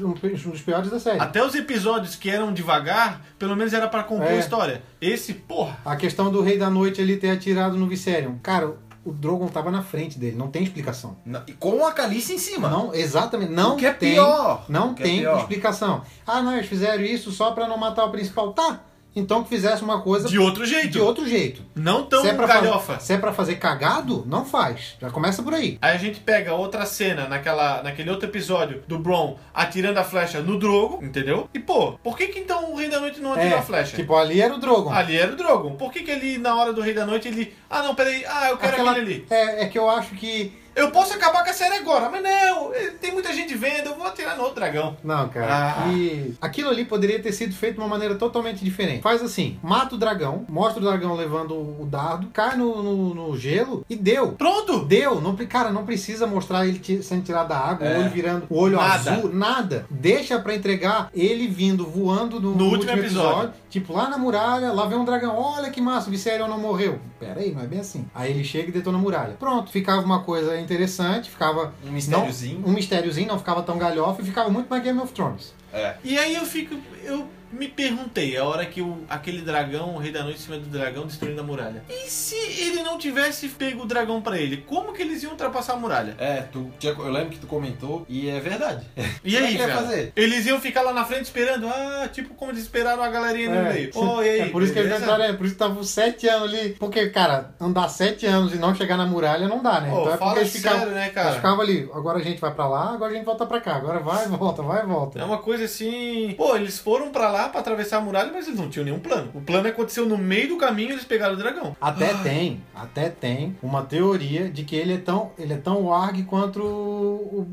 um 0.45 0.49
dos 0.51 0.61
piores 0.61 0.89
da 0.91 0.99
série. 0.99 1.17
Até 1.19 1.41
os 1.41 1.55
episódios 1.55 2.15
que 2.15 2.29
eram 2.29 2.51
devagar, 2.51 3.21
pelo 3.39 3.55
menos 3.55 3.71
era 3.73 3.87
pra 3.87 4.03
compor 4.03 4.27
É. 4.27 4.31
a 4.35 4.39
história. 4.39 4.81
Esse, 4.99 5.33
porra. 5.33 5.77
A 5.85 5.95
questão 5.95 6.29
do 6.29 6.41
Rei 6.41 6.57
da 6.57 6.69
Noite 6.69 6.99
ele 7.01 7.15
ter 7.15 7.29
atirado 7.29 7.77
no 7.77 7.87
Viserion. 7.87 8.33
Cara, 8.43 8.73
o 9.05 9.11
Drogon 9.13 9.47
tava 9.47 9.69
na 9.71 9.83
frente 9.83 10.17
dele, 10.17 10.35
não 10.35 10.49
tem 10.49 10.63
explicação. 10.63 11.15
E 11.47 11.53
com 11.53 11.85
a 11.85 11.91
Calice 11.91 12.33
em 12.33 12.37
cima. 12.39 12.67
Não, 12.69 12.93
exatamente, 12.93 13.51
não 13.51 13.75
O 13.75 13.77
que 13.77 13.85
é 13.85 13.93
tem, 13.93 14.13
pior. 14.13 14.65
não 14.67 14.93
que 14.95 15.03
é 15.03 15.05
tem 15.05 15.19
pior. 15.19 15.39
explicação. 15.39 16.01
Ah, 16.25 16.41
não, 16.41 16.53
eles 16.55 16.67
fizeram 16.67 17.03
isso 17.03 17.31
só 17.31 17.51
pra 17.51 17.67
não 17.67 17.77
matar 17.77 18.05
o 18.05 18.11
principal. 18.11 18.51
Tá, 18.53 18.81
então 19.15 19.43
que 19.43 19.49
fizesse 19.49 19.83
uma 19.83 20.01
coisa 20.01 20.27
De 20.27 20.37
outro 20.37 20.65
jeito. 20.65 20.89
de 20.89 20.99
outro 20.99 21.27
jeito. 21.27 21.61
Não 21.73 22.03
tão 22.03 22.21
se, 22.21 22.29
é 22.29 22.33
pra 22.33 22.47
galhofa. 22.47 22.93
fazer, 22.95 23.05
se 23.05 23.13
é 23.13 23.17
pra 23.17 23.31
fazer 23.33 23.55
cagado, 23.55 24.23
não 24.27 24.43
faz. 24.45 24.95
Já 25.01 25.09
começa 25.09 25.41
por 25.41 25.53
aí. 25.53 25.77
Aí 25.81 25.95
a 25.95 25.97
gente 25.97 26.19
pega 26.19 26.53
outra 26.53 26.85
cena 26.85 27.27
naquela, 27.27 27.81
naquele 27.83 28.09
outro 28.09 28.27
episódio 28.27 28.83
do 28.87 28.99
Bron 28.99 29.37
atirando 29.53 29.97
a 29.99 30.03
flecha 30.03 30.41
no 30.41 30.57
Drogo, 30.59 31.03
entendeu? 31.03 31.49
E 31.53 31.59
pô, 31.59 31.93
por 32.03 32.17
que 32.17 32.27
que 32.27 32.39
então 32.39 32.71
o 32.73 32.75
Rei 32.75 32.89
da 32.89 32.99
Noite 32.99 33.19
não 33.21 33.33
atirou 33.33 33.57
a 33.59 33.61
flecha? 33.61 33.95
Tipo, 33.95 34.15
ali 34.15 34.41
era 34.41 34.53
o 34.53 34.57
Drogon. 34.59 34.91
Ali 34.91 35.17
era 35.17 35.31
o 35.31 35.35
Drogon. 35.35 35.75
Por 35.75 35.91
que 35.91 36.03
que 36.03 36.11
ele, 36.11 36.37
na 36.37 36.55
hora 36.55 36.73
do 36.73 36.81
Rei 36.81 36.93
da 36.93 37.05
Noite, 37.05 37.27
ele... 37.27 37.53
Ah, 37.69 37.83
não, 37.83 37.95
peraí. 37.95 38.23
Ah, 38.27 38.49
eu 38.49 38.57
quero 38.57 38.73
Aquela- 38.73 38.91
aquele 38.91 39.05
ali. 39.13 39.25
é, 39.29 39.63
é 39.63 39.67
que 39.67 39.77
eu 39.77 39.89
acho 39.89 40.15
que. 40.15 40.51
Eu 40.75 40.91
posso 40.91 41.13
acabar 41.13 41.43
com 41.43 41.49
a 41.49 41.53
série 41.53 41.75
agora, 41.75 42.09
mas 42.09 42.21
não. 42.21 42.73
eh, 42.73 42.91
Tem 42.99 43.11
muita 43.13 43.31
gente 43.33 43.55
vendo, 43.55 43.87
eu 43.87 43.95
vou 43.95 44.05
atirar 44.07 44.35
no 44.35 44.41
outro 44.43 44.55
dragão. 44.55 44.97
Não, 45.03 45.29
cara. 45.29 45.47
Ah. 45.85 45.87
E 45.93 46.33
aquilo 46.41 46.69
ali 46.69 46.83
poderia 46.85 47.19
ter 47.21 47.31
sido 47.31 47.53
feito 47.55 47.75
de 47.75 47.79
uma 47.79 47.87
maneira 47.87 48.15
totalmente 48.15 48.63
diferente. 48.63 49.01
Faz 49.01 49.21
assim: 49.23 49.57
mata 49.63 49.95
o 49.95 49.97
dragão, 49.97 50.45
mostra 50.49 50.81
o 50.81 50.85
dragão 50.85 51.15
levando 51.15 51.53
o 51.53 51.85
dardo, 51.89 52.27
cai 52.27 52.57
no, 52.57 52.81
no- 52.83 53.13
no 53.15 53.37
gelo 53.37 53.85
e 53.89 53.95
deu. 53.95 54.33
Pronto! 54.33 54.83
Deu, 54.85 55.21
não, 55.21 55.35
cara, 55.37 55.71
não 55.71 55.85
precisa 55.85 56.27
mostrar 56.27 56.67
ele 56.67 56.81
sendo 57.01 57.23
tirado 57.23 57.47
da 57.49 57.57
água, 57.57 57.87
É. 57.87 57.95
o 57.97 58.01
olho 58.01 58.09
virando, 58.09 58.45
o 58.49 58.57
olho 58.57 58.75
Nada. 58.77 59.11
azul, 59.13 59.33
nada. 59.33 59.85
Deixa 59.89 60.37
pra 60.39 60.53
entregar 60.55 61.09
ele 61.13 61.47
vindo 61.47 61.85
voando 61.85 62.39
no, 62.41 62.53
No 62.53 62.65
último 62.69 62.91
episódio. 62.91 63.53
Tipo, 63.69 63.93
lá 63.93 64.09
na 64.09 64.17
muralha, 64.17 64.71
lá 64.71 64.85
vem 64.87 64.97
um 64.97 65.05
dragão, 65.05 65.37
olha 65.37 65.69
que 65.69 65.81
massa, 65.81 66.07
o 66.07 66.11
Viserion 66.11 66.47
não 66.47 66.57
morreu. 66.59 66.99
Pera 67.19 67.39
aí, 67.41 67.51
não 67.53 67.61
é 67.61 67.67
bem 67.67 67.79
assim. 67.79 68.05
Aí 68.13 68.31
ele 68.31 68.43
chega 68.43 68.69
e 68.69 68.71
detona 68.71 68.97
a 68.97 69.01
muralha. 69.01 69.35
Pronto, 69.39 69.71
ficava 69.71 70.01
uma 70.01 70.21
coisa 70.23 70.57
interessante, 70.65 71.29
ficava 71.29 71.73
Um 71.85 71.91
mistériozinho. 71.91 72.59
não, 72.59 72.69
um 72.69 72.73
mistériozinho, 72.73 73.27
não 73.27 73.37
ficava 73.37 73.63
tão 73.63 73.77
galhofa 73.77 74.21
e 74.21 74.25
ficava 74.25 74.49
muito 74.49 74.67
mais 74.67 74.83
Game 74.83 74.99
of 74.99 75.13
Thrones. 75.13 75.53
É. 75.73 75.95
E 76.03 76.17
aí 76.17 76.35
eu 76.35 76.45
fico. 76.45 76.75
Eu 77.03 77.27
me 77.55 77.67
perguntei, 77.67 78.37
a 78.37 78.43
hora 78.43 78.65
que 78.65 78.81
o, 78.81 79.03
aquele 79.09 79.41
dragão, 79.41 79.95
o 79.95 79.97
Rei 79.97 80.11
da 80.11 80.23
Noite 80.23 80.39
em 80.39 80.41
cima 80.41 80.57
do 80.57 80.67
dragão, 80.67 81.05
destruindo 81.05 81.41
a 81.41 81.43
muralha. 81.43 81.83
E 81.89 82.09
se 82.09 82.35
ele 82.35 82.83
não 82.83 82.97
tivesse 82.97 83.47
pego 83.49 83.83
o 83.83 83.85
dragão 83.85 84.21
pra 84.21 84.37
ele? 84.37 84.57
Como 84.57 84.93
que 84.93 85.01
eles 85.01 85.23
iam 85.23 85.31
ultrapassar 85.31 85.73
a 85.73 85.77
muralha? 85.77 86.15
É, 86.17 86.41
tu, 86.41 86.71
eu 86.81 87.11
lembro 87.11 87.29
que 87.29 87.39
tu 87.39 87.47
comentou 87.47 88.05
e 88.07 88.29
é 88.29 88.39
verdade. 88.39 88.85
E 89.23 89.35
é 89.37 89.39
aí, 89.39 89.55
que 89.55 89.59
ia 89.59 89.67
velho? 89.67 89.79
fazer? 89.79 90.13
Eles 90.15 90.45
iam 90.45 90.59
ficar 90.59 90.81
lá 90.81 90.93
na 90.93 91.05
frente 91.05 91.25
esperando, 91.25 91.67
ah, 91.67 92.09
tipo 92.11 92.33
como 92.35 92.51
eles 92.51 92.63
esperaram 92.63 93.03
a 93.03 93.09
galerinha 93.09 93.49
no 93.49 93.69
meio. 93.69 93.91
Ô, 93.95 94.21
e 94.21 94.29
aí? 94.29 94.39
é 94.41 94.49
por 94.49 94.61
isso 94.61 94.73
que 94.73 94.79
eles 94.79 95.01
entraram, 95.01 95.23
é 95.23 95.33
por 95.33 95.45
isso 95.45 95.55
que 95.55 95.63
estavam 95.63 95.83
sete 95.83 96.27
anos 96.27 96.53
ali. 96.53 96.69
Porque, 96.73 97.09
cara, 97.09 97.53
andar 97.59 97.87
sete 97.89 98.25
anos 98.25 98.53
e 98.53 98.57
não 98.57 98.75
chegar 98.75 98.97
na 98.97 99.05
muralha 99.05 99.47
não 99.47 99.61
dá, 99.61 99.81
né? 99.81 99.91
Ô, 99.91 100.01
então 100.01 100.13
é 100.13 100.17
fala 100.17 100.31
porque 100.31 100.39
eles 100.41 100.53
ficavam, 100.53 100.79
sério, 100.79 100.93
né, 100.93 101.09
cara? 101.09 101.27
eles 101.27 101.37
ficavam 101.37 101.61
ali, 101.61 101.89
agora 101.93 102.19
a 102.19 102.21
gente 102.21 102.41
vai 102.41 102.53
pra 102.53 102.67
lá, 102.67 102.93
agora 102.93 103.11
a 103.11 103.15
gente 103.15 103.25
volta 103.25 103.45
pra 103.45 103.61
cá, 103.61 103.75
agora 103.75 103.99
vai, 103.99 104.27
volta, 104.29 104.61
vai, 104.61 104.85
volta. 104.85 105.19
É 105.19 105.23
uma 105.23 105.37
coisa 105.37 105.65
assim. 105.65 106.33
Pô, 106.37 106.55
eles 106.55 106.79
foram 106.79 107.11
pra 107.11 107.29
lá 107.29 107.44
pra 107.49 107.59
atravessar 107.59 107.97
a 107.97 108.01
muralha, 108.01 108.31
mas 108.33 108.47
eles 108.47 108.59
não 108.59 108.69
tinham 108.69 108.85
nenhum 108.85 108.99
plano. 108.99 109.31
O 109.33 109.41
plano 109.41 109.67
aconteceu 109.67 110.05
no 110.05 110.17
meio 110.17 110.49
do 110.49 110.57
caminho 110.57 110.89
e 110.89 110.93
eles 110.93 111.05
pegaram 111.05 111.33
o 111.33 111.37
dragão. 111.37 111.75
Até 111.79 112.13
tem, 112.15 112.61
até 112.73 113.09
tem 113.09 113.55
uma 113.61 113.83
teoria 113.83 114.49
de 114.49 114.63
que 114.63 114.75
ele 114.75 114.93
é 114.93 114.97
tão, 114.97 115.31
ele 115.37 115.53
é 115.53 115.57
tão 115.57 115.83
warg 115.85 116.23
quanto 116.23 116.61
o, 116.61 116.65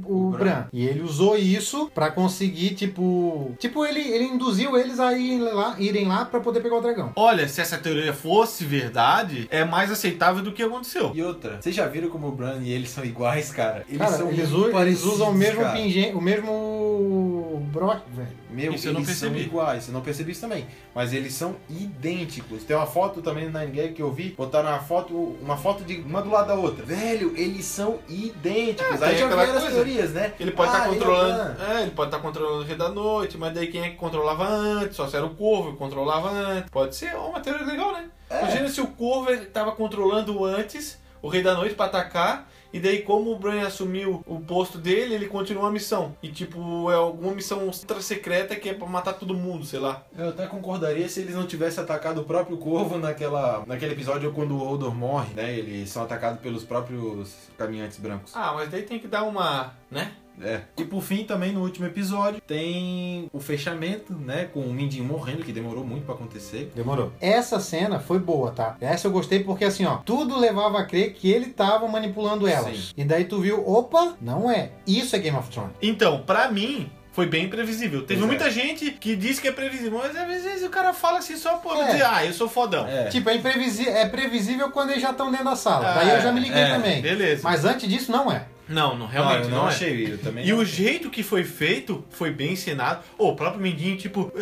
o, 0.05 0.13
o 0.13 0.29
O 0.29 0.31
Bran. 0.31 0.39
Bran. 0.39 0.65
E 0.73 0.87
ele 0.87 1.03
usou 1.03 1.37
isso 1.37 1.91
pra 1.95 2.11
conseguir, 2.11 2.71
tipo. 2.75 3.55
Tipo, 3.59 3.85
ele, 3.85 4.01
ele 4.01 4.25
induziu 4.25 4.77
eles 4.77 4.99
a 5.01 5.13
irem 5.13 5.41
lá, 5.41 5.77
irem 5.79 6.07
lá 6.09 6.25
pra 6.25 6.41
poder 6.41 6.61
pegar 6.61 6.77
o 6.77 6.81
dragão. 6.81 7.13
Olha, 7.17 7.49
se 7.49 7.61
essa 7.61 7.79
teoria 7.79 8.13
fosse 8.13 8.65
verdade, 8.65 9.47
é 9.51 9.65
mais 9.65 9.91
aceitável 9.91 10.43
do 10.43 10.53
que 10.53 10.63
aconteceu. 10.63 11.13
E 11.15 11.23
outra, 11.23 11.59
vocês 11.61 11.75
já 11.75 11.87
viram 11.87 12.09
como 12.09 12.29
o 12.29 12.33
Bran 12.33 12.59
e 12.63 12.73
ele 12.73 12.87
são 12.87 13.05
iguais, 13.05 13.51
cara? 13.51 13.85
Eles 13.89 13.99
Cara, 13.99 14.13
são 14.13 14.29
eles, 14.29 14.51
eles 14.51 15.05
usam 15.05 15.31
o 15.31 15.35
mesmo 15.35 15.65
pingente, 15.71 16.15
o 16.15 16.21
mesmo 16.21 17.63
broche, 17.73 18.03
velho. 18.15 18.42
Meu, 18.53 18.75
Isso 18.75 18.89
eles 18.89 19.09
são 19.17 19.35
iguais, 19.37 19.89
eu 19.89 19.95
não 19.95 20.01
percebi 20.03 20.33
isso 20.33 20.41
também. 20.43 20.67
Mas 20.95 21.13
eles 21.13 21.33
são 21.35 21.57
idênticos. 21.71 22.65
Tem 22.65 22.77
uma 22.77 22.87
foto 22.87 23.23
também 23.23 23.47
Nine 23.51 23.73
Gag 23.73 23.93
que 23.95 24.03
eu 24.03 24.13
vi, 24.13 24.31
botaram 24.37 24.69
uma 24.69 24.81
foto, 24.81 25.15
uma 25.41 25.57
foto 25.57 25.85
de 25.85 25.97
uma 26.01 26.21
do 26.23 26.31
lado 26.31 26.49
da 26.49 26.55
outra. 26.55 26.85
Velho, 26.85 27.33
eles 27.37 27.65
são 27.65 27.99
idênticos. 28.09 29.01
É, 29.01 29.07
Aí 29.07 29.19
já 29.19 29.27
vieram 29.29 29.57
as 29.57 29.65
teorias, 29.73 30.13
né? 30.13 30.33
Ele 30.39 30.51
pode 30.51 30.71
Ah, 30.71 30.75
estar 30.79 30.87
ele 30.89 30.97
é 30.97 30.99
controlando. 30.99 31.55
Bran. 31.55 31.65
É, 31.79 31.83
ele 31.83 31.91
pode 31.93 32.09
estar 32.09 32.21
controlando 32.21 32.63
o 32.63 32.67
Rei 32.67 32.77
da 32.77 32.89
Noite, 32.89 33.39
mas 33.39 33.55
daí 33.55 33.67
quem 33.69 33.83
é 33.83 33.91
que 33.91 33.97
controlava 33.97 34.47
antes? 34.47 34.97
Só 34.97 35.09
se 35.09 35.17
era 35.17 35.25
o 35.27 35.35
Corvo 35.35 35.73
que 35.73 35.79
controlava 35.79 36.31
antes. 36.31 36.71
Pode 36.71 36.95
ser 36.95 37.15
uma 37.17 37.41
teoria 37.41 37.67
legal, 37.67 37.93
né? 37.93 38.07
É. 38.31 38.41
Imagina 38.41 38.69
se 38.69 38.81
o 38.81 38.87
Corvo 38.89 39.31
estava 39.33 39.73
controlando 39.73 40.45
antes 40.45 40.99
o 41.21 41.29
Rei 41.29 41.43
da 41.43 41.55
Noite 41.55 41.75
pra 41.75 41.87
atacar. 41.87 42.49
E 42.73 42.81
daí, 42.81 43.03
como 43.03 43.31
o 43.33 43.39
Bran 43.39 43.67
assumiu 43.67 44.23
o 44.27 44.41
posto 44.41 44.79
dele, 44.79 45.15
ele 45.15 45.27
continua 45.27 45.69
a 45.69 45.71
missão. 45.71 46.17
E, 46.23 46.29
tipo, 46.29 46.91
é 46.91 46.95
alguma 46.95 47.35
missão 47.35 47.67
ultra 47.67 48.01
secreta 48.01 48.57
que 48.57 48.69
é 48.71 48.75
pra 48.75 48.87
matar 48.87 49.13
todo 49.15 49.35
mundo, 49.35 49.65
sei 49.65 49.79
lá. 49.79 50.03
Eu 50.17 50.31
até 50.31 50.47
concordaria 50.47 51.09
se 51.09 51.21
eles 51.21 51.35
não 51.35 51.47
tivessem 51.47 51.83
atacado 51.85 52.21
o 52.21 52.25
próprio 52.25 52.57
Corvo 52.57 52.99
naquela, 52.99 53.63
naquele 53.67 53.93
episódio 53.93 54.33
quando 54.33 54.57
o 54.57 54.69
Hodor 54.71 54.95
morre, 54.95 55.35
né? 55.35 55.53
Eles 55.57 55.91
são 55.91 56.03
atacados 56.03 56.41
pelos 56.41 56.65
próprios 56.65 57.35
caminhantes 57.59 57.99
brancos. 57.99 58.33
Ah, 58.35 58.53
mas 58.55 58.71
daí 58.71 58.83
tem 58.83 58.99
que 58.99 59.07
dar 59.09 59.25
uma. 59.25 59.75
né? 59.91 60.13
É. 60.41 60.61
E 60.77 60.85
por 60.85 61.03
fim, 61.03 61.25
também 61.25 61.53
no 61.53 61.61
último 61.63 61.87
episódio, 61.87 62.41
tem 62.41 63.29
o 63.33 63.41
fechamento, 63.41 64.13
né? 64.15 64.49
Com 64.53 64.61
o 64.61 64.73
Mindinho 64.73 65.05
morrendo, 65.05 65.43
que 65.45 65.53
demorou 65.53 65.85
muito 65.85 66.05
pra 66.05 66.15
acontecer. 66.15 66.73
Demorou. 66.75 67.13
Essa 67.21 67.61
cena 67.61 68.01
foi 68.01 68.19
boa, 68.19 68.51
tá? 68.51 68.77
Essa 68.81 69.07
eu 69.07 69.13
gostei 69.13 69.45
porque 69.45 69.65
assim, 69.65 69.85
ó, 69.85 69.97
tudo 69.99 70.39
levava 70.39 70.79
a 70.81 70.85
crer 70.85 71.13
que 71.15 71.31
ele 71.31 71.47
tava 71.47 71.87
manipulando 71.89 72.47
elas. 72.49 72.77
Sim. 72.77 72.93
E 72.97 73.05
daí 73.05 73.25
tu 73.25 73.41
viu, 73.41 73.67
opa, 73.69 74.15
não 74.21 74.51
é. 74.51 74.71
Isso 74.87 75.15
é 75.15 75.19
Game 75.19 75.37
of 75.37 75.51
Thrones. 75.51 75.73
Então, 75.81 76.23
pra 76.23 76.51
mim. 76.51 76.91
Foi 77.15 77.27
bem 77.27 77.47
previsível. 77.47 78.07
Teve 78.07 78.21
Pois 78.21 78.25
é. 78.33 78.35
muita 78.39 78.51
gente 78.51 78.91
que 78.93 79.15
diz 79.15 79.39
que 79.39 79.47
é 79.47 79.53
previsível, 79.53 79.99
mas 79.99 80.17
às 80.17 80.27
vezes 80.27 80.63
o 80.63 80.71
cara 80.71 80.95
fala 80.95 81.19
assim 81.19 81.37
só 81.37 81.59
por 81.59 81.77
É. 81.77 81.85
dizer, 81.93 82.07
ah, 82.07 82.25
eu 82.25 82.33
sou 82.33 82.49
fodão. 82.49 82.87
É. 82.87 83.11
Tipo, 83.11 83.29
é, 83.29 83.35
imprevisi- 83.37 83.87
é 83.87 84.09
previsível 84.09 84.71
quando 84.71 84.93
eles 84.93 85.03
já 85.03 85.11
estão 85.11 85.31
dentro 85.31 85.45
da 85.45 85.55
sala. 85.55 85.91
Ah, 85.91 85.95
daí 85.97 86.09
eu 86.17 86.23
já 86.23 86.33
me 86.33 86.41
liguei 86.41 86.63
é, 86.63 86.69
também. 86.71 87.03
beleza. 87.03 87.43
Mas 87.45 87.67
antes 87.67 87.87
disso, 87.87 88.11
não 88.11 88.33
é. 88.33 88.47
Não, 88.73 88.91
não, 88.91 88.99
Não, 89.01 89.07
realmente 89.07 89.45
eu 89.45 89.51
não, 89.51 89.59
não, 89.59 89.67
é. 89.67 89.69
achei. 89.71 90.13
Eu 90.13 90.19
também 90.19 90.47
E 90.47 90.51
não 90.53 90.59
o 90.59 90.65
jeito 90.65 91.11
que 91.11 91.23
foi 91.23 91.45
feito 91.45 92.05
foi 92.11 92.31
bem 92.31 92.53
ensinado. 92.53 93.01
Ô, 93.19 93.29
o 93.29 93.37
próprio 93.37 93.61
Mindinho, 93.63 93.97
tipo, 93.97 94.33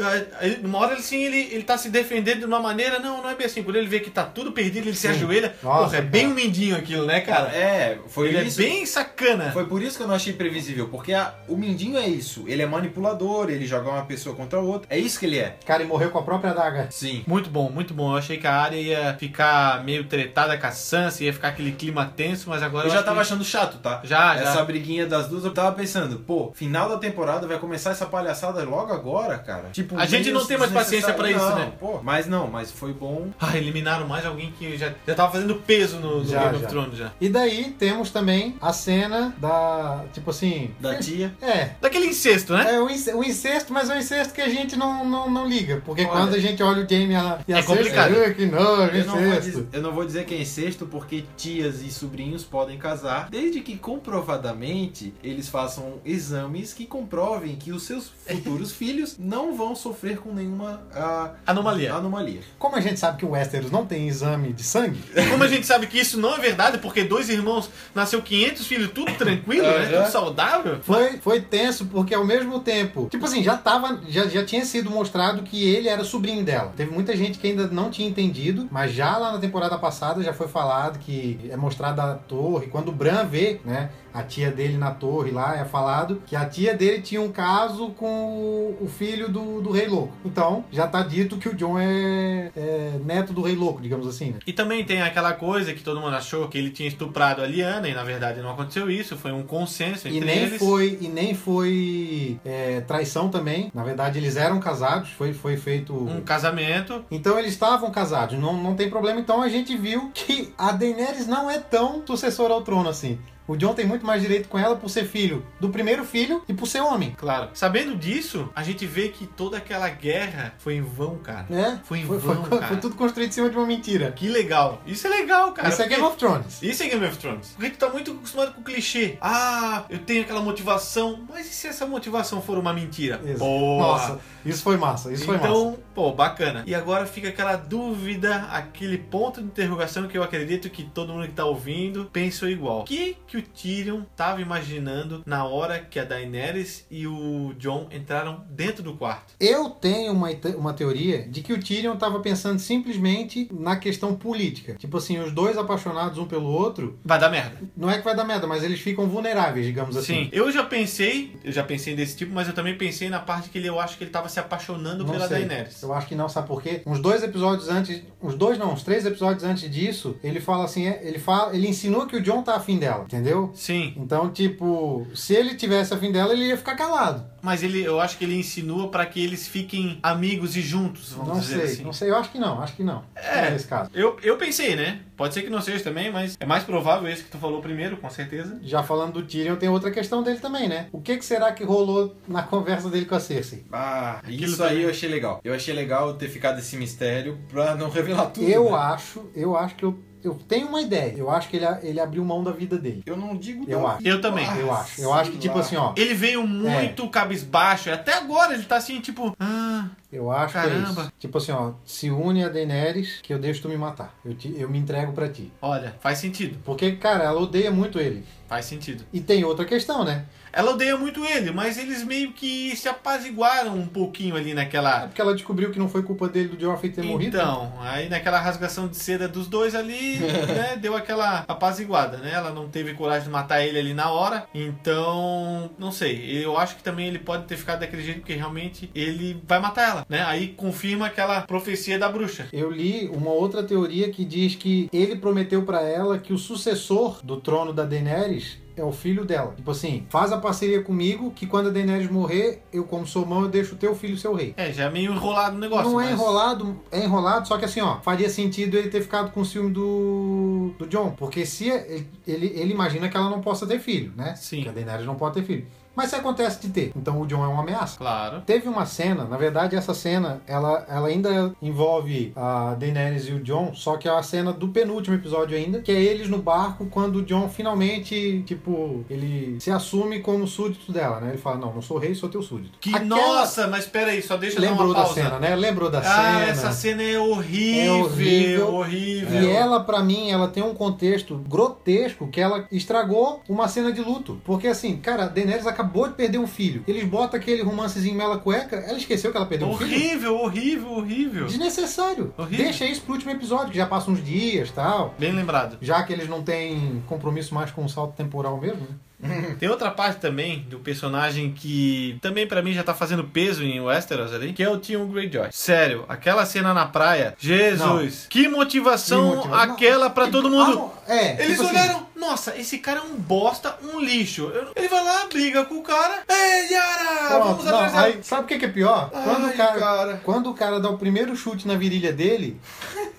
ele- 0.41 0.59
numa 0.63 0.79
hora 0.79 0.95
assim, 0.95 1.23
ele, 1.25 1.49
ele 1.53 1.63
tá 1.63 1.77
se 1.77 1.89
defendendo 1.91 2.41
de 2.41 2.45
uma 2.45 2.61
maneira, 2.61 2.99
não, 2.99 3.23
não 3.23 3.31
é 3.31 3.35
bem 3.35 3.47
assim. 3.47 3.63
Por 3.63 3.75
ele 3.77 3.87
ver 3.87 4.01
que 4.01 4.11
tá 4.11 4.25
tudo 4.25 4.53
perdido, 4.53 4.89
ele 4.89 4.95
se 4.97 5.03
Sim. 5.03 5.09
ajoelha. 5.15 5.55
Nossa, 5.63 5.85
Porra, 5.85 5.97
é 5.99 6.01
bem 6.03 6.23
cara. 6.23 6.33
um 6.33 6.35
Mindinho 6.37 6.77
aquilo, 6.77 7.07
né, 7.07 7.21
cara? 7.21 7.49
É, 7.55 7.99
foi 8.09 8.29
ele 8.29 8.43
isso. 8.43 8.61
é 8.61 8.65
bem 8.65 8.87
sacana. 8.87 9.51
Foi 9.53 9.67
por 9.67 9.83
isso 9.83 9.97
que 9.97 10.03
eu 10.03 10.09
não 10.09 10.15
achei 10.15 10.33
previsível, 10.33 10.89
porque 10.89 11.13
a- 11.13 11.35
o 11.49 11.57
Mindinho 11.57 11.99
é 11.99 12.07
isso. 12.09 12.45
Ele 12.47 12.63
é 12.63 12.67
manipulador, 12.67 13.51
ele 13.51 13.67
joga 13.67 13.91
uma 13.91 14.05
pessoa 14.05 14.35
contra 14.35 14.61
outra. 14.61 14.87
É 14.95 14.99
isso 14.99 15.19
que 15.19 15.27
ele 15.27 15.39
é. 15.39 15.57
Cara, 15.67 15.83
e 15.83 15.87
morreu 15.87 16.11
com 16.11 16.19
a 16.19 16.23
própria 16.23 16.51
adaga. 16.53 16.87
Sim. 16.91 17.25
Muito 17.27 17.51
bom, 17.51 17.71
muito 17.71 17.93
bom. 17.95 18.13
Eu 18.13 18.17
achei 18.19 18.37
que 18.37 18.47
a 18.47 18.55
área 18.55 18.77
ia 18.77 19.17
ficar 19.19 19.83
meio 19.85 20.05
tretada 20.05 20.57
com 20.57 20.67
a 20.67 20.71
Sansa, 20.71 21.25
ia 21.25 21.33
ficar 21.33 21.49
aquele 21.49 21.73
clima 21.73 22.05
tenso, 22.17 22.49
mas 22.49 22.63
agora 22.63 22.87
Eu 22.87 22.91
já 22.91 22.97
acho 22.97 23.05
tava 23.05 23.17
que- 23.17 23.23
achando 23.23 23.45
chato, 23.45 23.79
tá? 23.79 24.01
Já, 24.05 24.20
Já, 24.21 24.37
já. 24.37 24.51
Essa 24.51 24.65
briguinha 24.65 25.07
das 25.07 25.29
duas, 25.29 25.45
eu 25.45 25.53
tava 25.53 25.73
pensando, 25.73 26.19
pô, 26.21 26.51
final 26.55 26.89
da 26.89 26.99
temporada 26.99 27.47
vai 27.47 27.59
começar 27.59 27.91
essa 27.91 28.07
palhaçada 28.07 28.63
logo 28.65 28.93
agora, 28.93 29.39
cara. 29.39 29.69
Tipo, 29.73 29.99
A 29.99 30.07
gente 30.07 30.31
não 30.31 30.45
tem 30.45 30.59
mais 30.59 30.71
paciência 30.73 31.13
pra 31.15 31.25
desnecessário. 31.27 31.57
isso, 31.59 31.61
Não, 31.61 31.67
né? 31.71 31.73
Pô, 31.99 32.01
mas 32.03 32.27
não, 32.27 32.47
mas 32.47 32.71
foi 32.71 32.93
bom. 32.93 33.29
Ah, 33.41 33.57
eliminaram 33.57 34.07
mais 34.07 34.25
alguém 34.27 34.53
que 34.59 34.77
já, 34.77 34.93
já 35.07 35.15
tava 35.15 35.33
fazendo 35.33 35.55
peso 35.57 35.97
no, 35.99 36.19
no 36.21 36.25
Já, 36.27 36.41
Game 36.45 36.59
já. 36.59 36.65
of 36.65 36.67
Thrones 36.67 36.99
já. 36.99 37.11
E 37.21 37.29
daí 37.29 37.75
temos 37.79 38.11
também 38.11 38.57
a 38.61 38.73
cena 38.73 39.35
da. 39.39 40.05
Tipo 40.13 40.31
assim. 40.31 40.71
Da 40.81 40.97
tia. 40.97 41.33
É. 41.41 41.71
Daquele 41.81 42.07
incesto, 42.07 42.53
né? 42.53 42.75
É 42.75 42.81
o 42.81 42.89
ince- 42.91 43.13
o 43.15 43.23
incesto, 43.25 43.73
mas 43.73 43.89
é 43.91 43.95
um 43.95 43.99
incesto 43.99 44.35
que 44.35 44.41
a 44.41 44.49
gente 44.49 44.77
não, 44.77 45.05
não, 45.05 45.31
não 45.31 45.49
liga. 45.49 45.83
Porque 45.85 46.03
Olha, 46.03 46.11
quando 46.11 46.35
a 46.35 46.39
gente 46.39 46.63
olha 46.63 46.85
o 46.85 46.89
Jamie 46.89 47.17
e 47.49 47.53
a 47.55 47.59
é 47.59 47.63
complicado. 47.63 48.15
"Ah, 48.25 48.31
que 48.33 48.47
nojo, 48.47 48.97
Eu 48.97 49.05
não, 49.07 49.15
vou 49.15 49.23
incesto. 49.27 49.45
dizer, 49.51 49.69
eu 49.73 49.83
não 49.83 49.93
vou 49.93 50.05
dizer 50.05 50.25
que 50.25 50.35
é 50.35 50.41
incesto 50.41 50.87
porque 50.87 51.25
tias 51.37 51.83
e 51.83 51.91
sobrinhos 51.91 52.45
podem 52.45 52.77
casar, 52.79 53.29
desde 53.31 53.61
que 53.61 53.77
comprovadamente 54.11 55.15
eles 55.23 55.49
façam 55.49 55.95
exames 56.05 56.75
que 56.75 56.85
comprovem 56.85 57.55
que 57.55 57.71
os 57.71 57.85
seus 57.85 58.11
futuros 58.27 58.73
filhos 58.75 59.17
não 59.19 59.57
vão 59.57 59.77
sofrer 59.77 60.19
com 60.19 60.33
nenhuma 60.33 60.83
ah, 60.93 61.31
Anomalia. 61.47 61.95
anomalia. 61.95 62.41
Como 62.59 62.75
a 62.75 62.81
gente 62.81 62.99
sabe 62.99 63.19
que 63.19 63.25
o 63.25 63.31
Westeros 63.31 63.71
não 63.71 63.87
tem 63.87 64.09
exame 64.09 64.53
de 64.53 64.65
sangue, 64.65 65.01
Como 65.31 65.45
a 65.45 65.49
gente 65.49 65.67
sabe 65.67 65.87
que 65.87 65.99
isso 65.99 66.19
não 66.19 66.35
é 66.35 66.39
verdade, 66.39 66.79
porque 66.79 67.05
dois 67.05 67.29
irmãos 67.29 67.71
nasceu 67.95 68.21
500 68.21 68.67
filhos, 68.67 68.91
tudo 68.93 69.13
tranquilo, 69.13 69.67
né? 69.67 69.87
Aham. 69.87 70.03
Tudo 70.03 70.11
saudável. 70.11 70.79
foi, 70.83 71.19
foi 71.19 71.41
tenso, 71.41 71.87
porque 71.87 72.15
ao 72.15 72.25
mesmo 72.25 72.59
tempo, 72.61 73.09
tipo 73.09 73.25
assim, 73.25 73.43
já 73.43 73.57
tava, 73.57 74.01
já, 74.09 74.27
já 74.27 74.45
tinha 74.45 74.65
sido 74.65 74.91
mostrado 74.91 75.43
que 75.43 75.63
ele 75.69 75.89
era 75.89 76.03
sobrinho 76.05 76.45
dela. 76.45 76.73
Teve 76.77 76.91
muita 76.91 77.17
gente 77.17 77.39
que 77.39 77.47
ainda 77.47 77.69
não 77.69 77.91
tinha 77.91 78.09
entendido, 78.09 78.69
mas 78.71 78.93
já 78.93 79.17
lá 79.17 79.33
na 79.33 79.39
temporada 79.39 79.79
passada 79.79 80.23
já 80.23 80.33
foi 80.33 80.49
falado 80.49 80.99
que 80.99 81.39
é 81.51 81.57
mostrado 81.57 82.01
a 82.01 82.15
torre. 82.15 82.67
Quando 82.67 82.89
o 82.89 82.93
Bran 82.93 83.25
vê, 83.25 83.61
né, 83.65 83.90
a 84.13 84.23
tia 84.23 84.51
dele 84.51 84.77
na 84.77 84.91
torre 84.91 85.31
lá, 85.31 85.57
é 85.57 85.65
falado 85.65 86.23
que 86.27 86.35
a 86.35 86.45
tia 86.45 86.75
dele 86.75 87.01
tinha 87.01 87.21
um 87.21 87.31
caso 87.31 87.91
com 87.91 88.07
o, 88.07 88.85
o 88.85 88.89
filho 88.89 89.29
do, 89.29 89.61
do 89.61 89.71
Rei 89.71 89.87
Louco. 89.87 90.13
Então, 90.25 90.65
já 90.73 90.87
tá 90.87 91.03
dito 91.03 91.37
que 91.37 91.49
o 91.49 91.55
John 91.55 91.79
é, 91.79 92.51
é 92.57 93.01
neto 93.05 93.33
do 93.33 93.43
Rei 93.43 93.55
Louco, 93.55 93.81
digamos 93.81 94.07
assim, 94.07 94.33
né? 94.33 94.39
E 94.47 94.53
também 94.53 94.85
tem 94.85 95.01
aquela 95.03 95.33
coisa 95.33 95.73
que 95.73 95.83
todo 95.83 96.01
mundo 96.01 96.17
achou 96.17 96.49
que 96.49 96.59
ele 96.59 96.71
tinha 96.71 96.89
estuprado 96.89 97.41
a 97.43 97.47
Liana, 97.47 97.89
e 97.89 97.95
na 97.95 98.03
verdade 98.03 98.41
não 98.41 98.51
aconteceu 98.51 98.91
isso, 98.91 99.17
foi 99.17 99.33
um 99.33 99.43
consenso 99.43 100.09
entre 100.09 100.19
E 100.19 100.25
nem 100.25 100.39
eles. 100.45 100.59
foi, 100.59 100.99
e 101.01 101.09
nem 101.09 101.35
foi 101.35 102.39
é, 102.45 102.81
traição 102.81 103.29
também. 103.29 103.71
Na 103.75 103.85
verdade, 103.85 104.19
eles 104.19 104.37
eram 104.37 104.59
casados, 104.59 105.11
foi, 105.11 105.33
foi 105.33 105.57
feito. 105.57 105.95
Um 105.95 106.21
casamento. 106.21 107.05
Então 107.11 107.39
eles 107.39 107.53
estavam 107.53 107.91
casados, 107.91 108.39
não, 108.39 108.55
não 108.61 108.75
tem 108.75 108.91
problema. 108.91 109.21
Então 109.21 109.43
a 109.43 109.49
gente 109.49 109.77
viu 109.77 110.11
que 110.13 110.53
a 110.59 110.73
Daenerys 110.73 111.27
não 111.27 111.51
é 111.51 111.59
tão 111.59 112.03
sucessora 112.07 112.55
ao 112.55 112.63
trono 112.63 112.89
assim. 112.89 113.19
O 113.51 113.57
John 113.57 113.75
tem 113.75 113.85
muito 113.85 114.07
mais 114.07 114.23
direito 114.23 114.49
com 114.49 114.57
ela 114.57 114.77
por 114.77 114.89
ser 114.89 115.05
filho 115.07 115.45
do 115.59 115.71
primeiro 115.71 116.05
filho 116.05 116.41
e 116.49 116.55
por 116.55 116.67
ser 116.67 116.79
homem. 116.83 117.17
Claro. 117.19 117.51
Sabendo 117.53 117.97
disso, 117.97 118.49
a 118.55 118.63
gente 118.63 118.87
vê 118.87 119.09
que 119.09 119.27
toda 119.27 119.57
aquela 119.57 119.89
guerra 119.89 120.55
foi 120.59 120.75
em 120.75 120.83
vão, 120.83 121.19
cara. 121.19 121.47
Né? 121.51 121.81
Foi 121.83 121.99
em 121.99 122.07
foi, 122.07 122.19
vão, 122.19 122.45
foi- 122.45 122.59
cara. 122.61 122.69
foi 122.69 122.77
tudo 122.77 122.95
construído 122.95 123.29
em 123.31 123.33
cima 123.33 123.51
de 123.51 123.57
uma 123.57 123.67
mentira. 123.67 124.13
Que 124.13 124.29
legal. 124.29 124.81
Isso 124.87 125.05
é 125.09 125.11
legal, 125.11 125.51
cara. 125.51 125.69
Isso 125.69 125.83
é 125.83 125.89
Game 125.89 126.01
of 126.05 126.17
Thrones. 126.17 126.63
Isso 126.63 126.81
é 126.85 126.89
Game 126.89 127.05
of 127.05 127.17
Thrones. 127.19 127.49
Porque 127.57 127.71
tu 127.71 127.79
tá 127.79 127.89
muito 127.89 128.13
acostumado 128.13 128.55
com 128.55 128.61
o 128.61 128.65
clichê. 128.65 129.19
Ah, 129.21 129.83
eu 129.91 129.99
tenho 129.99 130.23
aquela 130.23 130.41
motivação. 130.41 131.25
Mas 131.29 131.51
e 131.51 131.53
se 131.53 131.67
essa 131.67 131.85
motivação 131.85 132.41
for 132.41 132.57
uma 132.57 132.73
mentira? 132.73 133.21
Isso. 133.25 133.39
Porra. 133.41 133.85
Nossa, 133.85 134.21
isso 134.47 134.63
foi 134.63 134.77
massa. 134.77 135.13
Isso 135.13 135.25
foi 135.25 135.39
massa. 135.39 135.49
então, 135.49 135.77
pô, 135.93 136.13
bacana. 136.13 136.63
E 136.69 136.73
agora 136.73 137.05
fica 137.05 137.29
aquela 137.31 137.57
dúvida, 137.57 138.47
aquele 138.53 138.97
ponto 138.97 139.41
de 139.41 139.49
interrogação 139.49 140.07
que 140.07 140.17
eu 140.17 140.23
acredito 140.23 140.71
que 140.71 140.85
todo 140.85 141.13
mundo 141.13 141.27
que 141.27 141.33
tá 141.35 141.45
ouvindo 141.45 142.09
pensou 142.13 142.49
igual. 142.49 142.83
O 142.83 142.85
que 142.85 143.17
que 143.27 143.40
o 143.40 143.40
Tyrion 143.43 144.03
tava 144.17 144.41
imaginando 144.41 145.23
na 145.27 145.45
hora 145.45 145.79
que 145.79 145.99
a 145.99 146.05
Daenerys 146.05 146.87
e 146.91 147.07
o 147.07 147.55
Jon 147.59 147.89
entraram 147.93 148.45
dentro 148.51 148.83
do 148.83 148.95
quarto? 148.95 149.35
Eu 149.39 149.71
tenho 149.71 150.13
uma, 150.13 150.29
uma 150.57 150.73
teoria 150.73 151.23
de 151.29 151.43
que 151.43 151.53
o 151.53 151.61
Tyrion 151.61 151.95
estava 151.95 152.21
pensando 152.21 152.59
simplesmente 152.59 153.49
na 153.53 153.77
questão 153.77 154.15
política. 154.15 154.75
Tipo 154.75 154.97
assim, 154.99 155.19
os 155.19 155.33
dois 155.33 155.57
apaixonados 155.59 156.19
um 156.19 156.27
pelo 156.27 156.47
outro, 156.47 156.99
Vai 157.05 157.19
dar 157.19 157.31
merda. 157.31 157.57
não 157.77 157.91
é 157.91 157.99
que 157.99 158.05
vai 158.05 158.15
dar 158.17 158.25
merda, 158.25 158.47
mas 158.47 158.63
eles 158.63 158.81
ficam 158.81 159.07
vulneráveis, 159.09 159.67
digamos 159.67 159.97
assim. 159.97 160.25
Sim, 160.25 160.29
eu 160.33 160.51
já 160.51 160.65
pensei, 160.65 161.37
eu 161.45 161.53
já 161.53 161.63
pensei 161.63 161.95
desse 161.95 162.17
tipo, 162.17 162.33
mas 162.35 162.49
eu 162.49 162.55
também 162.55 162.77
pensei 162.77 163.09
na 163.09 163.21
parte 163.21 163.49
que 163.51 163.59
ele, 163.59 163.69
eu 163.69 163.79
acho 163.81 163.97
que 163.97 164.05
ele 164.05 164.11
tava 164.11 164.29
se 164.29 164.39
apaixonando 164.41 165.05
Não 165.05 165.13
pela 165.13 165.27
sei. 165.29 165.39
Daenerys. 165.47 165.83
Eu 165.83 165.93
acho 165.93 166.07
que 166.07 166.15
não, 166.15 166.29
sabe 166.29 166.47
por 166.49 166.63
quê? 166.63 166.83
Uns 166.87 167.01
dois 167.01 167.23
episódios 167.23 167.69
antes, 167.69 168.03
uns 168.23 168.35
dois 168.35 168.59
não, 168.59 168.73
uns 168.73 168.83
três 168.83 169.05
episódios 169.07 169.45
antes 169.45 169.71
disso, 169.71 170.17
ele 170.23 170.41
fala 170.41 170.65
assim, 170.65 170.87
é, 170.87 171.01
ele 171.03 171.19
fala, 171.19 171.55
ele 171.55 171.69
insinua 171.69 172.07
que 172.07 172.17
o 172.17 172.21
John 172.21 172.43
tá 172.43 172.57
afim 172.57 172.79
dela, 172.79 173.05
entendeu? 173.05 173.30
Sim, 173.55 173.95
Então, 173.97 174.31
tipo, 174.31 175.07
se 175.15 175.35
ele 175.35 175.55
tivesse 175.55 175.93
afim 175.95 176.11
dela, 176.13 176.33
ele 176.33 176.45
ia 176.47 176.57
ficar 176.57 176.75
calado. 176.77 177.25
mas 177.43 177.63
ele, 177.63 177.83
eu 177.83 177.99
acho 178.01 178.19
que 178.19 178.25
ele 178.25 178.37
insinua 178.39 178.89
pra 178.89 179.07
que 179.07 179.23
eles 179.23 179.49
fiquem 179.49 179.99
amigos 180.03 180.57
e 180.57 180.61
juntos, 180.61 181.13
vamos 181.13 181.29
não 181.29 181.41
dizer 181.41 181.57
sei, 181.57 181.65
assim. 181.65 181.83
não 181.85 181.93
sei, 181.93 182.11
eu 182.11 182.17
acho 182.17 182.31
que 182.31 182.39
não, 182.39 182.61
acho 182.61 182.75
que 182.77 182.83
não. 182.83 183.03
É. 183.15 183.37
Não 183.41 183.45
é 183.49 183.51
nesse 183.53 183.67
caso. 183.67 183.91
Eu, 183.95 184.19
eu 184.23 184.37
pensei, 184.37 184.77
né? 184.77 185.01
Pode 185.17 185.35
ser 185.35 185.43
que 185.43 185.51
não 185.51 185.61
seja 185.61 185.83
também, 185.85 186.11
mas 186.13 186.37
é 186.41 186.47
mais 186.47 186.65
provável 186.65 187.09
esse 187.09 187.25
que 187.25 187.31
tu 187.31 187.39
falou 187.39 187.61
primeiro, 187.61 187.97
com 187.97 188.09
certeza. 188.11 188.59
Já 188.63 188.83
falando 188.83 189.15
do 189.15 189.23
Tyrion, 189.23 189.57
tem 189.57 189.69
outra 189.69 189.91
questão 189.91 190.23
dele 190.23 190.39
também, 190.39 190.69
né? 190.69 190.87
O 190.93 191.01
que, 191.01 191.17
que 191.17 191.25
será 191.25 191.53
que 191.53 191.63
rolou 191.65 192.17
na 192.29 192.43
conversa 192.43 192.89
dele 192.91 193.05
com 193.07 193.15
a 193.15 193.21
Cersei? 193.21 193.65
Ah, 193.73 194.19
Aquilo 194.23 194.45
isso 194.45 194.57
também. 194.59 194.79
aí 194.79 194.83
eu 194.83 194.91
achei 194.91 195.09
legal. 195.09 195.41
Eu 195.45 195.55
achei 195.55 195.75
legal 195.75 196.15
ter 196.15 196.29
ficado 196.29 196.59
esse 196.59 196.77
mistério 196.77 197.39
pra 197.51 197.75
não 197.75 197.91
revelar 197.91 198.27
tudo. 198.27 198.47
Eu 198.49 198.65
né? 198.71 198.77
acho, 198.77 199.25
eu 199.35 199.57
acho 199.57 199.75
que 199.75 199.85
eu, 199.85 199.99
eu 200.23 200.35
tenho 200.35 200.69
uma 200.69 200.81
ideia. 200.81 201.15
Eu 201.17 201.31
acho 201.31 201.49
que 201.49 201.57
ele, 201.57 201.67
ele 201.83 202.01
abriu 202.01 202.25
mão 202.25 202.43
da 202.45 202.51
vida 202.53 202.79
dele. 202.79 203.03
Eu 203.07 203.17
não 203.17 203.37
digo 203.37 203.65
Eu 203.69 203.81
não. 203.81 203.87
acho. 203.89 204.07
Eu 204.07 204.21
também. 204.21 204.47
Eu 204.59 204.73
acho. 204.73 205.01
Eu 205.01 205.13
acho 205.13 205.31
que, 205.33 205.39
tipo 205.39 205.59
assim, 205.59 205.77
ó. 205.77 205.93
Ele 205.97 206.15
veio 206.15 206.47
muito 206.47 207.09
cabisbaixo, 207.09 207.89
e 207.89 207.93
até 207.93 208.15
agora 208.15 208.55
ele 208.55 208.63
tá 208.65 208.77
assim, 208.77 209.01
tipo, 209.01 209.35
ah, 209.41 209.87
Eu 210.13 210.31
acho 210.31 210.53
que 210.53 210.59
é 210.59 210.63
Caramba. 210.63 211.03
isso. 211.03 211.13
Tipo 211.19 211.39
assim, 211.39 211.53
ó. 211.53 211.73
Se 211.85 212.11
une 212.11 212.45
a 212.45 212.49
Daenerys 212.49 213.21
que 213.23 213.33
eu 213.33 213.39
deixo 213.39 213.63
tu 213.63 213.69
me 213.69 213.77
matar. 213.77 214.15
Eu, 214.25 214.35
te- 214.35 214.55
eu 214.59 214.69
me 214.69 214.79
entrego 214.79 215.13
pra 215.13 215.29
ti. 215.29 215.53
olha, 215.63 215.95
faz 216.01 216.19
sentido, 216.19 216.59
Porque, 216.65 216.93
cara, 216.93 217.25
ela 217.25 217.41
odeia 217.41 217.71
muito 217.71 217.99
ele. 218.01 218.25
faz 218.49 218.65
sentido. 218.65 219.05
E 219.13 219.21
tem 219.21 219.45
outra 219.45 219.65
questão, 219.65 220.05
né? 220.05 220.25
Ela 220.53 220.73
odeia 220.73 220.97
muito 220.97 221.25
ele, 221.25 221.51
mas 221.51 221.79
eles 221.79 222.03
meio 222.05 222.33
que 222.33 222.75
se 222.77 222.89
apaziguaram 222.89 223.77
um 223.77 223.87
pouquinho 223.87 224.37
ali 224.37 224.51
É 224.51 224.55
naquela. 224.55 225.01
porque 225.07 225.21
ela 225.21 225.35
descobriu 225.35 225.71
que 225.71 225.79
não 225.79 225.89
foi 225.89 226.03
culpa 226.03 226.29
dele 226.29 226.49
do 226.49 226.61
Joffrey 226.61 226.91
ter 226.93 227.03
morrido. 227.05 227.37
Então, 227.37 227.73
aí 227.81 228.09
naquela 228.09 228.41
rasgação 228.41 228.89
de 228.89 228.97
seda 228.97 229.29
dos 229.29 229.47
dois 229.47 229.75
ali, 229.75 230.19
né, 230.49 230.77
deu 230.81 230.97
aquela 230.97 231.45
apaziguada, 231.47 232.19
né? 232.19 232.33
Ela 232.35 232.51
não 232.53 232.69
teve 232.69 232.95
coragem 232.95 233.25
de 233.25 233.31
matar 233.31 233.63
ele 233.65 233.79
ali 233.79 233.95
na 233.95 234.11
hora, 234.11 234.47
então, 234.55 235.71
não 235.79 235.93
sei. 235.93 236.45
Eu 236.45 236.59
acho 236.59 236.77
que 236.77 236.83
também 236.83 237.07
ele 237.09 237.19
pode 237.19 237.45
ter 237.45 237.57
ficado 237.57 237.81
daquele 237.81 238.03
jeito 238.03 238.21
porque 238.21 238.35
realmente 238.35 238.91
ele 238.95 239.41
vai 239.47 239.61
matar 239.61 239.89
ela, 239.89 240.07
né? 240.09 240.23
Aí 240.25 240.49
confirma 240.49 241.07
aquela 241.07 241.41
profecia 241.43 241.99
da 241.99 242.09
bruxa. 242.09 242.49
Eu 242.53 242.71
li 242.71 243.09
uma 243.13 243.31
outra 243.31 243.63
teoria 243.63 244.11
que 244.11 244.25
diz 244.25 244.55
que 244.57 244.89
ele 244.93 245.17
prometeu 245.17 245.63
pra 245.63 245.83
ela 245.83 246.19
que 246.19 246.33
o 246.33 246.39
sucessor 246.39 247.21
do 247.25 247.37
trono 247.41 247.73
da 247.73 247.85
Daenerys 247.85 248.59
é 248.81 248.85
o 248.85 248.93
filho 248.93 249.25
dela. 249.25 249.53
Tipo 249.57 249.71
assim, 249.71 250.07
faz 250.09 250.33
a 250.33 250.39
parceria 250.39 250.83
comigo 250.83 251.31
que 251.31 251.47
quando 251.47 251.69
a 251.69 251.71
Daenerys 251.71 252.11
morrer, 252.11 252.63
eu 252.73 252.85
como 252.85 253.07
sou 253.07 253.25
mão, 253.27 253.43
eu 253.43 253.49
deixo 253.49 253.75
o 253.75 253.79
teu 253.79 253.95
filho 253.95 254.17
ser 254.17 254.29
o 254.29 254.35
rei. 254.35 254.55
É, 254.57 254.73
já 254.73 254.85
é 254.85 254.91
meio 254.91 255.13
enrolado 255.13 255.57
o 255.57 255.59
negócio. 255.59 255.91
não 255.91 256.01
é 256.01 256.05
mas- 256.11 256.15
enrolado, 256.15 256.81
é 256.91 257.05
enrolado, 257.05 257.47
só 257.49 257.59
que 257.59 257.65
assim, 257.65 257.81
ó, 257.81 258.01
faria 258.01 258.29
sentido 258.31 258.77
ele 258.77 258.89
ter 258.89 259.03
ficado 259.03 259.31
com 259.33 259.41
o 259.41 259.45
ciúme 259.45 259.71
do, 259.71 260.73
do 260.79 260.87
John, 260.87 261.11
porque 261.17 261.45
se 261.47 261.69
ele, 261.69 262.07
ele, 262.27 262.47
ele 262.57 262.73
imagina 262.73 263.09
que 263.09 263.17
ela 263.17 263.29
não 263.31 263.41
possa 263.41 263.67
ter 263.67 263.79
filho, 263.79 264.13
né? 264.17 264.35
Sim. 264.37 264.63
Que 264.63 264.69
a 264.69 264.73
Daenerys 264.73 265.07
não 265.07 265.15
pode 265.15 265.35
ter 265.35 265.43
filho. 265.45 265.67
Mas 265.95 266.11
se 266.11 266.17
acontece 266.17 266.61
de 266.63 266.69
ter, 266.69 266.93
então 266.97 267.21
o 267.21 267.27
John 267.27 267.45
é 267.45 267.49
uma 267.49 267.63
ameaça. 267.63 267.99
Claro. 267.99 268.41
Teve 268.47 268.69
uma 268.69 268.87
cena, 268.87 269.25
na 269.25 269.37
verdade 269.37 269.77
essa 269.77 269.93
cena, 269.93 270.41
ela, 270.47 270.85
ela 270.89 271.09
ainda 271.09 271.53
envolve 271.61 272.33
a 272.37 272.75
Daenerys 272.75 273.29
e 273.29 273.33
o 273.33 273.41
John, 273.43 273.73
só 273.75 273.97
que 273.97 274.09
é 274.09 274.11
a 274.11 274.23
cena 274.23 274.53
do 274.53 274.69
penúltimo 274.69 275.17
episódio 275.17 275.57
ainda, 275.57 275.81
que 275.81 275.91
é 275.93 276.01
eles 276.01 276.29
no 276.29 276.39
barco 276.39 276.87
quando 276.87 277.17
o 277.17 277.23
John 277.23 277.49
finalmente, 277.49 278.43
tipo, 278.47 279.05
ele 279.11 279.57
se 279.61 279.71
assume 279.71 280.21
como 280.21 280.47
súdito 280.47 280.93
dela, 280.93 281.21
né? 281.21 281.31
Ele 281.31 281.39
fala, 281.39 281.57
não, 281.59 281.73
não 281.75 281.83
sou 281.83 281.99
rei, 281.99 282.15
sou 282.15 282.29
teu 282.29 282.43
súdito. 282.43 282.79
Que 282.81 282.91
Aquela- 282.95 283.05
nossa, 283.07 283.67
mas 283.67 283.87
pera 283.87 284.11
aí, 284.13 284.23
só 284.23 284.37
deixa 284.37 284.57
eu 284.59 284.63
dar 284.63 284.71
Lembrou 284.71 284.89
uma 284.89 284.95
da 284.95 285.03
pausa. 285.03 285.15
cena, 285.23 285.39
né? 285.39 285.57
Lembrou 285.57 285.91
da 285.91 285.99
Ah, 285.99 286.03
cena. 286.03 286.41
essa 286.45 286.73
cena 286.73 287.03
é 287.03 287.19
horrível, 287.19 287.83
É 287.85 287.91
horrível. 288.03 288.75
horrível. 288.75 289.43
E 289.43 289.51
ela, 289.51 289.81
pra 289.81 290.03
mim, 290.03 290.31
ela 290.31 290.49
tem 290.49 290.63
um 290.63 290.75
contexto 290.75 291.37
grotesco 291.37 292.29
que 292.29 292.41
ela 292.41 292.67
estragou 292.71 293.43
uma 293.49 293.69
cena 293.69 293.93
de 293.93 294.01
luto. 294.01 294.41
Porque 294.45 294.69
assim, 294.69 294.97
cara, 294.97 295.25
a 295.25 295.29
Daenerys 295.29 295.67
acabou 295.67 295.80
de 295.83 296.15
perder 296.15 296.39
um 296.39 296.47
filho. 296.47 296.85
Eles 296.87 297.05
botam 297.05 297.39
aquele 297.39 297.63
romancezinho 297.63 298.17
mela 298.17 298.39
cueca, 298.39 298.77
ela 298.77 298.99
esqueceu 298.99 299.31
que 299.31 299.37
ela 299.37 299.47
perdeu 299.47 299.69
um 299.69 299.77
filho. 299.77 299.91
Horrível, 299.91 300.37
horrível, 300.37 300.93
horrível. 300.93 301.47
Desnecessário. 301.47 302.35
Horrível. 302.37 302.65
Deixa 302.65 302.85
isso 302.85 303.03
pro 303.03 303.15
último 303.15 303.31
episódio, 303.33 303.71
que 303.71 303.77
já 303.77 303.87
passa 303.87 304.11
uns 304.11 304.25
dias 304.25 304.71
tal. 304.71 305.15
Bem 305.19 305.33
lembrado. 305.33 305.79
Já 305.81 306.03
que 306.03 306.13
eles 306.13 306.29
não 306.29 306.43
têm 306.43 307.03
compromisso 307.07 307.55
mais 307.55 307.71
com 307.71 307.85
o 307.85 307.89
salto 307.89 308.15
temporal 308.17 308.59
mesmo, 308.61 308.81
né? 308.81 308.95
Tem 309.59 309.69
outra 309.69 309.91
parte 309.91 310.21
também 310.21 310.61
do 310.69 310.79
personagem 310.79 311.53
que 311.53 312.19
também 312.23 312.47
pra 312.47 312.63
mim 312.63 312.73
já 312.73 312.83
tá 312.83 312.95
fazendo 312.95 313.25
peso 313.25 313.63
em 313.63 313.81
Westeros 313.81 314.33
ali, 314.33 314.53
que 314.53 314.63
é 314.63 314.69
o 314.69 314.79
Theon 314.79 315.07
Greyjoy. 315.09 315.49
Sério, 315.53 316.05
aquela 316.09 316.47
cena 316.47 316.73
na 316.73 316.87
praia, 316.87 317.35
Jesus, 317.39 318.27
que 318.31 318.49
motivação 318.49 319.31
Que 319.31 319.37
motiva- 319.49 319.63
aquela 319.63 320.11
pra 320.11 320.29
todo 320.29 320.49
mundo. 320.51 320.91
Ah, 321.07 321.15
é, 321.15 321.33
Eles 321.43 321.59
tipo 321.59 321.63
assim, 321.65 321.71
olharam, 321.73 322.07
nossa, 322.17 322.57
esse 322.57 322.79
cara 322.79 323.01
é 323.01 323.03
um 323.03 323.17
bosta, 323.17 323.77
um 323.83 324.01
lixo. 324.01 324.51
Ele 324.75 324.89
vai 324.89 325.05
lá, 325.05 325.27
briga 325.27 325.65
com 325.65 325.77
o 325.77 325.83
cara. 325.83 326.23
Ei, 326.29 326.73
Yara, 326.73 327.27
Pronto, 327.29 327.45
vamos 327.49 327.67
atrás 327.67 327.93
dela. 327.93 328.05
aí, 328.07 328.19
sabe 328.23 328.43
o 328.43 328.59
que, 328.59 328.65
é 328.65 328.69
pior? 328.69 329.11
Quando, 329.11 329.47
Ai, 329.47 329.53
o 329.53 329.57
cara, 329.57 329.79
cara. 329.81 330.21
quando 330.25 330.51
o 330.51 330.55
cara 330.55 330.81
dá 330.81 330.89
o 330.89 330.97
primeiro 330.99 331.35
chute 331.37 331.67
na 331.69 331.75
virilha 331.75 332.13
dele, 332.13 332.61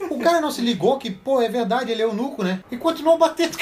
o 0.10 0.20
cara 0.20 0.41
não 0.41 0.52
se 0.52 0.62
ligou 0.62 0.97
que, 0.97 1.12
pô, 1.12 1.41
é 1.41 1.49
verdade, 1.49 1.91
ele 1.91 2.02
é 2.02 2.06
eunuco, 2.06 2.43
né? 2.43 2.60
E 2.72 2.78
continuou 2.78 3.18
batendo. 3.18 3.58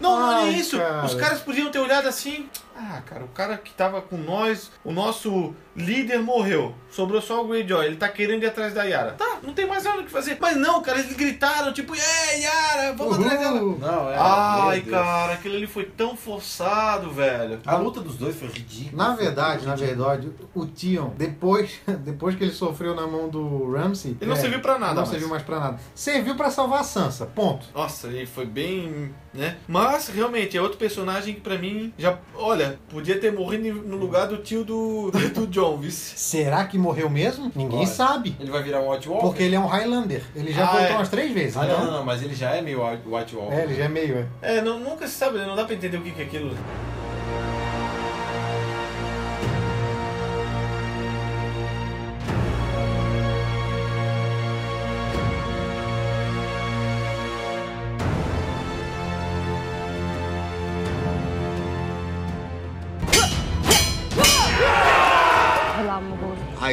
Não, 0.00 0.18
não 0.18 0.38
é 0.38 0.48
isso. 0.50 0.78
cara. 0.78 1.04
Os 1.04 1.14
caras 1.14 1.40
podiam 1.40 1.70
ter 1.70 1.78
olhado 1.78 2.08
assim. 2.08 2.48
Ah, 2.76 3.00
cara, 3.06 3.24
o 3.24 3.28
cara 3.28 3.56
que 3.56 3.72
tava 3.72 4.02
com 4.02 4.16
nós, 4.16 4.70
o 4.84 4.92
nosso 4.92 5.54
líder 5.76 6.18
morreu. 6.18 6.74
Sobrou 6.90 7.20
só 7.20 7.42
o 7.42 7.48
Greyjoy. 7.48 7.86
Ele 7.86 7.96
tá 7.96 8.08
querendo 8.08 8.42
ir 8.42 8.46
atrás 8.46 8.74
da 8.74 8.84
Yara. 8.84 9.12
Tá, 9.12 9.38
não 9.42 9.52
tem 9.52 9.66
mais 9.66 9.84
nada 9.84 10.00
o 10.00 10.04
que 10.04 10.10
fazer. 10.10 10.36
Mas 10.40 10.56
não, 10.56 10.82
cara, 10.82 10.98
eles 11.00 11.16
gritaram, 11.16 11.72
tipo, 11.72 11.94
ei, 11.94 12.40
Yara, 12.42 12.92
vamos 12.94 13.18
atrás 13.18 13.38
dela. 13.40 13.62
Uhul. 13.62 13.78
Não, 13.78 14.10
é. 14.10 14.16
Ai, 14.18 14.76
meu 14.76 14.84
Deus. 14.86 14.96
cara, 14.96 15.32
aquilo 15.34 15.56
ali 15.56 15.66
foi 15.66 15.84
tão 15.84 16.16
forçado, 16.16 17.10
velho. 17.10 17.60
A 17.66 17.76
luta 17.76 18.00
dos 18.00 18.16
dois 18.16 18.36
foi 18.36 18.48
ridícula. 18.48 19.08
Na 19.08 19.14
verdade, 19.16 19.66
na 19.66 19.74
verdade, 19.74 20.30
o 20.54 20.66
Tion, 20.66 21.10
depois, 21.16 21.80
depois 22.00 22.34
que 22.36 22.44
ele 22.44 22.52
sofreu 22.52 22.94
na 22.94 23.06
mão 23.06 23.28
do 23.28 23.72
Ramsey... 23.72 24.16
Ele 24.20 24.30
não 24.30 24.36
serviu 24.36 24.60
pra 24.60 24.78
nada 24.78 24.94
Não 24.94 24.98
mais. 25.02 25.10
serviu 25.10 25.28
mais 25.28 25.42
pra 25.42 25.58
nada. 25.60 25.80
Serviu 25.94 26.34
pra 26.36 26.50
salvar 26.50 26.80
a 26.80 26.84
Sansa, 26.84 27.26
ponto. 27.26 27.66
Nossa, 27.74 28.08
ele 28.08 28.26
foi 28.26 28.46
bem, 28.46 29.14
né? 29.32 29.56
Mas 29.66 30.08
realmente 30.08 30.56
é 30.56 30.62
outro 30.62 30.78
personagem 30.78 31.34
que 31.34 31.40
pra 31.40 31.58
mim 31.58 31.92
já, 31.98 32.18
olha, 32.34 32.63
podia 32.88 33.18
ter 33.18 33.32
morrido 33.32 33.82
no 33.86 33.96
lugar 33.96 34.26
do 34.26 34.38
tio 34.38 34.64
do 34.64 35.10
do 35.10 35.46
John, 35.46 35.76
vice. 35.78 36.14
Será 36.16 36.64
que 36.64 36.76
morreu 36.78 37.08
mesmo? 37.10 37.50
Ninguém 37.54 37.78
Olha. 37.80 37.86
sabe. 37.86 38.36
Ele 38.40 38.50
vai 38.50 38.62
virar 38.62 38.80
um 38.80 38.90
White 38.90 39.08
Walker? 39.08 39.26
Porque 39.26 39.42
ele 39.42 39.54
é 39.54 39.60
um 39.60 39.66
Highlander. 39.66 40.22
Ele 40.34 40.52
já 40.52 40.64
Ah, 40.64 40.72
voltou 40.72 40.86
é. 40.86 40.92
umas 40.96 41.08
três 41.08 41.32
vezes. 41.32 41.56
Ah, 41.56 41.64
então- 41.64 41.78
não, 41.78 41.86
não, 41.86 41.92
não, 41.98 42.04
mas 42.04 42.22
ele 42.22 42.34
já 42.34 42.50
é 42.50 42.60
meio 42.62 42.82
White 43.06 43.36
Walker. 43.36 43.54
É, 43.54 43.62
ele 43.64 43.74
já 43.74 43.84
é 43.84 43.88
meio, 43.88 44.26
é. 44.42 44.56
É, 44.58 44.60
não, 44.62 44.78
nunca 44.78 45.06
se 45.06 45.14
sabe, 45.14 45.38
né? 45.38 45.46
não 45.46 45.56
dá 45.56 45.64
pra 45.64 45.74
entender 45.74 45.96
o 45.96 46.02
que 46.02 46.10
que 46.10 46.20
é 46.22 46.24
aquilo. 46.24 46.54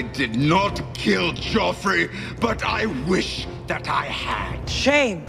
I 0.01 0.03
did 0.13 0.35
not 0.35 0.81
kill 0.95 1.31
Joffrey, 1.33 2.09
but 2.39 2.65
I 2.65 2.87
wish 3.07 3.45
that 3.67 3.87
I 3.87 4.05
had. 4.05 4.67
Shame. 4.67 5.27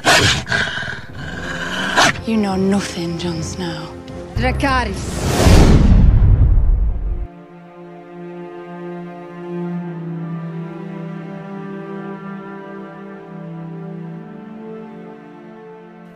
You 2.27 2.39
know 2.39 2.57
nothing, 2.57 3.19
Jon 3.19 3.43
Snow. 3.43 3.95
Dracarys. 4.35 5.52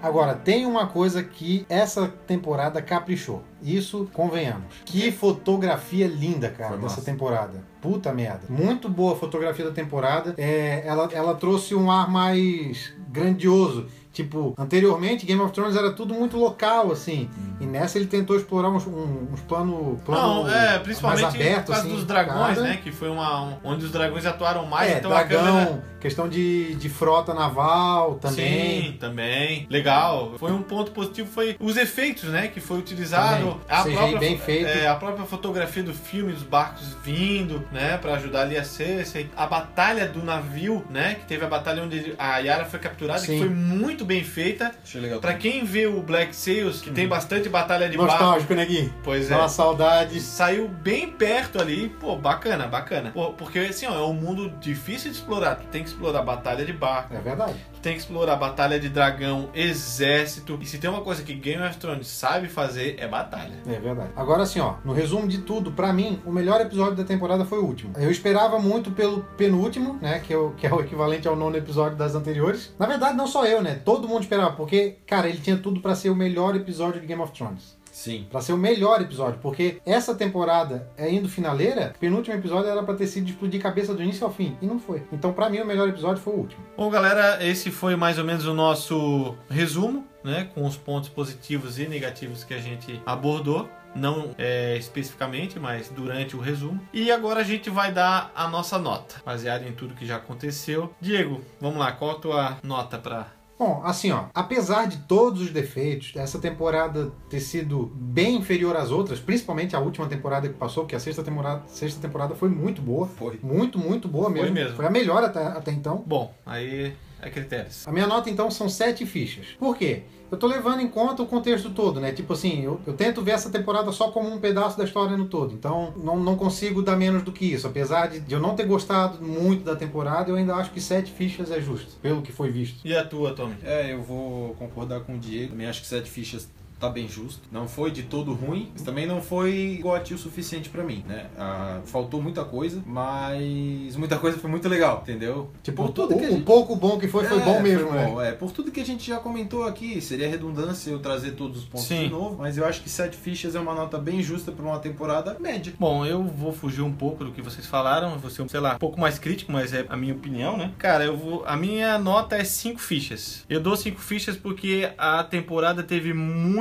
Agora, 0.07 0.35
tem 0.35 0.65
uma 0.67 0.87
coisa 0.87 1.23
que 1.23 1.67
essa 1.69 2.07
temporada 2.27 2.81
caprichou. 2.81 3.43
Isso, 3.63 4.09
convenhamos. 4.13 4.67
Que 4.85 5.11
fotografia 5.11 6.07
linda, 6.07 6.49
cara, 6.51 6.71
Foi 6.71 6.79
dessa 6.79 6.97
massa. 6.97 7.11
temporada. 7.11 7.65
Puta 7.81 8.13
merda. 8.13 8.43
Muito 8.49 8.89
boa 8.89 9.15
a 9.15 9.17
fotografia 9.17 9.65
da 9.65 9.71
temporada. 9.73 10.35
É, 10.39 10.83
ela, 10.87 11.09
ela 11.13 11.35
trouxe 11.35 11.75
um 11.75 11.91
ar 11.91 12.09
mais 12.11 12.93
grandioso. 13.09 13.87
Tipo, 14.17 14.55
anteriormente 14.57 15.27
Game 15.27 15.43
of 15.43 15.53
Thrones 15.53 15.77
era 15.77 15.93
tudo 15.93 16.14
muito 16.14 16.39
local, 16.39 16.91
assim. 16.91 17.29
E 17.61 17.67
nessa 17.67 17.99
ele 17.99 18.07
tentou 18.07 18.35
explorar 18.35 18.71
uns, 18.71 18.87
um- 18.87 19.29
uns 19.31 19.41
plano, 19.41 20.01
plano 20.07 20.45
Não, 20.45 20.51
é, 20.51 20.79
principalmente 20.79 21.21
mais 21.23 21.35
aberto, 21.35 21.67
por 21.67 21.73
causa 21.73 21.87
assim, 21.87 21.95
dos 21.97 22.05
dragões, 22.07 22.55
cara. 22.57 22.62
né? 22.62 22.81
Que 22.83 22.91
foi 22.91 23.11
uma 23.11 23.43
um- 23.43 23.57
onde 23.62 23.85
os 23.85 23.91
dragões 23.91 24.25
atuaram 24.25 24.64
mais, 24.64 24.91
É, 24.91 24.97
então 24.99 25.11
a 25.12 25.23
dragão, 25.23 25.45
câmera 25.45 25.83
questão 26.01 26.29
de, 26.29 26.75
de 26.77 26.89
frota 26.89 27.35
naval 27.35 28.14
também. 28.14 28.83
Sim, 28.85 28.93
também. 28.99 29.67
Legal. 29.69 30.35
Foi 30.39 30.53
um 30.53 30.62
ponto 30.62 30.93
positivo, 30.93 31.29
foi 31.31 31.57
os 31.61 31.77
efeitos, 31.77 32.25
né? 32.31 32.49
Que 32.49 32.61
foi 32.61 32.79
utilizado. 32.79 33.61
Também. 33.69 33.97
CGI 33.97 34.19
bem 34.19 34.39
feito. 34.39 34.67
é, 34.69 34.87
a 34.87 34.95
própria 34.95 35.27
fotografia 35.27 35.83
do 35.83 35.93
filme, 35.93 36.33
dos 36.33 36.43
barcos 36.43 36.97
vindo, 37.05 37.62
né? 37.73 37.99
Pra 37.99 38.14
ajudar 38.14 38.43
ali 38.43 38.57
a 38.57 38.64
Cersei. 38.64 39.29
A 39.37 39.47
batalha 39.47 40.07
do 40.09 40.23
navio, 40.25 40.83
né? 40.89 41.17
Que 41.17 41.27
teve 41.27 41.45
a 41.45 41.49
batalha 41.49 41.83
onde 41.83 42.14
a 42.19 42.39
Yara 42.39 42.64
foi 42.64 42.79
capturada, 42.79 43.21
que 43.21 43.27
Sim. 43.27 43.39
foi 43.41 43.49
muito 43.51 44.05
bem 44.07 44.25
feita. 44.25 44.73
Achei 44.83 45.01
legal. 45.01 45.21
Pra 45.21 45.35
quem 45.35 45.65
vê 45.65 45.87
o 45.87 46.01
Black 46.01 46.35
Sails, 46.35 46.81
que 46.81 46.89
Uhum. 46.89 46.95
tem 46.95 47.07
bastante 47.09 47.49
batalha 47.49 47.89
de 47.89 47.97
barco, 47.99 48.13
Nostálgico, 48.13 48.55
né, 48.55 48.65
Gui? 48.65 48.93
Pois 49.05 49.29
Dá 49.29 49.35
é. 49.37 49.39
uma 49.39 49.49
saudade. 49.49 50.21
saiu 50.21 50.69
bem 50.69 51.11
perto 51.11 51.61
ali, 51.61 51.89
pô, 52.01 52.17
bacana, 52.17 52.67
bacana. 52.67 53.11
Pô, 53.13 53.33
porque 53.33 53.59
assim, 53.59 53.87
ó, 53.87 53.95
é 53.95 54.03
um 54.07 54.13
mundo 54.15 54.51
difícil 54.61 55.11
de 55.11 55.17
explorar. 55.19 55.57
Tu 55.57 55.67
tem 55.67 55.83
que 55.83 55.89
explorar 55.89 56.23
batalha 56.23 56.65
de 56.65 56.73
barco, 56.73 57.15
É 57.15 57.21
verdade. 57.21 57.55
Tem 57.87 57.95
que 57.95 58.01
explorar 58.01 58.34
batalha 58.34 58.80
de 58.80 58.89
dragão, 58.89 59.49
exército. 59.55 60.59
E 60.61 60.66
se 60.66 60.76
tem 60.76 60.91
uma 60.91 61.03
coisa 61.03 61.22
que 61.22 61.32
Game 61.32 61.62
of 61.62 61.76
Thrones 61.76 62.09
sabe 62.09 62.49
fazer, 62.49 62.97
é 62.99 63.07
batalha. 63.07 63.55
É 63.64 63.78
verdade. 63.78 64.11
Agora 64.16 64.43
assim, 64.43 64.59
ó, 64.59 64.74
no 64.84 64.93
resumo 64.93 65.28
de 65.28 65.39
tudo, 65.39 65.70
pra 65.70 65.93
mim, 65.93 66.20
o 66.26 66.32
melhor 66.32 66.61
episódio 66.61 66.97
da 66.97 67.05
temporada 67.05 67.45
foi 67.45 67.61
o 67.61 67.64
último. 67.64 67.93
Eu 67.97 68.11
esperava 68.11 68.59
muito 68.59 68.91
pelo 68.91 69.22
penúltimo, 69.37 70.01
né, 70.03 70.18
que 70.18 70.32
é 70.32 70.37
o, 70.37 70.51
que 70.51 70.66
é 70.66 70.74
o 70.74 70.80
equivalente 70.80 71.28
ao 71.28 71.37
nono 71.37 71.57
episódio 71.57 71.97
das 71.97 72.16
anteriores. 72.16 72.74
Na 72.76 72.87
verdade, 72.87 73.16
não 73.16 73.28
só 73.28 73.47
eu, 73.47 73.62
né, 73.62 73.80
todo 73.84 74.09
mundo 74.09 74.22
esperava, 74.22 74.57
porque, 74.57 74.97
cara, 75.07 75.28
ele 75.28 75.39
tinha 75.39 75.57
tudo 75.57 75.80
pra 75.80 75.95
ser 75.95 76.11
o 76.11 76.16
melhor 76.16 76.57
episódio 76.57 77.01
de 77.01 77.07
Game 77.07 77.22
of 77.22 77.32
Thrones. 77.32 77.76
Sim. 77.97 78.26
Pra 78.30 78.42
ser 78.42 78.53
o 78.53 78.59
melhor 78.59 79.01
episódio, 79.01 79.40
porque 79.40 79.80
essa 79.86 80.14
temporada 80.14 80.86
é 80.99 81.11
indo 81.11 81.30
finaleira, 81.30 81.94
o 81.97 81.99
penúltimo 81.99 82.36
episódio 82.36 82.70
era 82.70 82.82
pra 82.82 82.94
ter 82.94 83.07
sido 83.07 83.24
de 83.24 83.32
explodir 83.32 83.61
cabeça 83.61 83.94
do 83.94 84.03
início 84.03 84.26
ao 84.26 84.30
fim, 84.30 84.55
e 84.61 84.66
não 84.66 84.78
foi. 84.78 85.03
Então, 85.11 85.32
pra 85.32 85.49
mim, 85.49 85.61
o 85.61 85.66
melhor 85.66 85.88
episódio 85.88 86.22
foi 86.22 86.34
o 86.34 86.36
último. 86.36 86.62
Bom, 86.76 86.90
galera, 86.90 87.42
esse 87.42 87.70
foi 87.70 87.97
mais 87.97 88.18
ou 88.18 88.24
menos 88.24 88.47
o 88.47 88.53
nosso 88.53 89.34
resumo, 89.49 90.07
né? 90.22 90.47
Com 90.55 90.66
os 90.66 90.76
pontos 90.76 91.09
positivos 91.09 91.78
e 91.78 91.88
negativos 91.88 92.44
que 92.44 92.53
a 92.53 92.59
gente 92.59 93.01
abordou. 93.07 93.66
Não 93.94 94.34
é, 94.36 94.76
especificamente, 94.76 95.59
mas 95.59 95.88
durante 95.88 96.36
o 96.36 96.38
resumo. 96.38 96.78
E 96.92 97.11
agora 97.11 97.40
a 97.40 97.44
gente 97.44 97.70
vai 97.70 97.90
dar 97.90 98.30
a 98.36 98.47
nossa 98.47 98.78
nota, 98.78 99.22
baseada 99.24 99.66
em 99.66 99.72
tudo 99.72 99.94
que 99.94 100.05
já 100.05 100.16
aconteceu. 100.16 100.94
Diego, 101.01 101.40
vamos 101.59 101.78
lá, 101.78 101.92
qual 101.92 102.11
a 102.11 102.14
tua 102.16 102.59
nota 102.62 102.99
pra. 102.99 103.28
Bom, 103.59 103.81
assim, 103.85 104.11
ó, 104.11 104.25
apesar 104.35 104.87
de 104.87 104.99
todos 104.99 105.41
os 105.41 105.51
defeitos, 105.51 106.13
essa 106.15 106.39
temporada 106.39 107.11
ter 107.31 107.41
sido 107.41 107.91
bem 107.95 108.37
inferior 108.37 108.77
às 108.77 108.91
outras, 108.91 109.19
principalmente 109.19 109.75
a 109.75 109.81
última 109.81 110.07
temporada 110.07 110.47
que 110.47 110.55
passou, 110.55 110.83
porque 110.83 110.95
a 110.95 111.01
sexta 111.01 111.23
temporada, 111.23 111.63
sexta 111.67 112.01
temporada 112.01 112.35
foi 112.35 112.51
muito 112.51 112.83
boa. 112.83 113.07
Foi. 113.07 113.39
Muito, 113.43 113.79
muito 113.79 114.09
boa 114.09 114.27
Foi 114.31 114.35
mesmo. 114.35 114.55
mesmo. 114.55 114.77
Foi 114.77 114.85
a 114.85 114.91
melhor 114.91 115.25
até, 115.25 115.43
até 115.43 115.71
então. 115.73 116.05
Bom, 116.07 116.35
aí 116.45 116.95
é 117.21 117.31
critérios. 117.31 117.87
A 117.87 117.93
minha 117.93 118.07
nota, 118.07 118.29
então, 118.31 118.51
são 118.51 118.69
sete 118.69 119.07
fichas. 119.07 119.47
Por 119.59 119.77
quê? 119.77 120.03
Eu 120.31 120.37
tô 120.37 120.49
levando 120.49 120.81
em 120.81 120.89
conta 120.89 121.23
o 121.23 121.27
contexto 121.27 121.71
todo, 121.71 122.01
né? 122.01 122.11
Tipo 122.11 122.33
assim, 122.33 122.64
eu, 122.64 122.81
eu 122.85 122.95
tento 122.95 123.23
ver 123.23 123.31
essa 123.33 123.49
temporada 123.49 123.93
só 123.93 124.11
como 124.11 124.29
um 124.29 124.41
pedaço 124.41 124.77
da 124.77 124.83
história 124.83 125.17
no 125.17 125.27
todo. 125.27 125.55
Então, 125.55 125.95
não, 125.97 126.19
não 126.19 126.37
consigo 126.37 126.83
dar 126.83 126.97
menos 126.97 127.23
do 127.23 127.31
que 127.31 127.45
isso. 127.45 127.67
Apesar 127.67 128.09
de, 128.09 128.21
de 128.21 128.35
eu 128.35 128.41
não 128.41 128.57
ter 128.57 128.67
gostado 128.67 129.25
muito 129.25 129.62
da 129.62 129.77
temporada, 129.77 130.31
eu 130.31 130.35
ainda 130.35 130.57
acho 130.57 130.73
que 130.73 130.81
sete 130.81 131.12
fichas 131.12 131.53
é 131.53 131.61
justo, 131.61 131.97
pelo 132.03 132.23
que 132.23 132.33
foi 132.33 132.51
visto. 132.51 132.81
E 132.85 132.97
a 132.97 133.05
tua, 133.05 133.35
Tommy? 133.35 133.55
É, 133.62 133.93
eu 133.93 134.03
vou 134.03 134.55
concordar 134.55 135.01
com 135.01 135.14
o 135.14 135.19
Diego. 135.19 135.51
Também 135.51 135.69
acho 135.69 135.81
que 135.81 135.87
sete 135.87 136.11
fichas 136.11 136.49
tá 136.79 136.89
bem 136.89 137.09
justo. 137.09 137.43
Não 137.51 137.66
foi 137.68 137.91
de 137.91 138.03
todo 138.05 138.33
ruim, 138.35 138.70
mas 138.72 138.83
também 138.83 139.07
não 139.07 139.20
foi 139.22 139.79
gote 139.83 140.14
o 140.14 140.18
suficiente 140.18 140.68
pra 140.68 140.83
mim, 140.85 141.05
né? 141.07 141.27
Ah, 141.39 141.81
faltou 141.85 142.20
muita 142.22 142.45
coisa, 142.45 142.83
mas 142.87 143.97
muita 143.97 144.18
coisa 144.18 144.39
foi 144.39 144.51
muito 144.51 144.68
legal, 144.68 145.01
entendeu? 145.03 145.51
Tipo, 145.62 145.85
por 145.85 145.93
tudo 145.93 146.14
o, 146.14 146.18
que 146.18 146.24
a 146.24 146.29
o 146.29 146.33
gente... 146.33 146.45
pouco 146.45 146.77
bom 146.77 146.99
que 146.99 147.09
foi, 147.09 147.24
foi 147.24 147.39
É, 147.39 147.45
bom 147.45 147.61
mesmo, 147.61 147.89
foi 147.89 147.99
né? 147.99 148.07
bom, 148.07 148.20
é. 148.20 148.33
Por 148.33 148.53
tudo 148.53 148.70
que 148.70 148.81
a 148.81 148.85
gente 148.85 149.07
já 149.07 149.18
comentou 149.18 149.64
aqui, 149.64 150.01
seria 150.01 150.29
redundância 150.29 150.91
eu 150.91 150.99
trazer 150.99 151.33
todos 151.33 151.59
os 151.59 151.64
pontos 151.64 151.87
Sim. 151.87 152.05
de 152.05 152.11
novo, 152.11 152.37
mas 152.39 152.57
eu 152.59 152.64
acho 152.66 152.83
que 152.83 152.89
sete 152.89 153.16
fichas 153.16 153.55
é 153.55 153.61
uma 153.61 153.74
nota 153.74 153.99
bem 153.99 154.22
justa 154.22 154.53
pra 154.53 154.64
uma 154.64 154.79
temporada 154.79 155.37
média. 155.41 155.72
Bom, 155.79 156.05
eu 156.05 156.22
vou 156.22 156.53
fugir 156.53 156.83
um 156.83 156.93
pouco 156.93 157.24
do 157.24 157.33
que 157.33 157.43
vocês 157.43 157.66
falaram, 157.66 158.18
vou 158.18 158.31
ser, 158.31 158.49
sei 158.49 158.61
lá, 158.61 158.74
um 158.74 158.79
pouco 158.79 159.01
mais 159.01 159.18
crítico, 159.18 159.53
mas 159.53 159.72
é 159.72 159.85
a 159.89 159.97
minha 159.97 160.14
opinião, 160.14 160.57
né? 160.57 160.72
Cara, 160.79 161.05
eu 161.05 161.16
vou. 161.16 161.45
A 161.47 161.57
minha 161.57 161.99
nota 161.99 162.37
é 162.37 162.45
5 162.45 162.79
fichas. 162.81 163.45
Eu 163.49 163.61
dou 163.61 163.77
5 163.77 164.01
fichas 164.01 164.37
porque 164.37 164.91
a 164.99 165.22
temporada 165.24 165.83
teve 165.83 166.12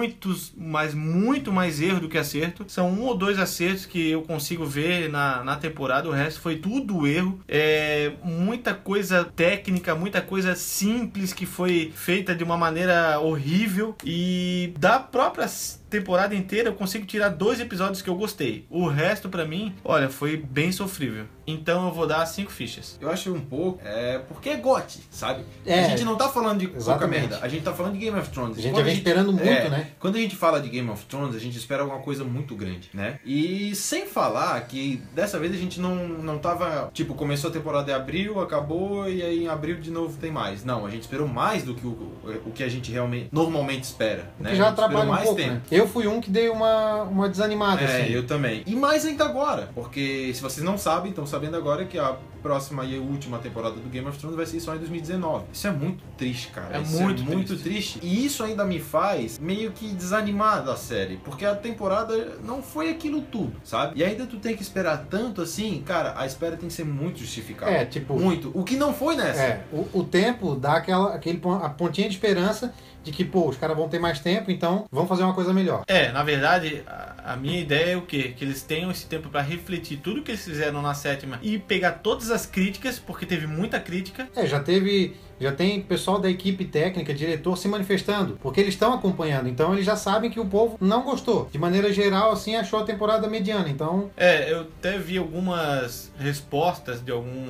muitos, 0.06 0.53
mas 0.56 0.93
muito 0.93 1.51
mais 1.51 1.82
erro 1.82 2.01
do 2.01 2.10
que 2.10 2.18
acerto. 2.18 2.66
São 2.68 2.89
um 2.91 3.03
ou 3.03 3.18
dois 3.18 3.39
acertos 3.39 3.86
que 3.86 4.12
eu 4.12 4.22
consigo 4.22 4.66
ver 4.66 5.10
na, 5.10 5.43
na 5.43 5.56
temporada, 5.56 6.08
o 6.08 6.12
resto 6.12 6.39
foi 6.39 6.58
tudo 6.58 7.08
erro. 7.08 7.39
É 7.47 8.14
muita 8.24 8.74
coisa 8.74 9.24
técnica, 9.24 9.95
muita 9.95 10.22
coisa 10.22 10.56
simples 10.56 11.34
que 11.34 11.45
foi 11.45 11.91
feita 11.95 12.36
de 12.36 12.43
uma 12.43 12.58
maneira 12.58 13.20
horrível 13.20 13.95
e 14.03 14.74
da 14.78 14.99
própria 14.99 15.47
temporada 15.96 16.36
inteira 16.36 16.70
eu 16.70 16.74
consigo 16.74 17.06
tirar 17.06 17.30
dois 17.30 17.60
episódios 17.60 18.02
que 18.02 18.10
eu 18.10 18.16
gostei. 18.16 18.66
O 18.70 18.88
resto, 18.88 19.30
pra 19.30 19.46
mim, 19.46 19.74
olha, 19.84 20.10
foi 20.10 20.38
bem 20.38 20.72
sofrível. 20.72 21.26
Então 21.48 21.88
eu 21.88 21.93
vou 21.93 22.08
dar 22.08 22.26
cinco 22.26 22.52
fichas. 22.52 22.98
Eu 23.00 23.10
acho 23.10 23.32
um 23.34 23.39
pouco. 23.39 23.80
É. 23.86 24.20
Porque 24.28 24.50
é 24.50 24.58
GOT, 24.58 25.00
sabe? 25.12 25.43
É, 25.66 25.86
a 25.86 25.89
gente 25.89 26.04
não 26.04 26.16
tá 26.16 26.28
falando 26.28 26.60
de 26.60 26.68
pouca 26.68 26.82
exatamente. 26.82 27.20
merda. 27.30 27.39
A 27.41 27.48
gente 27.48 27.64
tá 27.64 27.74
falando 27.74 27.93
de 27.93 28.00
Game 28.00 28.18
of 28.18 28.30
Thrones. 28.30 28.58
A 28.58 28.62
gente 28.62 28.76
já 28.76 28.84
vem 28.84 28.93
esperando 28.93 29.32
muito, 29.32 29.48
é, 29.48 29.70
né? 29.70 29.88
Quando 30.00 30.16
a 30.16 30.20
gente 30.20 30.36
fala 30.36 30.60
de 30.60 30.70
Game 30.70 30.89
of 30.89 31.06
Thrones, 31.06 31.36
a 31.36 31.39
gente 31.39 31.58
espera 31.58 31.84
alguma 31.84 32.02
coisa 32.02 32.24
muito 32.24 32.56
grande, 32.56 32.89
né? 32.93 33.20
E 33.24 33.76
sem 33.76 34.08
falar 34.08 34.60
que 34.62 35.02
dessa 35.14 35.38
vez 35.38 35.54
a 35.54 35.58
gente 35.58 35.80
não, 35.80 35.96
não 36.08 36.39
tava. 36.39 36.89
Tipo, 36.93 37.14
começou 37.14 37.50
a 37.50 37.54
temporada 37.54 37.91
em 37.91 37.93
abril, 37.93 38.39
acabou 38.39 39.08
e 39.08 39.22
aí 39.22 39.43
em 39.43 39.48
abril 39.48 39.80
de 39.80 39.91
novo 39.91 40.18
tem 40.18 40.32
mais. 40.32 40.66
Não, 40.66 40.86
a 40.86 40.89
gente 40.89 41.04
esperou 41.04 41.28
mais 41.28 41.64
do 41.64 41.76
que 41.76 41.86
o, 41.86 42.12
o 42.46 42.52
que 42.52 42.64
a 42.64 42.70
gente 42.70 42.91
realmente 42.91 43.30
normalmente 43.32 43.84
espera. 43.84 44.32
Né? 44.39 44.56
Já 44.56 44.72
trabalha 44.72 45.06
um 45.06 45.12
mais 45.12 45.24
pouco, 45.24 45.39
tempo. 45.39 45.54
né? 45.54 45.62
Eu 45.72 45.84
fui 45.88 46.07
um 46.07 46.19
que 46.21 46.29
dei 46.29 46.49
uma, 46.49 47.03
uma 47.03 47.29
desanimada, 47.29 47.81
É, 47.81 48.03
assim. 48.03 48.11
eu 48.13 48.25
também. 48.25 48.63
E 48.65 48.75
mais 48.75 49.05
ainda 49.05 49.25
agora, 49.25 49.69
porque 49.75 50.31
se 50.33 50.41
vocês 50.41 50.63
não 50.65 50.77
sabem, 50.77 51.09
estão 51.09 51.25
sabendo 51.25 51.55
agora 51.57 51.86
que 51.86 51.97
a 51.97 52.15
próxima 52.41 52.86
e 52.86 52.99
última 52.99 53.39
temporada 53.39 53.75
do 53.75 53.89
Game 53.89 54.07
of 54.07 54.19
Thrones 54.19 54.38
vai 54.38 54.45
ser 54.45 54.59
só 54.59 54.75
em 54.75 54.77
2019. 54.77 55.45
Isso 55.51 55.65
é 55.65 55.71
muito 55.71 56.03
triste, 56.15 56.49
cara. 56.49 56.77
É 56.77 56.81
Isso 56.81 57.01
muito 57.01 57.23
é 57.23 57.25
muito 57.25 57.57
triste. 57.57 57.97
triste. 57.97 57.99
E 58.03 58.23
isso 58.25 58.43
ainda 58.43 58.63
me 58.63 58.79
faz 58.79 59.39
meio 59.39 59.71
que 59.71 59.88
desanimar 59.93 60.63
da 60.63 60.75
série, 60.75 61.17
porque 61.17 61.43
a 61.43 61.55
temporada 61.55 62.38
não 62.43 62.61
foi 62.61 62.89
aquilo 62.91 63.21
tudo, 63.23 63.53
sabe? 63.63 63.99
E 63.99 64.03
ainda 64.03 64.27
tu 64.27 64.38
tem 64.38 64.55
que 64.55 64.61
esperar 64.61 65.07
tanto 65.09 65.41
assim, 65.41 65.81
cara, 65.83 66.13
a 66.17 66.25
espera 66.27 66.55
tem 66.55 66.67
que 66.67 66.73
ser 66.75 66.86
muito 66.86 67.19
justificada. 67.19 67.71
É, 67.71 67.83
tipo- 67.86 68.13
Muito. 68.15 68.51
O 68.53 68.63
que 68.63 68.75
não 68.77 68.93
foi 68.93 69.15
nessa. 69.15 69.41
É, 69.41 69.63
o, 69.73 69.88
o 69.99 70.03
tempo 70.03 70.55
dá 70.55 70.73
aquela, 70.75 71.15
aquele, 71.15 71.41
a 71.63 71.69
pontinha 71.69 72.07
de 72.07 72.13
esperança 72.15 72.73
de 73.06 73.12
que, 73.12 73.24
pô, 73.24 73.47
os 73.47 73.56
caras 73.58 73.78
vão 73.78 73.88
ter 73.88 73.99
mais 73.99 74.20
tempo, 74.20 74.49
então 74.51 74.86
vão 74.91 75.08
fazer 75.08 75.24
uma 75.24 75.34
coisa 75.34 75.53
melhor. 75.53 75.84
É, 75.88 76.12
na 76.12 76.24
verdade, 76.24 76.82
a, 76.88 77.34
a 77.34 77.36
minha 77.36 77.60
ideia 77.60 77.93
é 77.93 77.97
o 77.97 78.01
quê? 78.01 78.34
Que 78.36 78.43
eles 78.43 78.64
tenham 78.64 78.89
esse 78.91 79.06
tempo 79.06 79.30
pra 79.30 79.41
refletir 79.41 79.97
tudo 79.97 80.22
que 80.24 80.32
eles 80.32 80.43
fizeram 80.43 80.82
na 80.82 80.93
sétima 80.93 81.39
e 81.41 81.58
pegar 81.60 81.91
todas 81.93 82.32
as 82.32 82.45
críticas, 82.45 82.97
porque 82.99 83.26
teve 83.26 83.45
muita 83.47 83.80
crítica. 83.80 84.28
É, 84.36 84.45
já 84.47 84.60
teve. 84.60 85.16
Já 85.38 85.51
tem 85.51 85.82
pessoal 85.82 86.18
da 86.18 86.30
equipe 86.30 86.64
técnica, 86.64 87.14
diretor, 87.14 87.58
se 87.58 87.68
manifestando, 87.68 88.39
porque 88.41 88.62
eles 88.62 88.74
estão 88.74 88.93
acompanhando, 88.93 89.49
então 89.49 89.74
eles 89.74 89.86
já 89.86 89.97
sabem 89.97 90.32
que 90.32 90.39
o 90.39 90.45
povo 90.45 90.78
não 90.80 91.01
gostou. 91.03 91.49
De 91.51 91.58
maneira 91.58 91.91
geral, 91.91 92.32
assim, 92.32 92.56
achou 92.56 92.80
a 92.80 92.84
temporada 92.86 93.28
mediana. 93.28 93.68
Então, 93.68 94.10
É, 94.16 94.49
eu 94.49 94.62
até 94.62 94.97
vi 94.97 95.18
algumas 95.18 96.10
respostas 96.18 97.03
de 97.03 97.12
alguns 97.12 97.49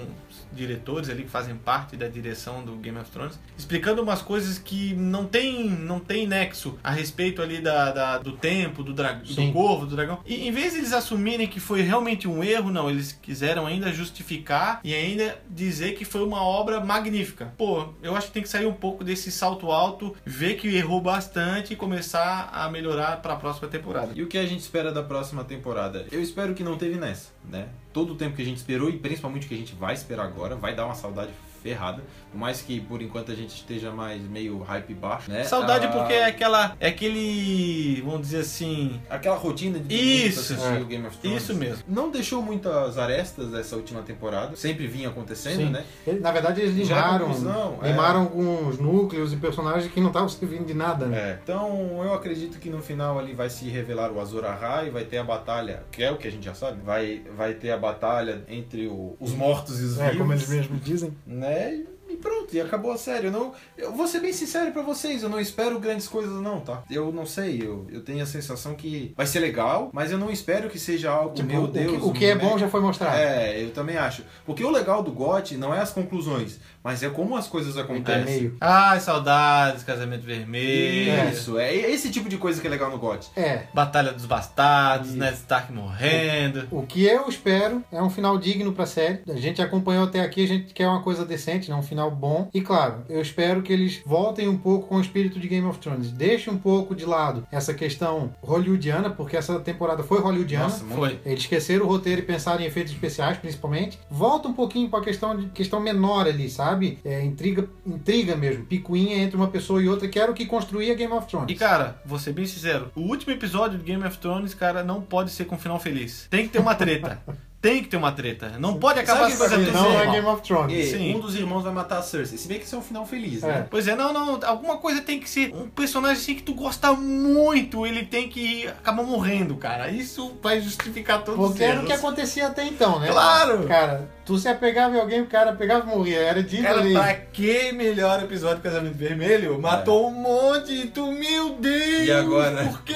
diretores 0.55 1.09
ali 1.09 1.23
que 1.23 1.29
fazem 1.29 1.55
parte 1.55 1.95
da 1.97 2.07
direção 2.07 2.63
do 2.63 2.73
Game 2.77 2.97
of 2.97 3.09
Thrones, 3.11 3.39
explicando 3.57 4.01
umas 4.01 4.21
coisas 4.21 4.57
que 4.57 4.93
não 4.93 5.25
tem, 5.25 5.69
não 5.69 5.99
tem 5.99 6.25
nexo 6.27 6.77
a 6.83 6.91
respeito 6.91 7.41
ali 7.41 7.59
da, 7.61 7.91
da- 7.91 8.17
do 8.17 8.31
tempo, 8.33 8.83
do, 8.83 8.93
dra 8.93 9.21
Sim. 9.25 9.47
do 9.47 9.53
corvo, 9.53 9.85
do 9.85 9.95
dragão. 9.95 10.19
E 10.25 10.47
em 10.47 10.51
vez 10.51 10.71
de 10.73 10.79
eles 10.79 10.93
assumirem 10.93 11.47
que 11.47 11.59
foi 11.59 11.81
realmente 11.81 12.27
um 12.27 12.43
erro, 12.43 12.71
não, 12.71 12.89
eles 12.89 13.11
quiseram 13.21 13.65
ainda 13.67 13.91
justificar 13.91 14.79
e 14.83 14.93
ainda 14.93 15.37
dizer 15.49 15.93
que 15.95 16.05
foi 16.05 16.23
uma 16.23 16.41
obra 16.41 16.79
magnífica. 16.79 17.53
Pô, 17.57 17.89
eu 18.01 18.15
acho 18.15 18.27
que 18.27 18.33
tem 18.33 18.43
que 18.43 18.49
sair 18.49 18.65
um 18.65 18.73
pouco 18.73 19.03
desse 19.03 19.31
salto 19.31 19.71
alto, 19.71 20.15
ver 20.25 20.55
que 20.55 20.67
errou 20.75 21.01
bastante 21.01 21.73
e 21.73 21.75
começar 21.75 22.49
a 22.53 22.69
melhorar 22.69 23.21
para 23.21 23.33
a 23.33 23.35
próxima 23.37 23.67
temporada. 23.67 24.11
E 24.15 24.23
o 24.23 24.27
que 24.27 24.37
a 24.37 24.45
gente 24.45 24.61
espera 24.61 24.91
da 24.91 25.03
próxima 25.03 25.43
temporada? 25.43 26.05
Eu 26.11 26.21
espero 26.21 26.53
que 26.53 26.63
não 26.63 26.77
teve 26.77 26.95
nessa, 26.97 27.29
né? 27.49 27.69
Todo 27.93 28.13
o 28.13 28.15
tempo 28.15 28.35
que 28.35 28.41
a 28.41 28.45
gente 28.45 28.57
esperou 28.57 28.89
e 28.89 28.97
principalmente 28.97 29.45
o 29.45 29.49
que 29.49 29.55
a 29.55 29.57
gente 29.57 29.75
vai 29.75 29.93
esperar 29.93 30.25
agora 30.25 30.55
vai 30.55 30.75
dar 30.75 30.85
uma 30.85 30.95
saudade 30.95 31.31
ferrada. 31.65 32.03
Por 32.31 32.37
mais 32.37 32.61
que 32.61 32.79
por 32.79 33.01
enquanto 33.01 33.31
a 33.31 33.35
gente 33.35 33.55
esteja 33.55 33.89
mais 33.91 34.21
meio 34.21 34.59
hype 34.61 34.93
baixo, 34.93 35.31
né? 35.31 35.43
Saudade 35.45 35.87
Ah, 35.87 35.89
porque 35.91 36.13
é 36.13 36.25
aquela. 36.25 36.75
É 36.79 36.89
aquele. 36.89 38.01
Vamos 38.05 38.21
dizer 38.21 38.39
assim. 38.41 38.99
Aquela 39.09 39.35
rotina 39.35 39.79
de 39.79 39.95
Isso, 39.95 40.53
é. 40.53 40.79
o 40.79 40.85
Game 40.85 41.05
of 41.07 41.17
Thrones. 41.17 41.41
Isso 41.43 41.55
mesmo. 41.55 41.83
Não 41.87 42.11
deixou 42.11 42.41
muitas 42.43 42.97
arestas 42.99 43.51
essa 43.55 43.75
última 43.75 44.01
temporada. 44.03 44.55
Sempre 44.55 44.85
vinha 44.85 45.09
acontecendo, 45.09 45.57
Sim. 45.57 45.69
né? 45.71 45.83
ele- 46.05 46.19
na 46.19 46.31
verdade, 46.31 46.61
eles 46.61 46.87
Já 46.87 46.95
é 46.97 47.01
limaram, 47.01 47.79
é. 47.81 47.87
limaram 47.87 48.19
alguns 48.21 48.77
núcleos 48.77 49.33
e 49.33 49.37
personagens 49.37 49.91
que 49.91 49.99
não 49.99 50.07
estavam 50.09 50.29
servindo 50.29 50.65
de 50.67 50.73
nada, 50.75 51.07
né? 51.07 51.17
É. 51.17 51.39
Então 51.41 52.03
eu 52.03 52.13
acredito 52.13 52.59
que 52.59 52.69
no 52.69 52.81
final 52.81 53.17
ali 53.17 53.33
vai 53.33 53.49
se 53.49 53.65
revelar 53.69 54.11
o 54.11 54.19
Azor 54.21 54.45
Ahai, 54.45 54.89
vai 54.91 55.03
ter 55.05 55.17
a 55.17 55.23
batalha, 55.23 55.83
que 55.91 56.03
é 56.03 56.11
o 56.11 56.17
que 56.17 56.27
a 56.27 56.31
gente 56.31 56.43
já 56.45 56.53
sabe, 56.53 56.79
vai, 56.83 57.21
vai 57.35 57.53
ter 57.53 57.71
a 57.71 57.77
batalha 57.77 58.43
entre 58.47 58.87
o- 58.87 59.15
os 59.19 59.31
mortos 59.31 59.79
e 59.79 59.83
os 59.83 59.97
É, 59.99 60.03
vivos. 60.05 60.17
como 60.19 60.33
eles 60.33 60.47
mesmos 60.47 60.81
dizem. 60.83 61.15
né? 61.25 61.54
Hey. 61.55 61.94
E 62.07 62.15
pronto, 62.17 62.53
e 62.55 62.61
acabou 62.61 62.91
a 62.91 62.97
série. 62.97 63.27
Eu, 63.27 63.31
não, 63.31 63.51
eu 63.77 63.91
vou 63.91 64.07
ser 64.07 64.19
bem 64.19 64.31
sincero 64.31 64.71
pra 64.71 64.81
vocês, 64.81 65.23
eu 65.23 65.29
não 65.29 65.39
espero 65.39 65.79
grandes 65.79 66.07
coisas 66.07 66.39
não, 66.41 66.59
tá? 66.59 66.83
Eu 66.89 67.11
não 67.11 67.25
sei, 67.25 67.61
eu, 67.61 67.87
eu 67.91 68.01
tenho 68.01 68.21
a 68.23 68.25
sensação 68.25 68.75
que 68.75 69.13
vai 69.17 69.25
ser 69.25 69.39
legal, 69.39 69.89
mas 69.91 70.11
eu 70.11 70.17
não 70.17 70.29
espero 70.31 70.69
que 70.69 70.77
seja 70.79 71.09
algo, 71.11 71.33
Tipo, 71.33 71.47
meu 71.49 71.63
o 71.63 71.67
que- 71.67 71.79
Deus... 71.79 72.03
o 72.03 72.11
que 72.13 72.25
é 72.25 72.35
né? 72.35 72.41
bom 72.41 72.57
já 72.57 72.67
foi 72.69 72.79
mostrado. 72.81 73.15
É, 73.17 73.61
eu 73.61 73.71
também 73.71 73.97
acho. 73.97 74.23
Porque 74.45 74.63
o 74.63 74.69
legal 74.69 75.01
do 75.03 75.11
GOT 75.11 75.57
não 75.57 75.73
é 75.73 75.79
as 75.79 75.91
conclusões, 75.91 76.59
mas 76.83 77.01
é 77.03 77.09
como 77.09 77.35
as 77.35 77.47
coisas 77.47 77.77
acontecem. 77.77 78.21
Intermeio. 78.21 78.57
Ai, 78.61 78.99
saudades, 78.99 79.83
casamento 79.83 80.23
vermelho. 80.25 81.29
Isso, 81.31 81.57
é 81.57 81.73
esse 81.75 82.11
tipo 82.11 82.29
de 82.29 82.37
coisa 82.37 82.61
que 82.61 82.67
é 82.67 82.69
legal 82.69 82.91
no 82.91 82.97
GOT. 82.99 83.29
É. 83.35 83.63
Batalha 83.73 84.13
dos 84.13 84.25
Bastardos, 84.25 85.09
Isso. 85.09 85.17
Ned 85.17 85.33
Stark 85.35 85.71
morrendo. 85.73 86.67
O 86.71 86.83
que 86.85 87.03
eu 87.05 87.27
espero 87.27 87.83
é 87.91 88.01
um 88.01 88.09
final 88.09 88.37
digno 88.37 88.73
pra 88.73 88.85
série. 88.85 89.21
A 89.27 89.35
gente 89.35 89.61
acompanhou 89.61 90.05
até 90.05 90.21
aqui, 90.21 90.43
a 90.43 90.47
gente 90.47 90.73
quer 90.73 90.87
uma 90.87 91.01
coisa 91.01 91.25
decente, 91.25 91.69
né? 91.69 91.75
um 91.75 91.81
final 91.81 91.94
bom. 92.11 92.49
E 92.53 92.61
claro, 92.61 93.03
eu 93.09 93.21
espero 93.21 93.61
que 93.61 93.71
eles 93.71 94.01
voltem 94.05 94.47
um 94.47 94.57
pouco 94.57 94.87
com 94.87 94.97
o 94.97 95.01
espírito 95.01 95.39
de 95.39 95.47
Game 95.47 95.67
of 95.67 95.79
Thrones. 95.79 96.11
Deixem 96.11 96.53
um 96.53 96.57
pouco 96.57 96.95
de 96.95 97.05
lado 97.05 97.47
essa 97.51 97.73
questão 97.73 98.33
hollywoodiana, 98.41 99.09
porque 99.09 99.37
essa 99.37 99.59
temporada 99.59 100.03
foi 100.03 100.19
hollywoodiana. 100.19 100.65
Nossa. 100.65 100.85
Foi. 100.85 101.19
Eles 101.25 101.41
esqueceram 101.41 101.85
o 101.85 101.87
roteiro 101.87 102.21
e 102.21 102.23
pensaram 102.23 102.61
em 102.61 102.65
efeitos 102.65 102.93
especiais, 102.93 103.37
principalmente. 103.37 103.99
Volta 104.09 104.47
um 104.47 104.53
pouquinho 104.53 104.89
pra 104.89 105.01
questão 105.01 105.37
de 105.37 105.47
questão 105.47 105.79
menor 105.79 106.27
ali, 106.27 106.49
sabe? 106.49 106.99
É, 107.03 107.23
intriga, 107.23 107.67
intriga 107.85 108.35
mesmo, 108.35 108.65
picuinha 108.65 109.17
entre 109.17 109.35
uma 109.35 109.47
pessoa 109.47 109.81
e 109.81 109.87
outra, 109.87 110.07
que 110.07 110.19
era 110.19 110.31
o 110.31 110.35
que 110.35 110.45
construía 110.45 110.95
Game 110.95 111.13
of 111.13 111.27
Thrones. 111.27 111.51
E 111.51 111.55
cara, 111.55 112.01
vou 112.05 112.19
ser 112.19 112.33
bem 112.33 112.45
sincero, 112.45 112.91
o 112.95 113.01
último 113.01 113.33
episódio 113.33 113.77
do 113.77 113.83
Game 113.83 114.03
of 114.05 114.17
Thrones, 114.17 114.53
cara, 114.53 114.83
não 114.83 115.01
pode 115.01 115.31
ser 115.31 115.45
com 115.45 115.57
final 115.57 115.79
feliz. 115.79 116.27
Tem 116.29 116.45
que 116.45 116.53
ter 116.53 116.59
uma 116.59 116.75
treta. 116.75 117.21
Tem 117.65 117.81
que 117.81 117.89
ter 117.89 117.97
uma 117.97 118.11
treta. 118.11 118.53
Não 118.59 118.75
pode 118.75 118.99
acabar 118.99 119.21
Sabe 119.31 119.33
as 119.33 119.37
coisas 119.39 119.73
não 119.73 119.99
é. 119.99 120.11
Game 120.11 120.27
of 120.27 120.41
Thrones. 120.43 120.91
E 120.93 121.15
um 121.15 121.19
dos 121.19 121.35
irmãos 121.35 121.63
vai 121.63 121.73
matar 121.73 121.97
a 121.97 122.01
Cersei. 122.03 122.37
Se 122.37 122.47
bem 122.47 122.59
que 122.59 122.65
isso 122.65 122.75
é 122.75 122.77
um 122.77 122.81
final 122.83 123.05
feliz, 123.05 123.41
É. 123.43 123.47
né? 123.47 123.67
Pois 123.69 123.87
é, 123.87 123.95
não, 123.95 124.13
não, 124.13 124.39
alguma 124.43 124.77
coisa 124.77 125.01
tem 125.01 125.19
que 125.19 125.27
ser 125.29 125.51
um 125.53 125.67
personagem 125.69 126.17
assim 126.21 126.35
que 126.35 126.43
tu 126.43 126.53
gosta 126.53 126.93
muito, 126.93 127.85
ele 127.85 128.05
tem 128.05 128.29
que 128.29 128.67
acabar 128.67 129.01
morrendo, 129.03 129.55
cara. 129.55 129.89
Isso 129.89 130.37
vai 130.43 130.61
justificar 130.61 131.23
todos 131.23 131.39
Porque 131.39 131.55
os 131.55 131.61
era 131.61 131.71
o 131.71 131.75
erros. 131.77 131.87
que 131.87 131.93
acontecia 131.93 132.47
até 132.47 132.65
então, 132.65 132.99
né? 132.99 133.07
Claro! 133.07 133.63
Cara, 133.67 134.09
tu 134.25 134.37
se 134.37 134.47
apegava 134.47 134.95
em 134.95 134.99
alguém, 134.99 135.21
o 135.21 135.27
cara 135.27 135.53
pegava 135.53 135.85
e 135.85 135.95
morria. 135.95 136.17
Era 136.19 136.41
dito 136.43 136.63
Cara, 136.63 136.81
pra 136.81 137.13
que 137.13 137.71
melhor 137.71 138.23
episódio 138.23 138.57
do 138.57 138.61
Casamento 138.63 138.97
Vermelho? 138.97 139.59
Matou 139.59 140.07
um 140.07 140.11
monte 140.11 140.71
e 140.73 140.87
tu, 140.87 141.11
meu 141.11 141.55
Deus! 141.55 142.07
E 142.07 142.11
agora? 142.11 142.65
Por 142.65 142.81
quê? 142.83 142.93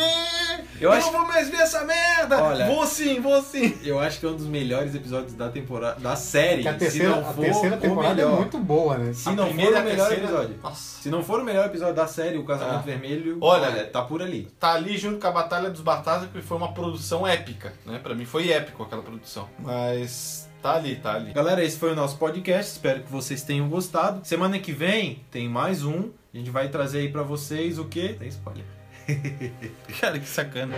Eu 0.82 0.90
Eu, 0.90 0.92
acho- 0.94 1.12
não 1.12 1.20
vou 1.20 1.28
mais 1.28 1.50
ver 1.50 1.58
essa 1.58 1.84
merda! 1.84 2.42
Olha- 2.42 2.66
Vou 2.68 2.86
sim, 2.86 3.20
vou 3.20 3.42
sim! 3.42 3.78
Eu 3.84 4.00
acho 4.00 4.18
que 4.20 4.26
é 4.26 4.30
um 4.30 4.36
dos 4.36 4.46
melhores 4.48 4.96
episódios 4.96 5.34
da 5.34 5.50
temporada, 5.50 6.00
da 6.00 6.16
série. 6.16 6.62
Que 6.62 6.70
a 6.70 6.74
terceira, 6.74 7.14
se 7.16 7.20
não 7.22 7.30
a 7.30 7.34
for 7.34 7.42
terceira 7.44 7.76
o 7.76 7.80
temporada 7.80 8.22
é 8.22 8.26
melhor. 8.26 8.38
muito 8.40 8.58
boa, 8.60 8.98
né? 8.98 9.12
Se 9.14 9.28
A 9.28 9.32
não 9.34 9.46
for 9.48 9.54
primeira 9.54 9.76
o 9.76 9.80
a 9.80 9.84
melhor 9.84 10.08
terceira- 10.08 10.24
episódio. 10.32 10.60
Nossa. 10.64 11.02
Se 11.02 11.10
não 11.10 11.22
for 11.24 11.42
o 11.42 11.44
melhor 11.44 11.66
episódio 11.66 11.96
da 11.96 12.08
série, 12.08 12.38
o 12.38 12.46
Casamento 12.46 12.78
Ah. 12.78 12.82
Vermelho, 12.82 13.38
Olha- 13.42 13.86
tá 13.88 14.02
por 14.02 14.22
ali. 14.22 14.48
Tá 14.60 14.72
ali 14.74 14.98
junto 14.98 15.20
com 15.20 15.28
a 15.28 15.32
Batalha 15.32 15.70
dos 15.70 15.82
Bastardos, 15.82 16.30
que 16.32 16.42
foi 16.42 16.56
uma 16.58 16.72
produção 16.74 17.28
épica, 17.28 17.74
né? 17.86 18.00
Pra 18.02 18.16
mim 18.16 18.24
foi 18.26 18.50
épico 18.50 18.82
aquela 18.84 19.02
produção. 19.04 19.50
Mas 19.60 20.49
tá 20.62 20.76
ali, 20.76 20.96
tá 20.96 21.14
ali. 21.14 21.34
Galera, 21.34 21.64
esse 21.64 21.78
foi 21.78 21.92
o 21.92 21.96
nosso 21.96 22.18
podcast. 22.18 22.74
Espero 22.74 23.02
que 23.02 23.12
vocês 23.12 23.42
tenham 23.44 23.70
gostado. 23.70 24.26
Semana 24.26 24.60
que 24.60 24.72
vem 24.72 25.24
tem 25.32 25.48
mais 25.48 25.84
um. 25.84 26.10
A 26.34 26.38
gente 26.38 26.50
vai 26.50 26.70
trazer 26.70 27.00
aí 27.00 27.10
pra 27.10 27.24
vocês 27.24 27.80
o 27.80 27.86
quê? 27.86 28.16
Tem 28.18 28.28
spoiler. 28.28 28.66
Cara, 30.00 30.20
que 30.20 30.28
sacana. 30.28 30.76